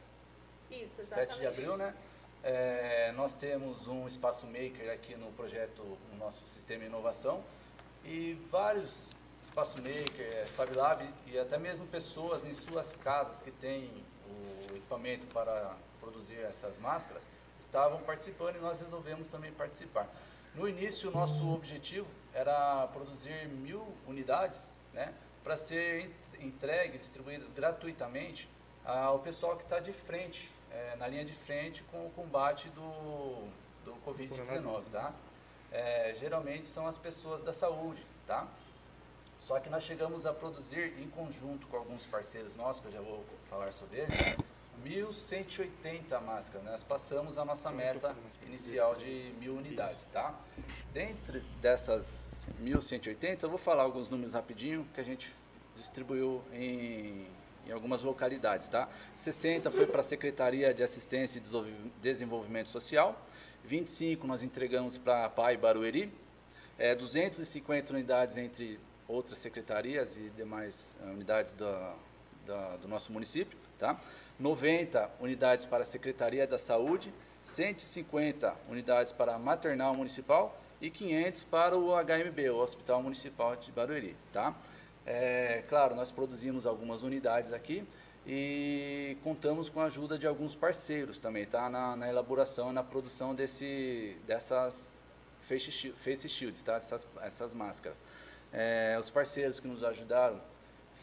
Isso, 0.70 0.96
7 0.96 1.00
exatamente. 1.00 1.40
de 1.40 1.46
abril, 1.46 1.76
né? 1.76 1.94
É, 2.42 3.12
nós 3.12 3.34
temos 3.34 3.88
um 3.88 4.06
espaço 4.06 4.46
maker 4.46 4.92
aqui 4.92 5.16
no 5.16 5.32
projeto, 5.32 5.82
no 6.12 6.18
nosso 6.18 6.46
sistema 6.46 6.80
de 6.80 6.86
inovação, 6.86 7.42
e 8.04 8.34
vários 8.50 8.96
espaço 9.48 9.78
maker, 9.78 10.46
Fab 10.48 10.74
Lab 10.76 11.08
e 11.26 11.38
até 11.38 11.56
mesmo 11.58 11.86
pessoas 11.86 12.44
em 12.44 12.52
suas 12.52 12.92
casas 12.92 13.40
que 13.42 13.50
têm 13.50 13.90
o 14.28 14.76
equipamento 14.76 15.26
para 15.28 15.74
produzir 16.00 16.38
essas 16.40 16.76
máscaras 16.78 17.24
estavam 17.58 18.00
participando 18.02 18.56
e 18.56 18.58
nós 18.58 18.80
resolvemos 18.80 19.28
também 19.28 19.52
participar. 19.52 20.08
No 20.54 20.68
início, 20.68 21.08
o 21.10 21.12
nosso 21.12 21.48
objetivo 21.54 22.06
era 22.34 22.86
produzir 22.88 23.46
mil 23.48 23.86
unidades, 24.06 24.70
né, 24.92 25.14
para 25.44 25.56
ser 25.56 26.00
en- 26.40 26.46
entregue, 26.46 26.98
distribuídas 26.98 27.52
gratuitamente 27.52 28.48
ao 28.84 29.18
pessoal 29.20 29.56
que 29.56 29.62
está 29.62 29.78
de 29.80 29.92
frente, 29.92 30.50
eh, 30.70 30.96
na 30.98 31.06
linha 31.08 31.24
de 31.24 31.32
frente 31.32 31.82
com 31.84 32.06
o 32.06 32.10
combate 32.10 32.68
do, 32.70 33.48
do 33.84 33.94
Covid-19, 34.04 34.84
tá? 34.90 35.12
Eh, 35.72 36.14
geralmente 36.18 36.66
são 36.66 36.86
as 36.86 36.96
pessoas 36.98 37.42
da 37.42 37.52
saúde, 37.52 38.04
tá? 38.26 38.46
Só 39.46 39.60
que 39.60 39.70
nós 39.70 39.84
chegamos 39.84 40.26
a 40.26 40.32
produzir 40.32 40.92
em 40.98 41.08
conjunto 41.08 41.68
com 41.68 41.76
alguns 41.76 42.04
parceiros 42.04 42.52
nossos, 42.56 42.80
que 42.80 42.88
eu 42.88 42.92
já 42.92 43.00
vou 43.00 43.24
falar 43.48 43.72
sobre 43.72 44.00
ele, 44.00 44.12
1.180 44.84 46.20
máscaras. 46.20 46.66
Nós 46.66 46.82
passamos 46.82 47.38
a 47.38 47.44
nossa 47.44 47.70
meta 47.70 48.12
inicial 48.44 48.96
de 48.96 49.32
mil 49.38 49.54
unidades, 49.54 50.04
tá? 50.08 50.34
Dentre 50.92 51.44
dessas 51.62 52.44
1.180, 52.60 53.44
eu 53.44 53.48
vou 53.48 53.56
falar 53.58 53.84
alguns 53.84 54.08
números 54.08 54.34
rapidinho 54.34 54.84
que 54.92 55.00
a 55.00 55.04
gente 55.04 55.32
distribuiu 55.76 56.42
em, 56.52 57.28
em 57.68 57.70
algumas 57.70 58.02
localidades, 58.02 58.68
tá? 58.68 58.88
60 59.14 59.70
foi 59.70 59.86
para 59.86 60.00
a 60.00 60.04
Secretaria 60.04 60.74
de 60.74 60.82
Assistência 60.82 61.38
e 61.38 61.40
Desenvolvi- 61.40 61.92
Desenvolvimento 62.02 62.68
Social, 62.68 63.16
25 63.64 64.26
nós 64.26 64.42
entregamos 64.42 64.98
para 64.98 65.26
a 65.26 65.28
PAI 65.30 65.56
Barueri, 65.56 66.12
é, 66.76 66.96
250 66.96 67.92
unidades 67.92 68.36
entre 68.36 68.80
outras 69.08 69.38
secretarias 69.38 70.16
e 70.16 70.30
demais 70.30 70.96
eh, 71.02 71.10
unidades 71.10 71.54
da, 71.54 71.94
da- 72.44 72.76
do 72.76 72.88
nosso 72.88 73.12
município, 73.12 73.58
tá? 73.78 73.98
90 74.38 75.10
unidades 75.20 75.64
para 75.64 75.82
a 75.82 75.84
Secretaria 75.86 76.46
da 76.46 76.58
Saúde, 76.58 77.12
150 77.42 78.54
unidades 78.68 79.12
para 79.12 79.34
a 79.34 79.38
Maternal 79.38 79.94
Municipal 79.94 80.60
e 80.80 80.90
500 80.90 81.44
para 81.44 81.76
o 81.78 81.92
HMB, 81.96 82.50
o 82.50 82.56
Hospital 82.58 83.02
Municipal 83.02 83.56
de 83.56 83.70
Barueri, 83.72 84.16
tá? 84.32 84.54
É, 85.06 85.62
claro, 85.68 85.94
nós 85.94 86.10
produzimos 86.10 86.66
algumas 86.66 87.02
unidades 87.02 87.52
aqui 87.52 87.86
e 88.26 89.16
contamos 89.22 89.68
com 89.68 89.80
a 89.80 89.84
ajuda 89.84 90.18
de 90.18 90.26
alguns 90.26 90.54
parceiros 90.56 91.18
também, 91.18 91.46
tá? 91.46 91.70
Na, 91.70 91.94
na 91.96 92.08
elaboração 92.08 92.72
na 92.72 92.82
produção 92.82 93.34
desse, 93.34 94.16
dessas 94.26 95.06
face, 95.48 95.92
face 95.92 96.28
shields, 96.28 96.62
tá? 96.62 96.74
Essas, 96.74 97.06
essas 97.22 97.54
máscaras. 97.54 97.96
É, 98.52 98.96
os 98.98 99.10
parceiros 99.10 99.60
que 99.60 99.68
nos 99.68 99.82
ajudaram 99.84 100.40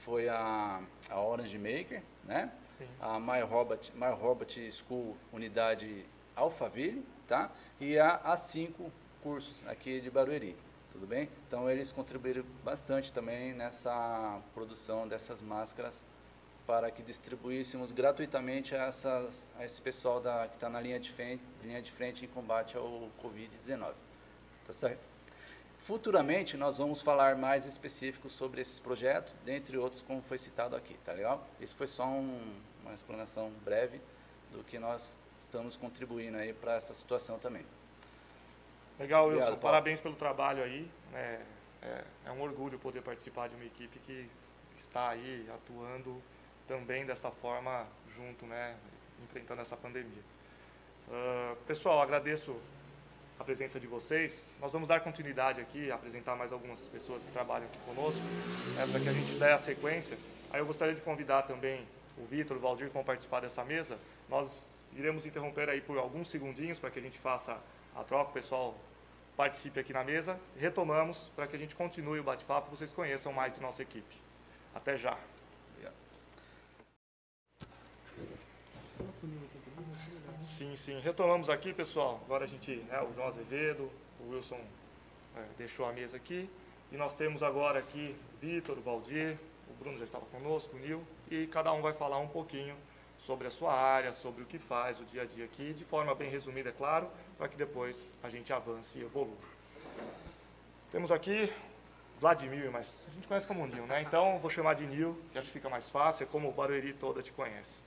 foi 0.03 0.27
a, 0.27 0.81
a 1.09 1.21
Orange 1.21 1.57
Maker, 1.57 2.01
né? 2.23 2.51
Sim. 2.77 2.87
A 2.99 3.19
My 3.19 3.41
Robot, 3.41 3.91
My 3.95 4.11
Robot 4.11 4.71
School 4.71 5.15
Unidade 5.31 6.05
Alphaville, 6.35 7.05
tá? 7.27 7.51
E 7.79 7.97
a 7.97 8.19
A5 8.19 8.73
Cursos 9.21 9.65
aqui 9.67 10.01
de 10.01 10.09
Barueri, 10.09 10.57
tudo 10.91 11.07
bem? 11.07 11.29
Então 11.47 11.69
eles 11.69 11.91
contribuíram 11.91 12.43
bastante 12.63 13.13
também 13.13 13.53
nessa 13.53 14.41
produção 14.53 15.07
dessas 15.07 15.41
máscaras 15.41 16.05
para 16.65 16.89
que 16.91 17.01
distribuíssemos 17.01 17.91
gratuitamente 17.91 18.75
a, 18.75 18.85
essas, 18.85 19.47
a 19.57 19.65
esse 19.65 19.81
pessoal 19.81 20.19
da, 20.19 20.47
que 20.47 20.55
está 20.55 20.69
na 20.69 20.79
linha 20.79 20.99
de, 20.99 21.11
frente, 21.11 21.43
linha 21.61 21.81
de 21.81 21.91
frente 21.91 22.25
em 22.25 22.27
combate 22.27 22.77
ao 22.77 23.09
Covid-19. 23.21 23.93
Tá 24.65 24.73
certo? 24.73 25.12
Futuramente 25.83 26.55
nós 26.55 26.77
vamos 26.77 27.01
falar 27.01 27.35
mais 27.35 27.65
específicos 27.65 28.31
sobre 28.31 28.61
esses 28.61 28.79
projetos, 28.79 29.33
dentre 29.43 29.77
outros 29.77 30.01
como 30.01 30.21
foi 30.21 30.37
citado 30.37 30.77
aqui, 30.77 30.97
tá 31.03 31.11
legal? 31.11 31.45
Isso 31.59 31.75
foi 31.75 31.87
só 31.87 32.05
um, 32.05 32.61
uma 32.81 32.93
explanação 32.93 33.51
breve 33.65 33.99
do 34.51 34.63
que 34.63 34.79
nós 34.79 35.19
estamos 35.35 35.75
contribuindo 35.75 36.37
aí 36.37 36.53
para 36.53 36.75
essa 36.75 36.93
situação 36.93 37.37
também. 37.37 37.65
Legal, 38.97 39.25
Wilson. 39.25 39.41
Obrigado, 39.41 39.61
Parabéns 39.61 39.99
pelo 39.99 40.15
trabalho 40.15 40.63
aí. 40.63 40.89
É, 41.13 41.41
é, 41.81 42.03
é, 42.27 42.31
um 42.31 42.41
orgulho 42.41 42.79
poder 42.79 43.01
participar 43.01 43.49
de 43.49 43.55
uma 43.55 43.65
equipe 43.65 43.99
que 43.99 44.29
está 44.77 45.09
aí 45.09 45.45
atuando 45.53 46.21
também 46.65 47.05
dessa 47.05 47.29
forma 47.29 47.85
junto, 48.15 48.45
né, 48.45 48.77
enfrentando 49.21 49.61
essa 49.61 49.75
pandemia. 49.75 50.23
Uh, 51.09 51.57
pessoal, 51.65 52.01
agradeço 52.01 52.55
a 53.39 53.43
presença 53.43 53.79
de 53.79 53.87
vocês. 53.87 54.47
Nós 54.61 54.71
vamos 54.71 54.87
dar 54.87 54.99
continuidade 54.99 55.59
aqui, 55.59 55.91
apresentar 55.91 56.35
mais 56.35 56.51
algumas 56.51 56.87
pessoas 56.87 57.25
que 57.25 57.31
trabalham 57.31 57.65
aqui 57.65 57.77
conosco, 57.85 58.21
né, 58.75 58.87
para 58.89 58.99
que 58.99 59.09
a 59.09 59.13
gente 59.13 59.33
dê 59.33 59.51
a 59.51 59.57
sequência. 59.57 60.17
Aí 60.51 60.59
eu 60.59 60.65
gostaria 60.65 60.93
de 60.93 61.01
convidar 61.01 61.43
também 61.43 61.85
o 62.17 62.25
Vitor, 62.25 62.57
o 62.57 62.59
Valdir, 62.59 62.87
que 62.87 62.93
vão 62.93 63.03
participar 63.03 63.39
dessa 63.41 63.63
mesa. 63.63 63.97
Nós 64.29 64.71
iremos 64.95 65.25
interromper 65.25 65.69
aí 65.69 65.81
por 65.81 65.97
alguns 65.97 66.29
segundinhos 66.29 66.77
para 66.77 66.91
que 66.91 66.99
a 66.99 67.01
gente 67.01 67.17
faça 67.17 67.57
a 67.95 68.03
troca, 68.03 68.29
o 68.29 68.33
pessoal 68.33 68.77
participe 69.35 69.79
aqui 69.79 69.91
na 69.91 70.03
mesa. 70.03 70.39
Retomamos 70.57 71.31
para 71.35 71.47
que 71.47 71.55
a 71.55 71.59
gente 71.59 71.75
continue 71.75 72.19
o 72.19 72.23
bate-papo, 72.23 72.69
vocês 72.69 72.93
conheçam 72.93 73.33
mais 73.33 73.55
de 73.55 73.61
nossa 73.61 73.81
equipe. 73.81 74.15
Até 74.75 74.95
já. 74.95 75.17
Sim, 80.57 80.75
sim. 80.75 80.99
Retomamos 80.99 81.49
aqui, 81.49 81.73
pessoal. 81.73 82.21
Agora 82.25 82.45
a 82.45 82.47
gente, 82.47 82.75
né, 82.75 83.01
o 83.01 83.11
João 83.15 83.27
Azevedo, 83.27 83.89
o 84.19 84.29
Wilson 84.29 84.59
é, 85.35 85.43
deixou 85.57 85.83
a 85.83 85.91
mesa 85.91 86.15
aqui. 86.15 86.47
E 86.91 86.95
nós 86.95 87.15
temos 87.15 87.41
agora 87.41 87.79
aqui 87.79 88.15
Vitor, 88.39 88.77
o 88.77 88.81
Valdir, 88.81 89.35
o 89.67 89.73
Bruno 89.73 89.97
já 89.97 90.05
estava 90.05 90.27
conosco, 90.27 90.75
o 90.75 90.79
Nil, 90.79 91.03
e 91.31 91.47
cada 91.47 91.73
um 91.73 91.81
vai 91.81 91.91
falar 91.91 92.19
um 92.19 92.27
pouquinho 92.27 92.75
sobre 93.25 93.47
a 93.47 93.49
sua 93.49 93.73
área, 93.73 94.13
sobre 94.13 94.43
o 94.43 94.45
que 94.45 94.59
faz, 94.59 94.99
o 94.99 95.05
dia 95.05 95.23
a 95.23 95.25
dia 95.25 95.43
aqui, 95.43 95.73
de 95.73 95.83
forma 95.85 96.13
bem 96.13 96.29
resumida, 96.29 96.69
é 96.69 96.71
claro, 96.71 97.09
para 97.35 97.47
que 97.47 97.57
depois 97.57 98.05
a 98.21 98.29
gente 98.29 98.53
avance 98.53 98.99
e 98.99 99.01
evolua. 99.01 99.35
Temos 100.91 101.09
aqui 101.09 101.51
Vladimir, 102.21 102.69
mas 102.71 103.07
a 103.09 103.15
gente 103.15 103.27
conhece 103.27 103.47
como 103.47 103.65
Nil, 103.65 103.87
né? 103.87 104.03
Então 104.03 104.37
vou 104.37 104.51
chamar 104.51 104.75
de 104.75 104.85
Nil, 104.85 105.19
que 105.31 105.41
fica 105.41 105.67
mais 105.67 105.89
fácil, 105.89 106.25
é 106.25 106.27
como 106.27 106.49
o 106.49 106.51
Barueri 106.51 106.93
toda 106.93 107.23
te 107.23 107.31
conhece. 107.31 107.81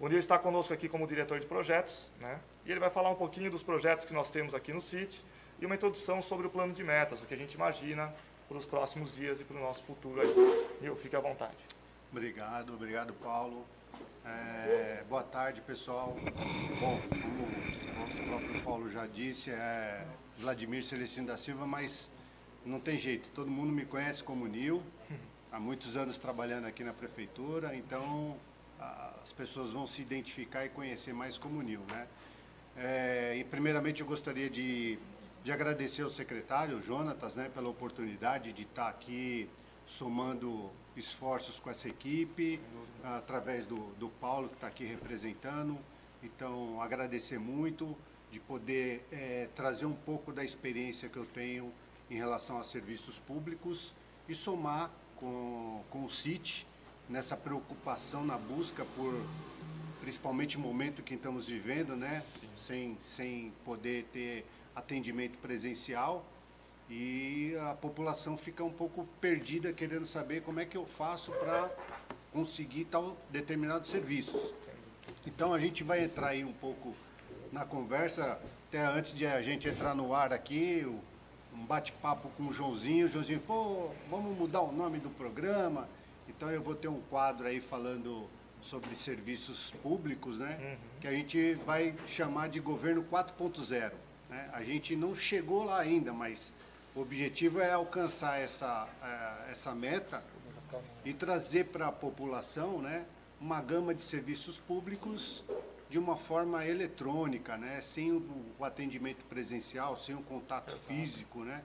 O 0.00 0.08
Nil 0.08 0.18
está 0.18 0.38
conosco 0.38 0.72
aqui 0.72 0.88
como 0.88 1.06
diretor 1.06 1.38
de 1.38 1.46
projetos, 1.46 2.08
né? 2.18 2.40
E 2.64 2.70
ele 2.70 2.80
vai 2.80 2.88
falar 2.88 3.10
um 3.10 3.14
pouquinho 3.14 3.50
dos 3.50 3.62
projetos 3.62 4.06
que 4.06 4.14
nós 4.14 4.30
temos 4.30 4.54
aqui 4.54 4.72
no 4.72 4.80
CIT 4.80 5.22
e 5.60 5.66
uma 5.66 5.74
introdução 5.74 6.22
sobre 6.22 6.46
o 6.46 6.50
plano 6.50 6.72
de 6.72 6.82
metas, 6.82 7.20
o 7.20 7.26
que 7.26 7.34
a 7.34 7.36
gente 7.36 7.52
imagina 7.52 8.10
para 8.48 8.56
os 8.56 8.64
próximos 8.64 9.14
dias 9.14 9.42
e 9.42 9.44
para 9.44 9.58
o 9.58 9.60
nosso 9.60 9.84
futuro 9.84 10.22
aí. 10.22 10.68
Nil, 10.80 10.96
fique 10.96 11.14
à 11.14 11.20
vontade. 11.20 11.58
Obrigado, 12.10 12.72
obrigado 12.72 13.12
Paulo. 13.12 13.66
É, 14.24 15.04
boa 15.06 15.22
tarde, 15.22 15.60
pessoal. 15.60 16.16
Bom, 16.80 16.98
como 17.10 18.24
o 18.24 18.26
próprio 18.26 18.62
Paulo 18.62 18.88
já 18.88 19.06
disse, 19.06 19.50
é 19.50 20.06
Vladimir 20.38 20.82
Celestino 20.82 21.26
da 21.26 21.36
Silva, 21.36 21.66
mas 21.66 22.10
não 22.64 22.80
tem 22.80 22.96
jeito, 22.96 23.28
todo 23.34 23.50
mundo 23.50 23.70
me 23.70 23.84
conhece 23.84 24.24
como 24.24 24.46
Nil, 24.46 24.82
há 25.52 25.60
muitos 25.60 25.94
anos 25.94 26.16
trabalhando 26.16 26.64
aqui 26.64 26.82
na 26.82 26.94
prefeitura, 26.94 27.76
então 27.76 28.34
as 29.22 29.32
pessoas 29.32 29.72
vão 29.72 29.86
se 29.86 30.02
identificar 30.02 30.64
e 30.64 30.68
conhecer 30.68 31.12
mais 31.12 31.36
como 31.38 31.62
Nil, 31.62 31.82
né? 31.90 32.06
É, 32.76 33.36
e 33.36 33.44
primeiramente 33.44 34.00
eu 34.00 34.06
gostaria 34.06 34.48
de, 34.48 34.98
de 35.44 35.52
agradecer 35.52 36.02
ao 36.02 36.10
secretário, 36.10 36.80
Jonatas, 36.80 37.36
né, 37.36 37.50
pela 37.52 37.68
oportunidade 37.68 38.52
de 38.52 38.62
estar 38.62 38.88
aqui 38.88 39.48
somando 39.84 40.70
esforços 40.96 41.58
com 41.58 41.68
essa 41.68 41.88
equipe, 41.88 42.60
através 43.02 43.66
do, 43.66 43.92
do 43.98 44.08
Paulo, 44.08 44.48
que 44.48 44.54
está 44.54 44.68
aqui 44.68 44.84
representando. 44.84 45.78
Então, 46.22 46.80
agradecer 46.80 47.38
muito 47.38 47.96
de 48.30 48.38
poder 48.38 49.04
é, 49.10 49.48
trazer 49.54 49.86
um 49.86 49.94
pouco 49.94 50.32
da 50.32 50.44
experiência 50.44 51.08
que 51.08 51.16
eu 51.16 51.26
tenho 51.26 51.72
em 52.08 52.16
relação 52.16 52.58
a 52.58 52.64
serviços 52.64 53.18
públicos 53.18 53.94
e 54.28 54.34
somar 54.34 54.90
com, 55.16 55.82
com 55.90 56.04
o 56.04 56.10
CIT 56.10 56.66
nessa 57.10 57.36
preocupação 57.36 58.24
na 58.24 58.38
busca 58.38 58.86
por, 58.96 59.20
principalmente 60.00 60.56
o 60.56 60.60
momento 60.60 61.02
que 61.02 61.14
estamos 61.14 61.46
vivendo, 61.48 61.96
né? 61.96 62.22
Sem, 62.56 62.96
sem 63.04 63.52
poder 63.64 64.04
ter 64.12 64.46
atendimento 64.74 65.36
presencial 65.38 66.24
e 66.88 67.56
a 67.68 67.74
população 67.74 68.36
fica 68.36 68.64
um 68.64 68.72
pouco 68.72 69.06
perdida 69.20 69.72
querendo 69.72 70.06
saber 70.06 70.42
como 70.42 70.60
é 70.60 70.64
que 70.64 70.76
eu 70.76 70.86
faço 70.86 71.32
para 71.32 71.70
conseguir 72.32 72.84
tal 72.84 73.16
determinados 73.30 73.90
serviços. 73.90 74.54
Então 75.26 75.52
a 75.52 75.58
gente 75.58 75.82
vai 75.82 76.04
entrar 76.04 76.28
aí 76.28 76.44
um 76.44 76.52
pouco 76.52 76.94
na 77.52 77.64
conversa, 77.64 78.40
até 78.68 78.84
antes 78.84 79.12
de 79.14 79.26
a 79.26 79.42
gente 79.42 79.68
entrar 79.68 79.94
no 79.94 80.14
ar 80.14 80.32
aqui, 80.32 80.86
um 81.52 81.64
bate-papo 81.64 82.28
com 82.36 82.44
o 82.44 82.52
Joãozinho. 82.52 83.06
O 83.06 83.08
Joãozinho, 83.08 83.40
pô, 83.40 83.90
vamos 84.08 84.36
mudar 84.38 84.60
o 84.60 84.70
nome 84.70 84.98
do 84.98 85.10
programa. 85.10 85.88
Então 86.28 86.50
eu 86.50 86.62
vou 86.62 86.74
ter 86.74 86.88
um 86.88 87.00
quadro 87.02 87.46
aí 87.46 87.60
falando 87.60 88.28
sobre 88.60 88.94
serviços 88.94 89.72
públicos, 89.82 90.38
né? 90.38 90.58
Uhum. 90.60 91.00
Que 91.00 91.08
a 91.08 91.12
gente 91.12 91.54
vai 91.66 91.94
chamar 92.06 92.48
de 92.48 92.60
governo 92.60 93.04
4.0. 93.04 93.92
Né? 94.28 94.50
A 94.52 94.62
gente 94.62 94.94
não 94.94 95.14
chegou 95.14 95.64
lá 95.64 95.80
ainda, 95.80 96.12
mas 96.12 96.54
o 96.94 97.00
objetivo 97.00 97.60
é 97.60 97.72
alcançar 97.72 98.40
essa, 98.40 98.88
é, 99.02 99.52
essa 99.52 99.74
meta 99.74 100.22
e 101.04 101.12
trazer 101.12 101.66
para 101.66 101.88
a 101.88 101.92
população 101.92 102.80
né, 102.80 103.06
uma 103.40 103.60
gama 103.60 103.94
de 103.94 104.02
serviços 104.02 104.58
públicos 104.58 105.42
de 105.88 105.98
uma 105.98 106.16
forma 106.16 106.64
eletrônica, 106.64 107.56
né, 107.56 107.80
sem 107.80 108.12
o, 108.12 108.22
o 108.58 108.64
atendimento 108.64 109.24
presencial, 109.24 109.96
sem 109.96 110.14
o 110.14 110.22
contato 110.22 110.70
Exato. 110.70 110.84
físico. 110.84 111.40
Né? 111.40 111.62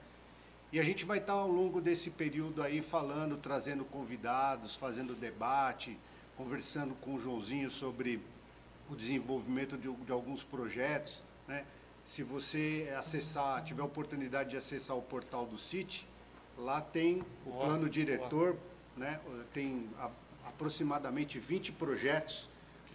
E 0.75 0.79
a 0.79 0.83
gente 0.83 1.05
vai 1.05 1.19
estar 1.19 1.31
ao 1.31 1.47
longo 1.47 1.79
desse 1.79 2.09
período 2.09 2.61
aí 2.61 2.81
falando, 2.81 3.38
trazendo 3.38 3.85
convidados, 3.85 4.75
fazendo 4.75 5.15
debate, 5.15 5.97
conversando 6.35 6.93
com 6.95 7.15
o 7.15 7.17
Joãozinho 7.17 7.71
sobre 7.71 8.19
o 8.89 8.93
desenvolvimento 8.93 9.77
de, 9.77 9.89
de 9.89 10.11
alguns 10.11 10.43
projetos. 10.43 11.23
Né? 11.47 11.63
se 12.03 12.23
você 12.23 12.93
acessar, 12.97 13.63
tiver 13.63 13.83
a 13.83 13.85
oportunidade 13.85 14.49
de 14.49 14.57
acessar 14.57 14.97
o 14.97 15.01
portal 15.01 15.45
do 15.45 15.57
CIT, 15.57 16.05
lá 16.57 16.81
tem 16.81 17.23
o 17.45 17.51
boa, 17.51 17.67
plano 17.67 17.89
diretor, 17.89 18.57
boa. 18.57 18.59
né? 18.97 19.21
tem 19.53 19.89
a, 19.97 20.11
aproximadamente 20.45 21.39
20 21.39 21.71
projetos 21.71 22.49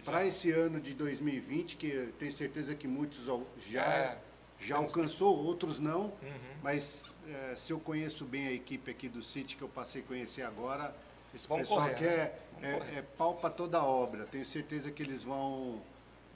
para 0.05 0.23
esse 0.23 0.51
ano 0.51 0.79
de 0.79 0.93
2020, 0.93 1.77
que 1.77 2.13
tenho 2.19 2.31
certeza 2.31 2.75
que 2.75 2.87
muitos 2.87 3.25
já, 3.67 3.85
é, 3.85 4.21
já 4.61 4.77
alcançou, 4.77 5.37
outros 5.37 5.79
não, 5.79 6.05
uhum. 6.05 6.55
mas 6.61 7.15
é, 7.27 7.55
se 7.55 7.71
eu 7.71 7.79
conheço 7.79 8.25
bem 8.25 8.47
a 8.47 8.51
equipe 8.51 8.91
aqui 8.91 9.09
do 9.09 9.21
CIT, 9.21 9.57
que 9.57 9.61
eu 9.61 9.69
passei 9.69 10.01
a 10.01 10.05
conhecer 10.05 10.43
agora, 10.43 10.95
esse 11.33 11.47
Vamos 11.47 11.67
pessoal 11.67 11.89
correr, 11.89 11.97
que 11.97 12.05
é, 12.05 12.39
né? 12.61 12.91
é, 12.93 12.97
é 12.99 13.01
pau 13.01 13.35
para 13.35 13.49
toda 13.49 13.79
a 13.79 13.85
obra, 13.85 14.25
tenho 14.25 14.45
certeza 14.45 14.91
que 14.91 15.01
eles 15.01 15.23
vão 15.23 15.81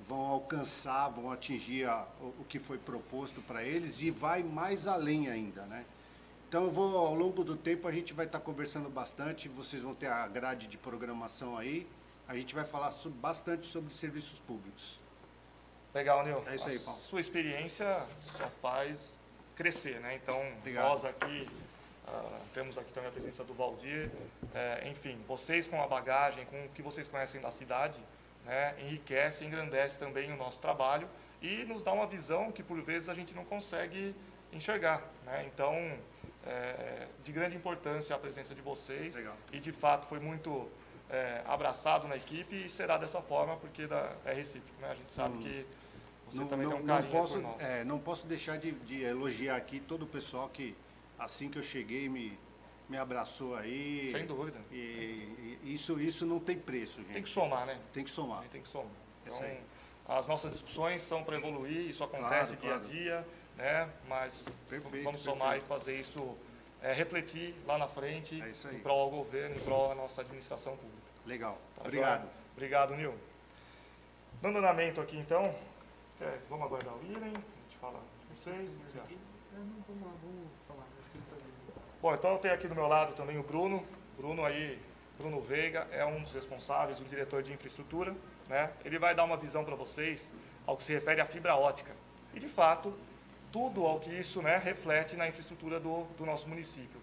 vão 0.07 0.19
alcançar, 0.19 1.09
vão 1.09 1.31
atingir 1.31 1.85
a, 1.85 2.05
o, 2.21 2.25
o, 2.41 2.45
que 2.47 2.59
foi 2.59 2.77
proposto 2.77 3.41
para 3.41 3.63
eles 3.63 4.01
e 4.01 4.11
vai 4.11 4.43
mais 4.43 4.85
além 4.85 5.29
ainda, 5.29 5.63
né? 5.63 5.83
Então, 6.47 6.69
vou, 6.69 6.97
ao 6.97 7.15
longo 7.15 7.43
do 7.43 7.55
tempo, 7.55 7.87
a 7.87 7.91
gente 7.91 8.13
vai 8.13 8.27
estar 8.27 8.39
tá 8.39 8.45
conversando 8.45 8.87
bastante, 8.87 9.49
vocês 9.49 9.81
vão 9.81 9.95
ter 9.95 10.07
a 10.07 10.27
grade 10.27 10.67
de 10.67 10.77
programação 10.77 11.57
aí, 11.57 11.87
a 12.27 12.35
gente 12.35 12.53
vai 12.53 12.63
falar 12.63 12.91
sobre, 12.91 13.17
bastante 13.17 13.67
sobre 13.67 13.91
serviços 13.93 14.39
públicos. 14.39 14.99
Legal, 15.95 16.25
Nil. 16.25 16.43
É 16.47 16.55
isso 16.55 16.67
aí, 16.67 16.77
Paulo. 16.77 16.99
Sua 16.99 17.21
experiência 17.21 18.05
só 18.19 18.49
faz 18.61 19.17
crescer, 19.55 20.01
né? 20.01 20.19
Então, 20.21 20.45
Obrigado. 20.57 20.89
nós 20.89 21.05
aqui, 21.05 21.49
uh, 22.05 22.41
temos 22.53 22.77
aqui 22.77 22.91
também 22.91 23.09
a 23.09 23.13
presença 23.13 23.45
do 23.45 23.53
Valdir, 23.53 24.11
é, 24.53 24.89
enfim, 24.89 25.17
vocês 25.25 25.65
com 25.65 25.81
a 25.81 25.87
bagagem, 25.87 26.45
com 26.47 26.65
o 26.65 26.69
que 26.75 26.81
vocês 26.81 27.07
conhecem 27.07 27.39
da 27.39 27.49
cidade, 27.49 27.97
né, 28.43 28.75
enriquece, 28.81 29.45
engrandece 29.45 29.97
também 29.97 30.31
o 30.33 30.35
nosso 30.35 30.59
trabalho 30.59 31.07
e 31.41 31.63
nos 31.63 31.81
dá 31.81 31.93
uma 31.93 32.05
visão 32.05 32.51
que 32.51 32.61
por 32.61 32.81
vezes 32.81 33.07
a 33.07 33.13
gente 33.13 33.33
não 33.33 33.45
consegue 33.45 34.13
enxergar. 34.51 35.01
Né? 35.25 35.49
Então, 35.51 35.73
é, 36.45 37.07
de 37.23 37.31
grande 37.31 37.55
importância 37.55 38.13
a 38.13 38.19
presença 38.19 38.53
de 38.53 38.61
vocês 38.61 39.15
Legal. 39.15 39.35
e 39.53 39.61
de 39.61 39.71
fato 39.71 40.07
foi 40.07 40.19
muito 40.19 40.69
é, 41.09 41.41
abraçado 41.45 42.05
na 42.05 42.17
equipe 42.17 42.65
e 42.65 42.69
será 42.69 42.97
dessa 42.97 43.21
forma 43.21 43.55
porque 43.57 43.87
da, 43.87 44.13
é 44.25 44.33
recíproco. 44.33 44.79
Né? 44.81 44.91
A 44.91 44.95
gente 44.95 45.11
sabe 45.11 45.37
hum. 45.37 45.41
que 45.41 45.65
você 46.35 46.41
não, 46.41 46.47
também 46.47 46.67
não, 46.67 46.73
tem 46.75 46.83
um 46.83 46.87
carinho 46.87 47.13
não 47.13 47.19
posso, 47.21 47.33
por 47.33 47.41
nós. 47.41 47.61
É, 47.61 47.83
não 47.83 47.99
posso 47.99 48.27
deixar 48.27 48.57
de, 48.57 48.71
de, 48.71 49.03
elogiar 49.03 49.55
aqui 49.55 49.79
todo 49.79 50.03
o 50.03 50.07
pessoal 50.07 50.49
que 50.49 50.75
assim 51.17 51.49
que 51.49 51.57
eu 51.57 51.63
cheguei 51.63 52.09
me 52.09 52.37
me 52.87 52.97
abraçou 52.97 53.55
aí. 53.55 54.09
Sem 54.11 54.25
dúvida. 54.25 54.59
E, 54.71 55.57
e 55.63 55.73
isso, 55.73 55.99
isso 55.99 56.25
não 56.25 56.39
tem 56.39 56.57
preço, 56.57 56.97
gente. 57.01 57.13
Tem 57.13 57.23
que 57.23 57.29
somar, 57.29 57.65
né? 57.65 57.79
Tem 57.93 58.03
que 58.03 58.09
somar. 58.09 58.43
Tem 58.49 58.61
que 58.61 58.67
somar. 58.67 58.91
Isso 59.25 59.35
Então, 59.37 59.47
aí. 59.49 59.59
as 60.07 60.27
nossas 60.27 60.51
discussões 60.51 61.01
são 61.01 61.23
para 61.23 61.35
evoluir, 61.37 61.89
isso 61.89 62.03
acontece 62.03 62.55
Claro, 62.55 62.61
dia 62.61 62.69
claro. 62.69 62.85
a 62.85 62.87
dia, 62.87 63.27
né? 63.57 63.89
Mas 64.07 64.45
Perfeito, 64.69 65.03
vamos 65.03 65.21
somar 65.21 65.53
perfeito. 65.53 65.65
e 65.65 65.67
fazer 65.67 65.95
isso, 65.95 66.35
é, 66.81 66.93
refletir 66.93 67.55
lá 67.65 67.77
na 67.77 67.87
frente, 67.87 68.41
É 68.41 68.73
em 68.75 68.79
prol 68.79 68.99
ao 69.01 69.09
governo, 69.09 69.55
em 69.55 69.59
prol 69.59 69.91
à 69.91 69.95
nossa 69.95 70.21
administração 70.21 70.77
pública. 70.77 70.95
Legal. 71.25 71.57
Tá 71.75 71.81
Obrigado. 71.85 72.21
joia? 72.21 72.33
Obrigado, 72.53 72.95
Nil. 72.95 73.15
Dando 74.41 74.59
andamento 74.59 75.01
aqui, 75.01 75.17
então, 75.17 75.55
é, 76.21 76.37
vamos 76.49 76.65
aguardar 76.65 76.93
o 76.93 77.03
Irem, 77.05 77.33
a 77.33 77.61
gente 77.63 77.77
fala 77.79 77.99
com 77.99 78.35
vocês, 78.35 78.73
o 78.73 78.77
que 78.77 78.91
você 78.91 78.99
acha? 78.99 79.15
Bom, 82.01 82.13
então 82.13 82.31
eu 82.33 82.37
tenho 82.37 82.53
aqui 82.53 82.67
do 82.67 82.75
meu 82.75 82.87
lado 82.87 83.15
também 83.15 83.37
o 83.37 83.43
Bruno. 83.43 83.85
Bruno 84.17 84.45
aí, 84.45 84.79
Bruno 85.17 85.41
Veiga, 85.41 85.87
é 85.91 86.05
um 86.05 86.21
dos 86.21 86.33
responsáveis, 86.33 86.99
o 86.99 87.03
diretor 87.03 87.41
de 87.41 87.51
infraestrutura. 87.51 88.15
Né? 88.47 88.71
Ele 88.83 88.99
vai 88.99 89.15
dar 89.15 89.23
uma 89.23 89.37
visão 89.37 89.63
para 89.63 89.75
vocês 89.75 90.33
ao 90.65 90.77
que 90.77 90.83
se 90.83 90.93
refere 90.93 91.21
à 91.21 91.25
fibra 91.25 91.55
ótica. 91.55 91.95
E, 92.33 92.39
de 92.39 92.47
fato, 92.47 92.93
tudo 93.51 93.85
ao 93.85 93.99
que 93.99 94.11
isso 94.11 94.41
né, 94.41 94.57
reflete 94.57 95.15
na 95.15 95.27
infraestrutura 95.27 95.79
do, 95.79 96.03
do 96.17 96.25
nosso 96.25 96.47
município. 96.47 96.99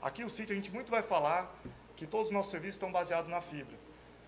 Aqui 0.00 0.24
o 0.24 0.30
sítio 0.30 0.52
a 0.52 0.56
gente 0.56 0.70
muito 0.70 0.90
vai 0.90 1.02
falar 1.02 1.54
que 1.96 2.06
todos 2.06 2.26
os 2.26 2.32
nossos 2.32 2.50
serviços 2.50 2.76
estão 2.76 2.92
baseados 2.92 3.30
na 3.30 3.40
fibra. 3.40 3.76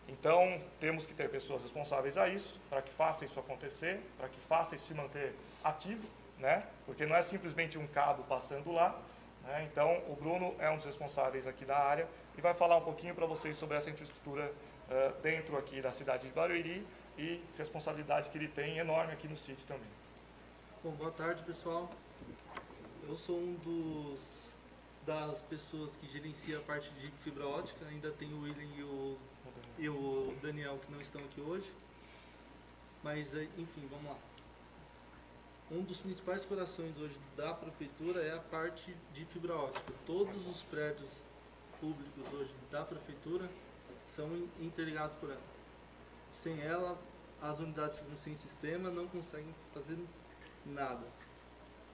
Então, 0.08 0.60
temos 0.80 1.06
que 1.06 1.14
ter 1.14 1.30
pessoas 1.30 1.62
responsáveis 1.62 2.16
a 2.16 2.28
isso, 2.28 2.58
para 2.68 2.82
que 2.82 2.92
faça 2.92 3.24
isso 3.24 3.40
acontecer, 3.40 4.00
para 4.18 4.28
que 4.28 4.38
faça 4.40 4.74
isso 4.74 4.86
se 4.86 4.94
manter 4.94 5.34
ativo, 5.62 6.06
né? 6.38 6.66
Porque 6.84 7.06
não 7.06 7.16
é 7.16 7.22
simplesmente 7.22 7.78
um 7.78 7.86
cabo 7.86 8.22
passando 8.24 8.70
lá, 8.72 8.98
né? 9.44 9.68
Então, 9.70 10.02
o 10.08 10.16
Bruno 10.16 10.54
é 10.58 10.70
um 10.70 10.76
dos 10.76 10.84
responsáveis 10.84 11.46
aqui 11.46 11.64
da 11.64 11.78
área 11.78 12.06
e 12.36 12.40
vai 12.40 12.54
falar 12.54 12.76
um 12.76 12.84
pouquinho 12.84 13.14
para 13.14 13.26
vocês 13.26 13.56
sobre 13.56 13.76
essa 13.76 13.88
infraestrutura 13.88 14.52
eh, 14.90 15.12
dentro 15.22 15.56
aqui 15.56 15.80
da 15.80 15.92
cidade 15.92 16.26
de 16.26 16.32
Barueri 16.34 16.86
e 17.16 17.42
responsabilidade 17.56 18.28
que 18.28 18.36
ele 18.36 18.48
tem 18.48 18.78
enorme 18.78 19.12
aqui 19.12 19.26
no 19.26 19.36
sítio 19.36 19.66
também. 19.66 19.88
Bom, 20.82 20.90
boa 20.90 21.12
tarde 21.12 21.42
pessoal. 21.44 21.90
Eu 23.08 23.16
sou 23.16 23.38
um 23.38 23.54
dos 23.54 24.52
das 25.06 25.42
pessoas 25.42 25.96
que 25.96 26.06
gerencia 26.08 26.58
a 26.58 26.60
parte 26.62 26.90
de 26.94 27.10
fibra 27.22 27.46
ótica. 27.46 27.84
Ainda 27.86 28.10
tem 28.12 28.32
o 28.32 28.42
William 28.42 28.68
e 28.76 28.82
o, 28.82 29.18
e 29.78 29.88
o 29.88 30.34
Daniel 30.42 30.78
que 30.84 30.92
não 30.92 31.00
estão 31.00 31.20
aqui 31.22 31.40
hoje. 31.40 31.70
Mas 33.02 33.34
eh, 33.34 33.48
enfim, 33.58 33.86
vamos 33.90 34.06
lá. 34.10 34.16
Um 35.70 35.82
dos 35.82 35.98
principais 36.00 36.44
corações 36.44 36.96
hoje 36.98 37.18
da 37.36 37.54
prefeitura 37.54 38.22
é 38.22 38.34
a 38.34 38.38
parte 38.40 38.94
de 39.12 39.24
fibra 39.26 39.54
ótica. 39.56 39.92
Todos 40.06 40.46
os 40.46 40.62
prédios 40.62 41.24
públicos 41.80 42.32
hoje 42.32 42.52
da 42.70 42.84
prefeitura 42.84 43.48
são 44.14 44.26
in- 44.36 44.48
interligados 44.60 45.16
por 45.16 45.30
ela. 45.30 45.42
Sem 46.32 46.60
ela, 46.60 46.98
as 47.42 47.60
unidades 47.60 47.98
ficam 47.98 48.16
sem 48.16 48.34
sistema 48.36 48.90
não 48.90 49.06
conseguem 49.08 49.54
fazer 49.72 49.98
nada. 50.66 51.06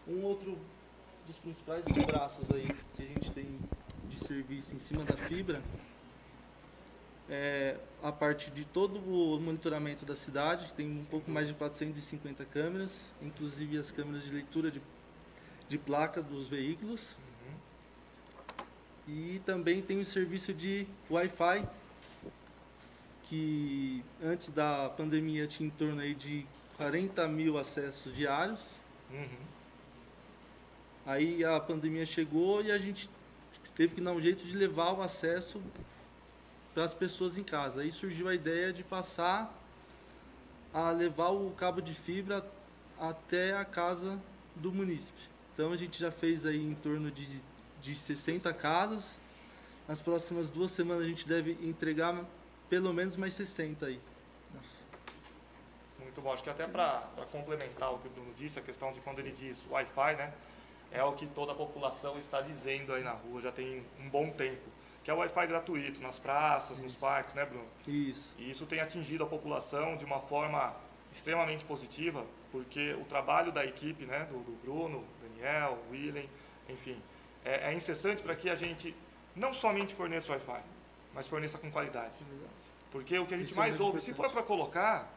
Um 0.06 0.22
outro 0.22 0.58
dos 1.26 1.38
principais 1.38 1.84
braços 2.06 2.50
aí 2.50 2.68
que 2.94 3.02
a 3.02 3.06
gente 3.06 3.30
tem 3.32 3.58
de 4.08 4.18
serviço 4.18 4.74
em 4.74 4.78
cima 4.78 5.04
da 5.04 5.16
fibra 5.16 5.62
é 7.30 7.76
a 8.02 8.10
parte 8.10 8.50
de 8.50 8.64
todo 8.64 8.98
o 8.98 9.40
monitoramento 9.40 10.04
da 10.04 10.16
cidade, 10.16 10.66
que 10.66 10.72
tem 10.74 10.90
um 10.90 11.04
pouco 11.04 11.30
mais 11.30 11.46
de 11.46 11.54
450 11.54 12.44
câmeras, 12.44 13.04
inclusive 13.22 13.78
as 13.78 13.92
câmeras 13.92 14.24
de 14.24 14.32
leitura 14.32 14.70
de, 14.70 14.82
de 15.68 15.78
placa 15.78 16.20
dos 16.20 16.48
veículos. 16.48 17.16
E 19.06 19.40
também 19.44 19.80
tem 19.80 20.00
o 20.00 20.04
serviço 20.04 20.52
de 20.52 20.86
Wi-Fi, 21.10 21.66
que 23.24 24.04
antes 24.22 24.50
da 24.50 24.88
pandemia 24.88 25.46
tinha 25.46 25.68
em 25.68 25.70
torno 25.70 26.00
aí 26.00 26.14
de 26.14 26.44
40 26.76 27.28
mil 27.28 27.58
acessos 27.58 28.14
diários. 28.14 28.66
Uhum. 29.10 29.28
Aí 31.06 31.44
a 31.44 31.58
pandemia 31.60 32.04
chegou 32.04 32.62
e 32.62 32.72
a 32.72 32.78
gente 32.78 33.08
teve 33.74 33.94
que 33.94 34.00
dar 34.00 34.12
um 34.12 34.20
jeito 34.20 34.44
de 34.44 34.56
levar 34.56 34.92
o 34.92 35.02
acesso 35.02 35.60
para 36.74 36.84
as 36.84 36.94
pessoas 36.94 37.36
em 37.36 37.44
casa. 37.44 37.82
Aí 37.82 37.92
surgiu 37.92 38.28
a 38.28 38.34
ideia 38.34 38.72
de 38.72 38.82
passar 38.82 39.52
a 40.72 40.90
levar 40.90 41.30
o 41.30 41.50
cabo 41.52 41.80
de 41.80 41.94
fibra 41.94 42.44
até 42.98 43.56
a 43.56 43.64
casa 43.64 44.20
do 44.54 44.72
munícipe. 44.72 45.20
Então 45.52 45.72
a 45.72 45.76
gente 45.76 45.98
já 45.98 46.10
fez 46.10 46.46
aí 46.46 46.62
em 46.62 46.74
torno 46.74 47.10
de, 47.10 47.40
de 47.80 47.94
60 47.94 48.52
casas. 48.54 49.14
Nas 49.88 50.00
próximas 50.00 50.48
duas 50.48 50.70
semanas 50.70 51.04
a 51.04 51.08
gente 51.08 51.26
deve 51.26 51.52
entregar 51.62 52.24
pelo 52.68 52.92
menos 52.92 53.16
mais 53.16 53.34
60 53.34 53.86
aí. 53.86 54.00
Muito 55.98 56.20
bom. 56.20 56.32
Acho 56.32 56.42
que 56.42 56.50
até 56.50 56.66
para 56.66 57.02
complementar 57.32 57.92
o 57.92 57.98
que 57.98 58.06
o 58.06 58.10
Bruno 58.10 58.32
disse, 58.34 58.58
a 58.58 58.62
questão 58.62 58.92
de 58.92 59.00
quando 59.00 59.18
ele 59.18 59.32
diz 59.32 59.64
Wi-Fi, 59.68 60.16
né? 60.16 60.32
É 60.92 61.02
o 61.04 61.12
que 61.12 61.26
toda 61.26 61.52
a 61.52 61.54
população 61.54 62.18
está 62.18 62.40
dizendo 62.40 62.92
aí 62.92 63.02
na 63.02 63.12
rua 63.12 63.40
já 63.40 63.52
tem 63.52 63.84
um 63.98 64.08
bom 64.08 64.30
tempo. 64.30 64.62
Que 65.10 65.12
é 65.12 65.16
o 65.16 65.18
Wi-Fi 65.18 65.44
gratuito 65.48 66.00
nas 66.00 66.20
praças, 66.20 66.78
nos 66.78 66.94
parques, 66.94 67.34
né, 67.34 67.44
Bruno? 67.44 67.66
Isso. 67.84 68.32
E 68.38 68.48
isso 68.48 68.64
tem 68.64 68.78
atingido 68.78 69.24
a 69.24 69.26
população 69.26 69.96
de 69.96 70.04
uma 70.04 70.20
forma 70.20 70.72
extremamente 71.10 71.64
positiva, 71.64 72.24
porque 72.52 72.94
o 72.94 73.04
trabalho 73.04 73.50
da 73.50 73.66
equipe, 73.66 74.06
né, 74.06 74.24
do, 74.30 74.38
do 74.38 74.52
Bruno, 74.62 75.04
Daniel, 75.20 75.82
William, 75.90 76.22
enfim, 76.68 76.96
é, 77.44 77.72
é 77.72 77.74
incessante 77.74 78.22
para 78.22 78.36
que 78.36 78.48
a 78.48 78.54
gente 78.54 78.94
não 79.34 79.52
somente 79.52 79.96
forneça 79.96 80.30
Wi-Fi, 80.30 80.62
mas 81.12 81.26
forneça 81.26 81.58
com 81.58 81.68
qualidade. 81.72 82.14
Porque 82.92 83.18
o 83.18 83.26
que 83.26 83.34
a 83.34 83.36
gente 83.36 83.50
Isso 83.50 83.58
é 83.58 83.62
mais 83.64 83.72
muito 83.72 83.86
ouve, 83.86 83.98
se 83.98 84.14
for 84.14 84.30
para 84.30 84.44
colocar, 84.44 85.12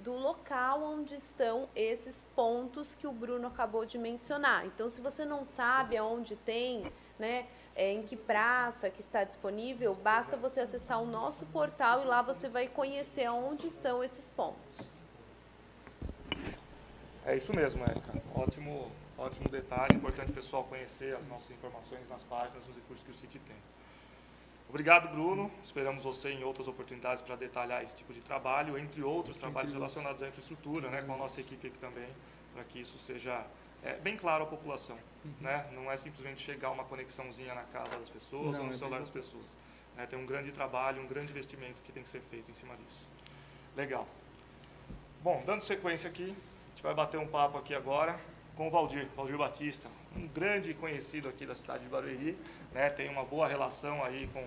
do 0.03 0.13
local 0.13 0.83
onde 0.83 1.15
estão 1.15 1.69
esses 1.77 2.25
pontos 2.35 2.95
que 2.95 3.07
o 3.07 3.13
Bruno 3.13 3.47
acabou 3.47 3.85
de 3.85 3.99
mencionar. 3.99 4.65
Então, 4.67 4.89
se 4.89 5.01
você 5.01 5.25
não 5.25 5.45
sabe 5.45 5.97
aonde 5.97 6.37
tem, 6.37 6.91
né, 7.19 7.47
é, 7.77 7.93
em 7.93 8.03
que 8.03 8.17
praça 8.17 8.89
que 8.89 9.01
está 9.01 9.25
disponível, 9.25 9.95
basta 9.95 10.37
você 10.37 10.61
acessar 10.61 11.03
o 11.03 11.07
nosso 11.07 11.45
portal 11.47 12.03
e 12.03 12.05
lá 12.05 12.23
você 12.23 12.49
vai 12.49 12.67
conhecer 12.67 13.27
aonde 13.27 13.67
estão 13.67 14.03
esses 14.03 14.31
pontos. 14.31 15.01
É 17.27 17.37
isso 17.37 17.55
mesmo, 17.55 17.85
Érica. 17.85 18.11
Ótimo, 18.35 18.91
ótimo 19.21 19.49
detalhe. 19.49 19.95
Importante 19.95 20.31
o 20.31 20.35
pessoal 20.35 20.65
conhecer 20.65 21.15
as 21.15 21.27
nossas 21.27 21.51
informações 21.51 22.09
nas 22.09 22.23
páginas, 22.23 22.67
nos 22.67 22.75
recursos 22.75 23.05
que 23.05 23.13
o 23.13 23.15
site 23.15 23.39
tem. 23.41 23.57
Obrigado, 24.69 25.13
Bruno. 25.13 25.51
Esperamos 25.63 26.05
você 26.05 26.31
em 26.31 26.43
outras 26.43 26.67
oportunidades 26.67 27.21
para 27.21 27.37
detalhar 27.37 27.83
esse 27.83 27.95
tipo 27.95 28.13
de 28.13 28.21
trabalho, 28.21 28.79
entre 28.79 29.03
outros 29.03 29.37
trabalhos 29.37 29.73
relacionados 29.73 30.23
à 30.23 30.29
infraestrutura, 30.29 30.89
né, 30.89 31.03
com 31.03 31.13
a 31.13 31.17
nossa 31.17 31.41
equipe 31.41 31.67
aqui 31.67 31.79
também, 31.79 32.09
para 32.55 32.65
que 32.65 32.81
isso 32.81 32.99
seja 32.99 33.45
é, 33.83 33.95
bem 33.95 34.17
claro 34.17 34.45
à 34.45 34.47
população. 34.47 34.97
Uhum. 35.25 35.33
Né? 35.41 35.67
Não 35.73 35.91
é 35.91 35.97
simplesmente 35.97 36.41
chegar 36.41 36.71
uma 36.71 36.85
conexãozinha 36.85 37.55
na 37.55 37.65
casa 37.65 37.99
das 37.99 38.09
pessoas 38.09 38.57
Não, 38.57 38.63
ou 38.63 38.69
no 38.69 38.75
é 38.75 38.77
celular 38.77 39.01
das 39.01 39.11
pessoas. 39.11 39.57
né? 39.97 40.07
Tem 40.07 40.19
um 40.19 40.25
grande 40.25 40.53
trabalho, 40.53 41.03
um 41.03 41.07
grande 41.07 41.33
investimento 41.33 41.83
que 41.83 41.93
tem 41.93 42.03
que 42.03 42.09
ser 42.09 42.21
feito 42.31 42.51
em 42.51 42.55
cima 42.55 42.75
disso. 42.77 43.07
Legal. 43.77 44.07
Bom, 45.21 45.43
dando 45.45 45.63
sequência 45.63 46.09
aqui, 46.09 46.35
a 46.65 46.69
gente 46.69 46.83
vai 46.83 46.95
bater 46.95 47.19
um 47.19 47.27
papo 47.27 47.59
aqui 47.59 47.75
agora 47.75 48.19
com 48.61 48.69
o 48.69 48.71
Valdir, 48.71 49.09
Valdir 49.17 49.39
Batista, 49.39 49.89
um 50.15 50.29
grande 50.29 50.75
conhecido 50.75 51.31
aqui 51.31 51.47
da 51.47 51.55
cidade 51.55 51.83
de 51.83 51.89
Barueri, 51.89 52.37
né? 52.75 52.91
tem 52.91 53.09
uma 53.09 53.25
boa 53.25 53.49
relação 53.49 54.05
aí 54.05 54.29
com, 54.35 54.47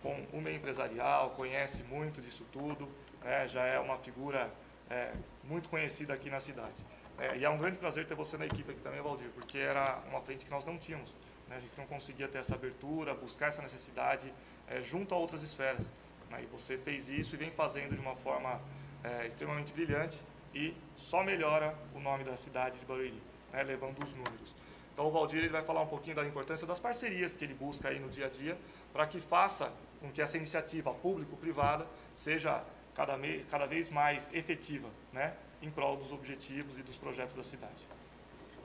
com 0.00 0.38
o 0.38 0.40
meio 0.40 0.58
empresarial, 0.58 1.30
conhece 1.30 1.82
muito 1.82 2.20
disso 2.20 2.46
tudo, 2.52 2.88
né? 3.20 3.48
já 3.48 3.64
é 3.64 3.80
uma 3.80 3.98
figura 3.98 4.48
é, 4.88 5.12
muito 5.42 5.68
conhecida 5.68 6.14
aqui 6.14 6.30
na 6.30 6.38
cidade. 6.38 6.86
É, 7.18 7.36
e 7.36 7.44
é 7.44 7.50
um 7.50 7.58
grande 7.58 7.78
prazer 7.78 8.06
ter 8.06 8.14
você 8.14 8.36
na 8.36 8.46
equipe 8.46 8.70
aqui 8.70 8.80
também, 8.80 9.02
Valdir, 9.02 9.28
porque 9.34 9.58
era 9.58 10.00
uma 10.08 10.20
frente 10.20 10.44
que 10.44 10.50
nós 10.52 10.64
não 10.64 10.78
tínhamos. 10.78 11.12
Né? 11.48 11.56
A 11.56 11.60
gente 11.60 11.76
não 11.76 11.86
conseguia 11.86 12.28
ter 12.28 12.38
essa 12.38 12.54
abertura, 12.54 13.12
buscar 13.12 13.48
essa 13.48 13.60
necessidade 13.60 14.32
é, 14.68 14.80
junto 14.82 15.16
a 15.16 15.18
outras 15.18 15.42
esferas. 15.42 15.90
Né? 16.30 16.44
E 16.44 16.46
você 16.46 16.78
fez 16.78 17.08
isso 17.08 17.34
e 17.34 17.38
vem 17.38 17.50
fazendo 17.50 17.92
de 17.92 18.00
uma 18.00 18.14
forma 18.14 18.60
é, 19.02 19.26
extremamente 19.26 19.72
brilhante 19.72 20.16
e 20.54 20.76
só 20.94 21.24
melhora 21.24 21.76
o 21.92 21.98
nome 21.98 22.22
da 22.22 22.36
cidade 22.36 22.78
de 22.78 22.86
Barueri, 22.86 23.31
né? 23.52 23.62
levando 23.62 24.02
os 24.02 24.12
números. 24.12 24.54
Então 24.92 25.06
o 25.06 25.10
Valdir 25.10 25.40
ele 25.40 25.48
vai 25.48 25.62
falar 25.62 25.82
um 25.82 25.86
pouquinho 25.86 26.16
da 26.16 26.26
importância 26.26 26.66
das 26.66 26.78
parcerias 26.78 27.36
que 27.36 27.44
ele 27.44 27.54
busca 27.54 27.88
aí 27.88 27.98
no 27.98 28.08
dia 28.08 28.26
a 28.26 28.28
dia 28.28 28.58
para 28.92 29.06
que 29.06 29.20
faça 29.20 29.72
com 30.00 30.10
que 30.10 30.20
essa 30.20 30.36
iniciativa 30.36 30.92
público-privada 30.92 31.86
seja 32.14 32.62
cada, 32.94 33.18
cada 33.50 33.66
vez 33.66 33.88
mais 33.88 34.32
efetiva, 34.34 34.88
né? 35.12 35.34
em 35.62 35.70
prol 35.70 35.96
dos 35.96 36.12
objetivos 36.12 36.78
e 36.78 36.82
dos 36.82 36.96
projetos 36.96 37.34
da 37.34 37.42
cidade. 37.42 37.86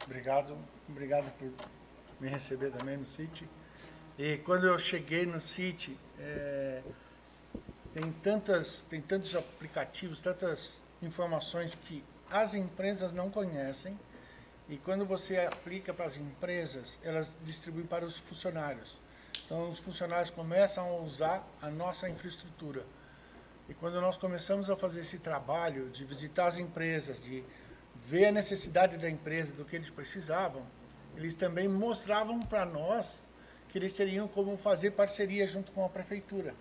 Obrigado, 0.03 0.57
obrigado 0.89 1.31
por 1.37 1.51
me 2.19 2.27
receber 2.27 2.71
também 2.71 2.97
no 2.97 3.05
City. 3.05 3.47
E 4.17 4.37
quando 4.37 4.65
eu 4.65 4.77
cheguei 4.79 5.25
no 5.25 5.39
City, 5.39 5.97
é, 6.19 6.81
tem 7.93 8.11
tantas, 8.11 8.81
tem 8.89 9.01
tantos 9.01 9.35
aplicativos, 9.35 10.21
tantas 10.21 10.81
informações 11.01 11.75
que 11.75 12.03
as 12.29 12.53
empresas 12.53 13.11
não 13.11 13.29
conhecem. 13.29 13.97
E 14.69 14.77
quando 14.77 15.05
você 15.05 15.37
aplica 15.37 15.93
para 15.93 16.05
as 16.05 16.17
empresas, 16.17 16.99
elas 17.03 17.35
distribuem 17.43 17.85
para 17.85 18.05
os 18.05 18.17
funcionários. 18.17 18.97
Então, 19.45 19.69
os 19.69 19.79
funcionários 19.79 20.29
começam 20.29 20.85
a 20.85 20.99
usar 20.99 21.47
a 21.61 21.69
nossa 21.69 22.09
infraestrutura. 22.09 22.85
E 23.69 23.73
quando 23.73 23.99
nós 24.01 24.17
começamos 24.17 24.69
a 24.69 24.75
fazer 24.75 25.01
esse 25.01 25.19
trabalho 25.19 25.89
de 25.89 26.03
visitar 26.03 26.47
as 26.47 26.57
empresas, 26.57 27.23
de 27.23 27.43
ver 28.05 28.25
a 28.25 28.31
necessidade 28.31 28.97
da 28.97 29.09
empresa, 29.09 29.53
do 29.53 29.63
que 29.63 29.75
eles 29.75 29.89
precisavam, 29.89 30.65
eles 31.15 31.33
também 31.33 31.67
mostravam 31.67 32.39
para 32.39 32.65
nós 32.65 33.23
que 33.69 33.77
eles 33.77 33.95
teriam 33.95 34.27
como 34.27 34.57
fazer 34.57 34.91
parceria 34.91 35.47
junto 35.47 35.71
com 35.71 35.85
a 35.85 35.89
prefeitura. 35.89 36.53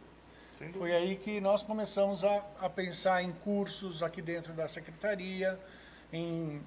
Foi 0.73 0.95
aí 0.95 1.17
que 1.17 1.41
nós 1.41 1.63
começamos 1.63 2.25
a, 2.25 2.43
a 2.61 2.71
pensar 2.71 3.23
em 3.23 3.31
cursos 3.31 4.03
aqui 4.03 4.23
dentro 4.23 4.55
da 4.55 4.69
secretaria, 4.69 5.59
em 6.13 6.63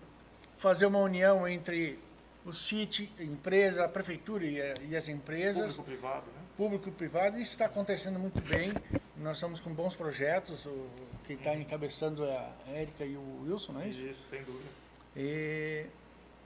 fazer 0.60 0.86
uma 0.86 1.00
união 1.00 1.48
entre 1.48 1.98
o 2.46 2.54
CIT, 2.54 3.12
a 3.20 3.24
empresa, 3.24 3.86
a 3.86 3.90
prefeitura 3.90 4.46
e, 4.46 4.62
a- 4.62 4.74
e 4.90 4.96
as 4.96 5.08
empresas 5.10 5.76
Público-privado, 5.78 6.26
né? 6.28 6.42
público 6.56 6.90
e 6.90 6.92
privado, 6.92 7.40
isso 7.40 7.52
está 7.52 7.66
acontecendo 7.66 8.20
muito 8.20 8.40
bem. 8.42 8.72
Nós 9.18 9.38
estamos 9.38 9.60
com 9.60 9.74
bons 9.74 9.96
projetos. 9.96 10.66
O, 10.66 10.88
quem 11.26 11.36
está 11.38 11.56
encabeçando 11.56 12.24
é 12.26 12.36
a 12.38 12.72
Érica 12.72 13.04
e 13.06 13.16
o 13.16 13.44
Wilson, 13.46 13.74
não 13.74 13.82
é 13.82 13.88
isso? 13.90 14.06
Isso, 14.06 14.26
sem 14.30 14.44
dúvida. 14.44 14.70
E, 15.16 15.86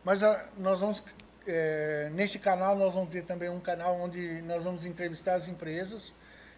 mas 0.03 0.23
a- 0.23 0.45
nós 0.57 0.79
vamos, 0.79 1.03
é, 1.47 2.09
nesse 2.13 2.37
canal, 2.39 2.75
nós 2.75 2.93
vamos 2.93 3.09
ter 3.09 3.23
também 3.23 3.49
um 3.49 3.59
canal 3.59 3.99
onde 3.99 4.41
nós 4.43 4.63
vamos 4.63 4.85
entrevistar 4.85 5.35
as 5.35 5.47
empresas. 5.47 6.13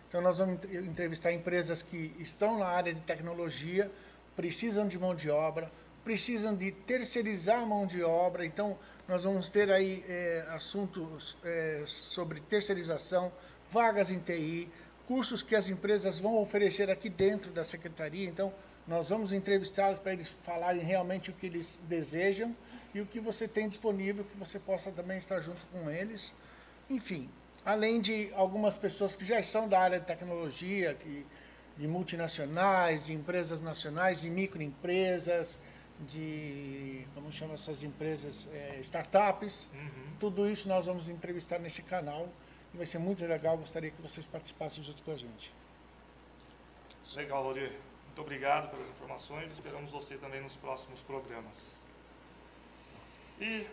Então, 0.07 0.21
nós 0.21 0.37
vamos 0.37 0.55
entre- 0.55 0.77
entrevistar 0.79 1.31
empresas 1.31 1.81
que 1.81 2.13
estão 2.19 2.59
na 2.59 2.67
área 2.67 2.93
de 2.93 3.01
tecnologia, 3.01 3.91
precisam 4.35 4.87
de 4.87 4.97
mão 4.99 5.13
de 5.15 5.29
obra, 5.29 5.71
precisam 6.05 6.55
de 6.55 6.71
terceirizar 6.71 7.63
a 7.63 7.65
mão 7.65 7.87
de 7.87 8.03
obra. 8.03 8.45
Então, 8.45 8.77
nós 9.07 9.23
vamos 9.23 9.49
ter 9.49 9.71
aí 9.71 10.05
é, 10.07 10.45
assuntos 10.51 11.35
é, 11.43 11.81
sobre 11.85 12.39
terceirização, 12.41 13.31
vagas 13.71 14.11
em 14.11 14.19
TI, 14.19 14.69
cursos 15.07 15.41
que 15.41 15.55
as 15.55 15.67
empresas 15.67 16.19
vão 16.19 16.37
oferecer 16.37 16.91
aqui 16.91 17.09
dentro 17.09 17.51
da 17.51 17.63
secretaria. 17.63 18.29
Então, 18.29 18.53
nós 18.87 19.09
vamos 19.09 19.33
entrevistá-los 19.33 19.97
para 19.97 20.13
eles 20.13 20.29
falarem 20.43 20.83
realmente 20.83 21.31
o 21.31 21.33
que 21.33 21.47
eles 21.47 21.81
desejam 21.89 22.55
e 22.93 23.01
o 23.01 23.05
que 23.05 23.19
você 23.19 23.47
tem 23.47 23.67
disponível, 23.67 24.23
que 24.23 24.37
você 24.37 24.59
possa 24.59 24.91
também 24.91 25.17
estar 25.17 25.39
junto 25.39 25.65
com 25.67 25.89
eles. 25.89 26.35
Enfim, 26.87 27.27
além 27.65 27.99
de 27.99 28.29
algumas 28.35 28.77
pessoas 28.77 29.15
que 29.15 29.25
já 29.25 29.41
são 29.41 29.67
da 29.67 29.79
área 29.79 29.99
de 29.99 30.05
tecnologia, 30.05 30.93
que, 30.93 31.25
de 31.75 31.87
multinacionais, 31.87 33.07
de 33.07 33.13
empresas 33.13 33.59
nacionais, 33.59 34.21
de 34.21 34.29
microempresas, 34.29 35.59
de, 35.99 37.07
como 37.13 37.31
chama 37.31 37.53
essas 37.53 37.83
empresas, 37.83 38.49
eh, 38.51 38.79
startups. 38.81 39.69
Tudo 40.19 40.49
isso 40.49 40.67
nós 40.67 40.85
vamos 40.85 41.09
entrevistar 41.09 41.59
nesse 41.59 41.81
canal 41.81 42.29
e 42.73 42.77
vai 42.77 42.85
ser 42.85 42.99
muito 42.99 43.25
legal. 43.25 43.57
Gostaria 43.57 43.91
que 43.91 44.01
vocês 44.01 44.27
participassem 44.27 44.83
junto 44.83 45.01
com 45.03 45.11
a 45.11 45.17
gente. 45.17 45.53
Legal, 47.15 47.43
Valdir. 47.43 47.71
Muito 48.05 48.21
obrigado 48.21 48.71
pelas 48.71 48.89
informações. 48.89 49.51
Esperamos 49.51 49.91
você 49.91 50.17
também 50.17 50.41
nos 50.41 50.55
próximos 50.55 51.01
programas. 51.01 51.83
E, 53.39 53.67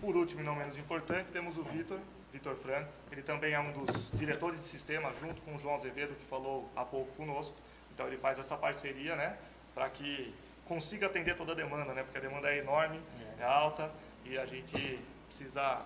por 0.00 0.16
último 0.16 0.40
e 0.40 0.44
não 0.44 0.54
menos 0.54 0.76
importante, 0.76 1.30
temos 1.30 1.56
o 1.56 1.62
Vitor, 1.64 1.98
Vitor 2.32 2.54
Franco. 2.56 2.90
Ele 3.10 3.22
também 3.22 3.54
é 3.54 3.60
um 3.60 3.72
dos 3.72 4.10
diretores 4.12 4.60
de 4.60 4.66
sistema, 4.66 5.12
junto 5.14 5.40
com 5.42 5.54
o 5.54 5.58
João 5.58 5.74
Azevedo, 5.74 6.14
que 6.14 6.24
falou 6.24 6.68
há 6.76 6.84
pouco 6.84 7.10
conosco. 7.12 7.56
Então, 7.94 8.06
ele 8.06 8.18
faz 8.18 8.38
essa 8.38 8.56
parceria, 8.56 9.14
né, 9.14 9.38
para 9.74 9.88
que 9.88 10.34
consiga 10.66 11.06
atender 11.06 11.36
toda 11.36 11.52
a 11.52 11.54
demanda, 11.54 11.92
né, 11.92 12.02
porque 12.02 12.18
a 12.18 12.20
demanda 12.20 12.50
é 12.50 12.58
enorme, 12.58 13.00
é 13.38 13.44
alta, 13.44 13.90
e 14.24 14.38
a 14.38 14.44
gente 14.44 14.98
precisa 15.26 15.84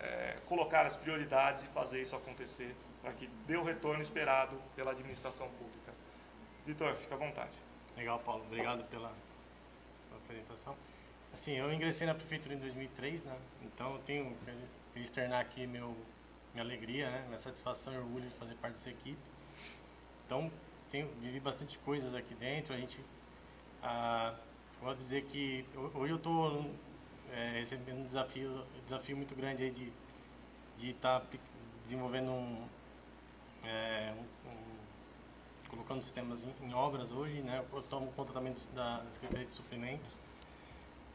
é, 0.00 0.36
colocar 0.46 0.86
as 0.86 0.96
prioridades 0.96 1.64
e 1.64 1.66
fazer 1.68 2.00
isso 2.00 2.16
acontecer 2.16 2.74
para 3.02 3.12
que 3.12 3.26
dê 3.46 3.56
o 3.56 3.62
retorno 3.62 4.00
esperado 4.00 4.56
pela 4.74 4.92
administração 4.92 5.48
pública. 5.50 5.92
Vitor, 6.66 6.94
fica 6.96 7.14
à 7.14 7.18
vontade. 7.18 7.52
Legal, 7.96 8.18
Paulo. 8.20 8.42
Obrigado 8.46 8.82
pela, 8.84 9.12
pela 10.08 10.20
apresentação. 10.22 10.74
Assim, 11.32 11.52
eu 11.52 11.72
ingressei 11.72 12.06
na 12.06 12.14
prefeitura 12.14 12.54
em 12.54 12.58
2003, 12.58 13.24
né? 13.24 13.36
Então 13.62 13.94
eu 13.94 13.98
tenho 14.00 14.36
que 14.92 15.00
externar 15.00 15.40
aqui 15.40 15.66
meu, 15.66 15.94
minha 16.54 16.64
alegria, 16.64 17.10
né? 17.10 17.24
Minha 17.26 17.38
satisfação 17.38 17.92
e 17.92 17.98
orgulho 17.98 18.28
de 18.28 18.34
fazer 18.36 18.54
parte 18.54 18.74
dessa 18.74 18.90
equipe. 18.90 19.18
Então, 20.24 20.50
tenho, 20.90 21.08
vivi 21.20 21.40
bastante 21.40 21.78
coisas 21.80 22.14
aqui 22.14 22.34
dentro. 22.34 22.72
A 22.72 22.76
gente, 22.76 22.98
ah, 23.84 24.34
vou 24.82 24.94
dizer 24.94 25.22
que 25.24 25.64
ho- 25.76 25.92
hoje 26.00 26.12
eu 26.12 26.16
estou 26.18 26.70
recebendo 27.54 27.98
um 28.00 28.04
desafio, 28.04 28.64
desafio 28.86 29.16
muito 29.16 29.34
grande 29.34 29.64
aí 29.64 29.70
de 29.70 29.92
de 30.78 30.90
estar 30.90 31.22
desenvolvendo 31.84 32.30
um, 32.32 32.68
é, 33.64 34.12
um- 34.46 34.50
um 34.50 34.78
colocando 35.68 36.02
sistemas 36.02 36.44
em, 36.44 36.54
em 36.68 36.74
obras 36.74 37.12
hoje, 37.12 37.42
né? 37.42 37.64
Eu 37.72 37.82
tomo 37.84 38.12
conta 38.12 38.32
também 38.32 38.54
da 38.74 39.02
Secretaria 39.12 39.46
de 39.46 39.52
Suprimentos. 39.52 40.18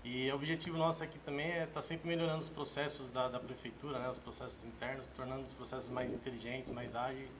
E 0.03 0.31
o 0.31 0.35
objetivo 0.35 0.77
nosso 0.77 1.03
aqui 1.03 1.19
também 1.19 1.51
é 1.51 1.63
estar 1.65 1.81
sempre 1.81 2.07
melhorando 2.07 2.39
os 2.39 2.49
processos 2.49 3.11
da, 3.11 3.27
da 3.27 3.39
prefeitura, 3.39 3.99
né? 3.99 4.09
Os 4.09 4.17
processos 4.17 4.63
internos, 4.63 5.07
tornando 5.07 5.43
os 5.43 5.53
processos 5.53 5.89
mais 5.89 6.13
inteligentes, 6.13 6.71
mais 6.71 6.95
ágeis, 6.95 7.35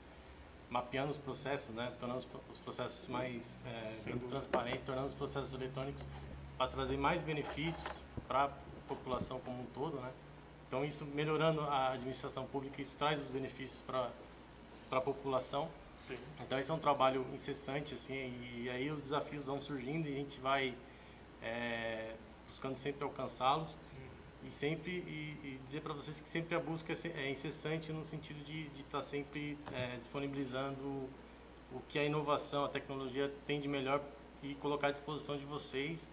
mapeando 0.70 1.10
os 1.12 1.18
processos, 1.18 1.74
né? 1.76 1.92
Tornando 2.00 2.20
os, 2.20 2.26
pro- 2.26 2.42
os 2.50 2.58
processos 2.60 3.08
mais 3.08 3.60
é, 3.66 4.14
transparentes, 4.30 4.86
tornando 4.86 5.08
os 5.08 5.14
processos 5.14 5.54
eletrônicos 5.54 6.06
para 6.58 6.68
trazer 6.68 6.98
mais 6.98 7.22
benefícios 7.22 8.02
para 8.28 8.46
a 8.46 8.50
população 8.88 9.40
como 9.40 9.62
um 9.62 9.66
todo, 9.68 10.00
né? 10.00 10.12
Então 10.68 10.86
isso 10.86 11.04
melhorando 11.06 11.62
a 11.62 11.94
administração 11.94 12.46
pública, 12.46 12.82
isso 12.82 12.96
traz 12.98 13.20
os 13.22 13.28
benefícios 13.28 13.82
para 13.82 14.10
para 14.90 14.98
a 15.00 15.02
população. 15.02 15.70
Sim. 16.08 16.18
Então 16.40 16.58
esse 16.58 16.72
é 16.72 16.74
um 16.74 16.80
trabalho 16.80 17.26
incessante 17.34 17.94
assim 17.94 18.16
e 18.16 18.70
aí 18.70 18.90
os 18.90 19.02
desafios 19.02 19.46
vão 19.48 19.60
surgindo 19.62 20.08
e 20.08 20.14
a 20.14 20.16
gente 20.16 20.40
vai 20.40 20.76
é, 21.42 22.16
buscando 22.48 22.76
sempre 22.76 23.04
alcançá-los 23.04 23.76
e 24.50 24.52
sempre 24.52 24.92
e, 24.92 25.38
e 25.44 25.62
dizer 25.68 25.82
para 25.82 25.94
vocês 25.94 26.20
que 26.20 26.28
sempre 26.28 26.56
a 26.56 26.60
busca 26.60 26.92
é 26.92 27.22
é 27.22 27.30
incessante 27.30 27.94
no 27.94 28.04
sentido 28.04 28.44
de 28.44 28.68
estar 28.80 29.04
sempre 29.04 29.56
é, 29.72 29.96
disponibilizando 29.98 31.08
o 31.72 31.80
que 31.88 32.00
a 32.00 32.04
inovação, 32.04 32.66
a 32.66 32.68
tecnologia 32.68 33.32
tem 33.46 33.60
de 33.60 33.68
melhor 33.68 34.02
e 34.42 34.56
colocar 34.56 34.88
à 34.88 34.92
disposição 34.92 35.38
de 35.38 35.46
vocês 35.46 36.10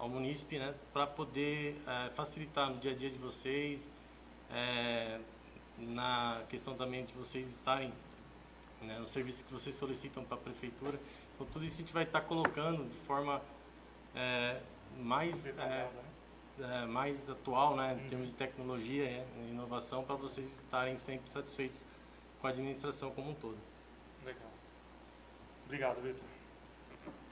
ao 0.00 0.08
munícipe, 0.08 0.58
né, 0.58 0.74
para 0.92 1.06
poder 1.06 1.80
é, 1.86 2.10
facilitar 2.10 2.68
no 2.68 2.78
dia 2.78 2.90
a 2.90 2.94
dia 2.94 3.08
de 3.08 3.18
vocês, 3.18 3.88
é, 4.50 5.20
na 5.78 6.42
questão 6.48 6.74
também 6.74 7.04
de 7.04 7.14
vocês 7.14 7.46
estarem 7.46 7.92
né, 8.82 9.00
os 9.00 9.10
serviços 9.10 9.42
que 9.42 9.52
vocês 9.52 9.76
solicitam 9.76 10.24
para 10.24 10.36
a 10.36 10.40
prefeitura. 10.40 10.98
Então, 11.34 11.46
tudo 11.46 11.64
isso 11.64 11.76
a 11.76 11.78
gente 11.78 11.92
vai 11.92 12.02
estar 12.02 12.22
colocando 12.22 12.84
de 12.84 12.98
forma 13.06 13.40
é, 14.14 14.60
mais, 14.98 15.46
é, 15.46 15.88
é, 16.60 16.86
mais 16.86 17.28
atual, 17.28 17.76
né, 17.76 17.98
em 18.04 18.08
termos 18.08 18.28
de 18.28 18.34
tecnologia 18.34 19.04
e 19.38 19.50
inovação, 19.50 20.04
para 20.04 20.16
vocês 20.16 20.46
estarem 20.46 20.96
sempre 20.96 21.30
satisfeitos 21.30 21.84
com 22.40 22.46
a 22.46 22.50
administração 22.50 23.10
como 23.10 23.30
um 23.30 23.34
todo. 23.34 23.58
Legal. 24.24 24.50
Obrigado, 25.64 26.00
Vitor. 26.00 26.36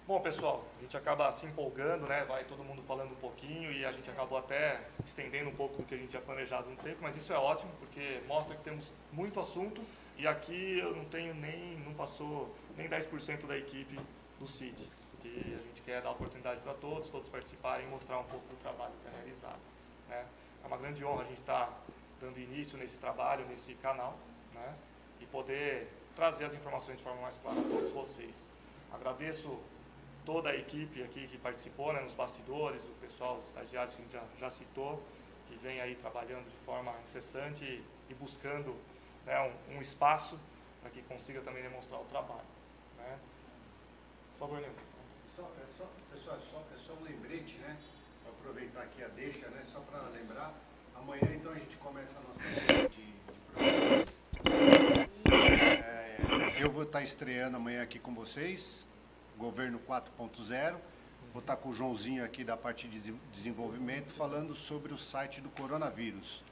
Bom, 0.07 0.21
pessoal, 0.21 0.67
a 0.79 0.83
gente 0.83 0.95
acaba 0.99 1.33
se 1.33 1.47
empolgando, 1.47 2.07
né? 2.07 2.27
Vai 2.27 2.45
todo 2.45 2.63
mundo 2.63 2.83
falando 2.83 3.13
um 3.13 3.17
pouquinho 3.17 3.73
e 3.73 3.87
a 3.87 3.93
gente 3.93 4.11
acabou 4.11 4.37
até 4.37 4.83
estendendo 5.03 5.49
um 5.49 5.55
pouco 5.55 5.79
do 5.79 5.85
que 5.85 5.95
a 5.95 5.97
gente 5.97 6.11
tinha 6.11 6.21
planejado 6.21 6.69
no 6.69 6.77
tempo, 6.77 6.99
mas 7.01 7.17
isso 7.17 7.33
é 7.33 7.39
ótimo 7.39 7.71
porque 7.79 8.21
mostra 8.27 8.55
que 8.55 8.63
temos 8.63 8.93
muito 9.11 9.41
assunto 9.41 9.81
e 10.19 10.27
aqui 10.27 10.79
eu 10.79 10.95
não 10.95 11.07
tenho 11.07 11.33
nem, 11.35 11.79
não 11.79 11.95
passou 11.95 12.55
nem 12.77 12.87
10% 12.87 13.47
da 13.47 13.57
equipe 13.57 13.99
do 14.39 14.47
CIT, 14.47 14.91
porque 15.25 15.55
a 15.55 15.59
gente 15.59 15.83
quer 15.83 16.03
dar 16.03 16.11
oportunidade 16.11 16.61
para 16.61 16.75
todos, 16.75 17.09
todos 17.09 17.29
participarem 17.31 17.87
e 17.87 17.89
mostrar 17.89 18.19
um 18.19 18.25
pouco 18.25 18.47
do 18.47 18.57
trabalho 18.57 18.93
que 19.03 19.09
é 19.09 19.17
realizado. 19.17 19.59
Né? 20.09 20.27
É 20.63 20.67
uma 20.67 20.77
grande 20.77 21.03
honra 21.03 21.23
a 21.23 21.25
gente 21.25 21.39
estar 21.39 21.73
dando 22.21 22.39
início 22.39 22.77
nesse 22.77 22.99
trabalho, 22.99 23.47
nesse 23.47 23.75
canal, 23.77 24.19
né? 24.53 24.75
e 25.21 25.27
poder 25.27 25.91
trazer 26.15 26.45
as 26.45 26.55
informações 26.55 26.99
de 26.99 27.05
forma 27.05 27.23
mais 27.23 27.39
clara 27.39 27.59
a 27.59 27.63
todos 27.63 27.91
vocês. 27.91 28.47
Agradeço 28.93 29.59
toda 30.27 30.51
a 30.51 30.57
equipe 30.57 31.03
aqui 31.03 31.27
que 31.27 31.39
participou, 31.39 31.93
né, 31.93 32.01
nos 32.01 32.15
bastidores, 32.15 32.85
o 32.85 32.93
pessoal, 33.01 33.39
os 33.39 33.47
estagiários 33.47 33.95
que 33.95 34.03
a 34.03 34.05
gente 34.05 34.13
já, 34.13 34.23
já 34.39 34.51
citou, 34.51 35.03
que 35.49 35.57
vem 35.57 35.81
aí 35.81 35.95
trabalhando 35.97 36.49
de 36.49 36.57
forma 36.65 36.95
incessante 37.03 37.65
e, 37.65 37.85
e 38.11 38.15
buscando 38.15 38.77
né, 39.27 39.53
um, 39.71 39.77
um, 39.77 39.81
espaço 39.81 40.39
para 40.81 40.91
que 40.91 41.03
consiga 41.03 41.41
também 41.41 41.63
demonstrar 41.63 42.01
o 42.01 42.05
trabalho. 42.05 42.47
Né. 42.97 43.19
Por 44.39 44.47
favor, 44.47 44.61
Leandro. 44.61 44.94
Só, 45.37 45.43
é 45.43 45.67
só, 45.79 45.85
pessoal, 46.13 46.37
é 46.37 46.41
só, 46.51 46.59
é 46.75 46.79
só 46.87 46.93
um 47.01 47.05
lembrete, 47.05 47.57
né? 47.59 47.77
Para 48.23 48.33
aproveitar 48.33 48.83
aqui 48.83 49.03
a 49.03 49.09
deixa, 49.09 49.49
né? 49.49 49.63
Só 49.73 49.81
para 49.81 50.01
lembrar. 50.11 50.53
Amanhã, 50.97 51.29
então, 51.35 51.53
a 51.53 51.57
gente 51.57 51.77
começa 51.77 52.17
a 52.19 52.23
nossa 52.23 52.61
série 52.67 52.89
de, 52.89 53.07
de 53.07 53.13
programas. 53.63 54.09
É, 55.33 56.63
eu 56.63 56.71
vou 56.71 56.85
estar 56.85 57.03
estreando 57.03 57.57
amanhã 57.57 57.83
aqui 57.83 57.99
com 57.99 58.15
vocês 58.15 58.85
governo 59.37 59.81
4.0. 59.89 60.77
Vou 61.33 61.41
estar 61.41 61.57
com 61.57 61.71
o 61.71 61.75
Joãozinho 61.75 62.25
aqui 62.25 62.45
da 62.45 62.57
parte 62.57 62.87
de 62.87 63.13
desenvolvimento 63.33 64.13
falando 64.13 64.55
sobre 64.55 64.93
o 64.93 64.99
site 64.99 65.41
do 65.41 65.49
coronavírus. 65.51 66.45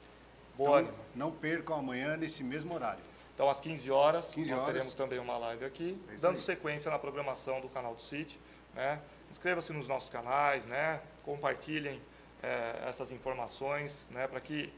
Boa. 0.57 0.81
Então, 0.81 0.93
não 1.15 1.31
percam 1.31 1.77
amanhã 1.77 2.17
nesse 2.17 2.43
mesmo 2.43 2.73
horário. 2.73 3.01
Então, 3.33 3.49
às 3.49 3.59
15 3.59 3.89
horas, 3.89 4.31
15 4.31 4.51
nós 4.51 4.61
horas. 4.61 4.73
teremos 4.73 4.93
também 4.93 5.19
uma 5.19 5.37
live 5.37 5.65
aqui, 5.65 5.97
É 6.09 6.17
dando 6.17 6.39
sequência 6.39 6.91
na 6.91 6.99
programação 6.99 7.61
do 7.61 7.69
canal 7.69 7.95
do 7.95 8.01
City. 8.01 8.39
Né? 8.73 8.99
Inscreva-se 9.29 9.71
nos 9.73 9.87
nossos 9.87 10.09
canais, 10.09 10.65
né? 10.65 11.01
compartilhem 11.23 12.01
eh, 12.41 12.83
essas 12.87 13.11
informações, 13.11 14.07
né? 14.11 14.27
para 14.27 14.39
que 14.39 14.71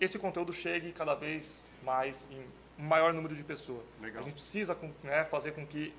esse 0.00 0.18
conteúdo 0.18 0.52
chegue 0.52 0.92
cada 0.92 1.14
vez 1.14 1.68
mais 1.82 2.28
em 2.30 2.40
um 2.78 2.86
maior 2.86 3.12
número 3.12 3.34
de 3.34 3.42
pessoas. 3.42 3.82
Legal. 4.00 4.20
A 4.20 4.24
gente 4.24 4.34
precisa 4.34 4.76
né, 5.02 5.24
fazer 5.24 5.52
com 5.52 5.66
que 5.66 5.92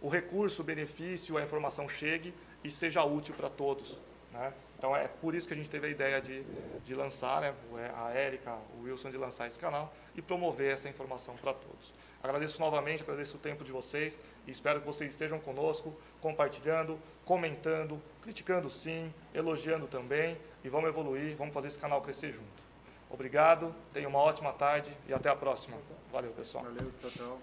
o 0.00 0.08
recurso, 0.08 0.62
o 0.62 0.64
benefício, 0.64 1.36
a 1.36 1.42
informação 1.42 1.88
chegue 1.88 2.34
e 2.64 2.70
seja 2.70 3.04
útil 3.04 3.34
para 3.34 3.50
todos. 3.50 3.98
Né? 4.32 4.52
Então 4.78 4.96
é 4.96 5.06
por 5.06 5.34
isso 5.34 5.46
que 5.46 5.52
a 5.54 5.56
gente 5.56 5.68
teve 5.68 5.86
a 5.86 5.90
ideia 5.90 6.20
de, 6.20 6.42
de 6.84 6.94
lançar, 6.94 7.42
né, 7.42 7.54
o- 7.70 7.76
a 7.76 8.10
Érica, 8.12 8.56
o 8.78 8.84
Wilson, 8.84 9.10
de 9.10 9.18
lançar 9.18 9.46
esse 9.46 9.58
canal 9.58 9.94
e 10.16 10.22
promover 10.22 10.72
essa 10.72 10.88
informação 10.88 11.36
para 11.36 11.52
todos. 11.52 11.92
Agradeço 12.22 12.60
novamente, 12.60 13.02
agradeço 13.02 13.36
o 13.36 13.40
tempo 13.40 13.64
de 13.64 13.72
vocês 13.72 14.20
e 14.46 14.50
espero 14.50 14.80
que 14.80 14.86
vocês 14.86 15.10
estejam 15.10 15.40
conosco, 15.40 15.92
compartilhando, 16.20 16.98
comentando, 17.24 18.00
criticando 18.20 18.70
sim, 18.70 19.12
elogiando 19.34 19.88
também 19.88 20.38
e 20.62 20.68
vamos 20.68 20.88
evoluir, 20.88 21.34
vamos 21.36 21.52
fazer 21.52 21.68
esse 21.68 21.78
canal 21.78 22.00
crescer 22.00 22.30
junto. 22.30 22.62
Obrigado, 23.10 23.74
tenham 23.92 24.08
uma 24.08 24.20
ótima 24.20 24.52
tarde 24.52 24.96
e 25.08 25.12
até 25.12 25.28
a 25.28 25.36
próxima. 25.36 25.76
Valeu, 26.12 26.30
pessoal. 26.32 26.64
Valeu, 26.64 26.92
tchau, 27.00 27.10
tchau. 27.10 27.42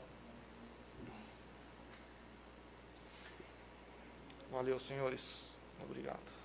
Valeu, 4.49 4.79
senhores. 4.79 5.49
Obrigado. 5.83 6.38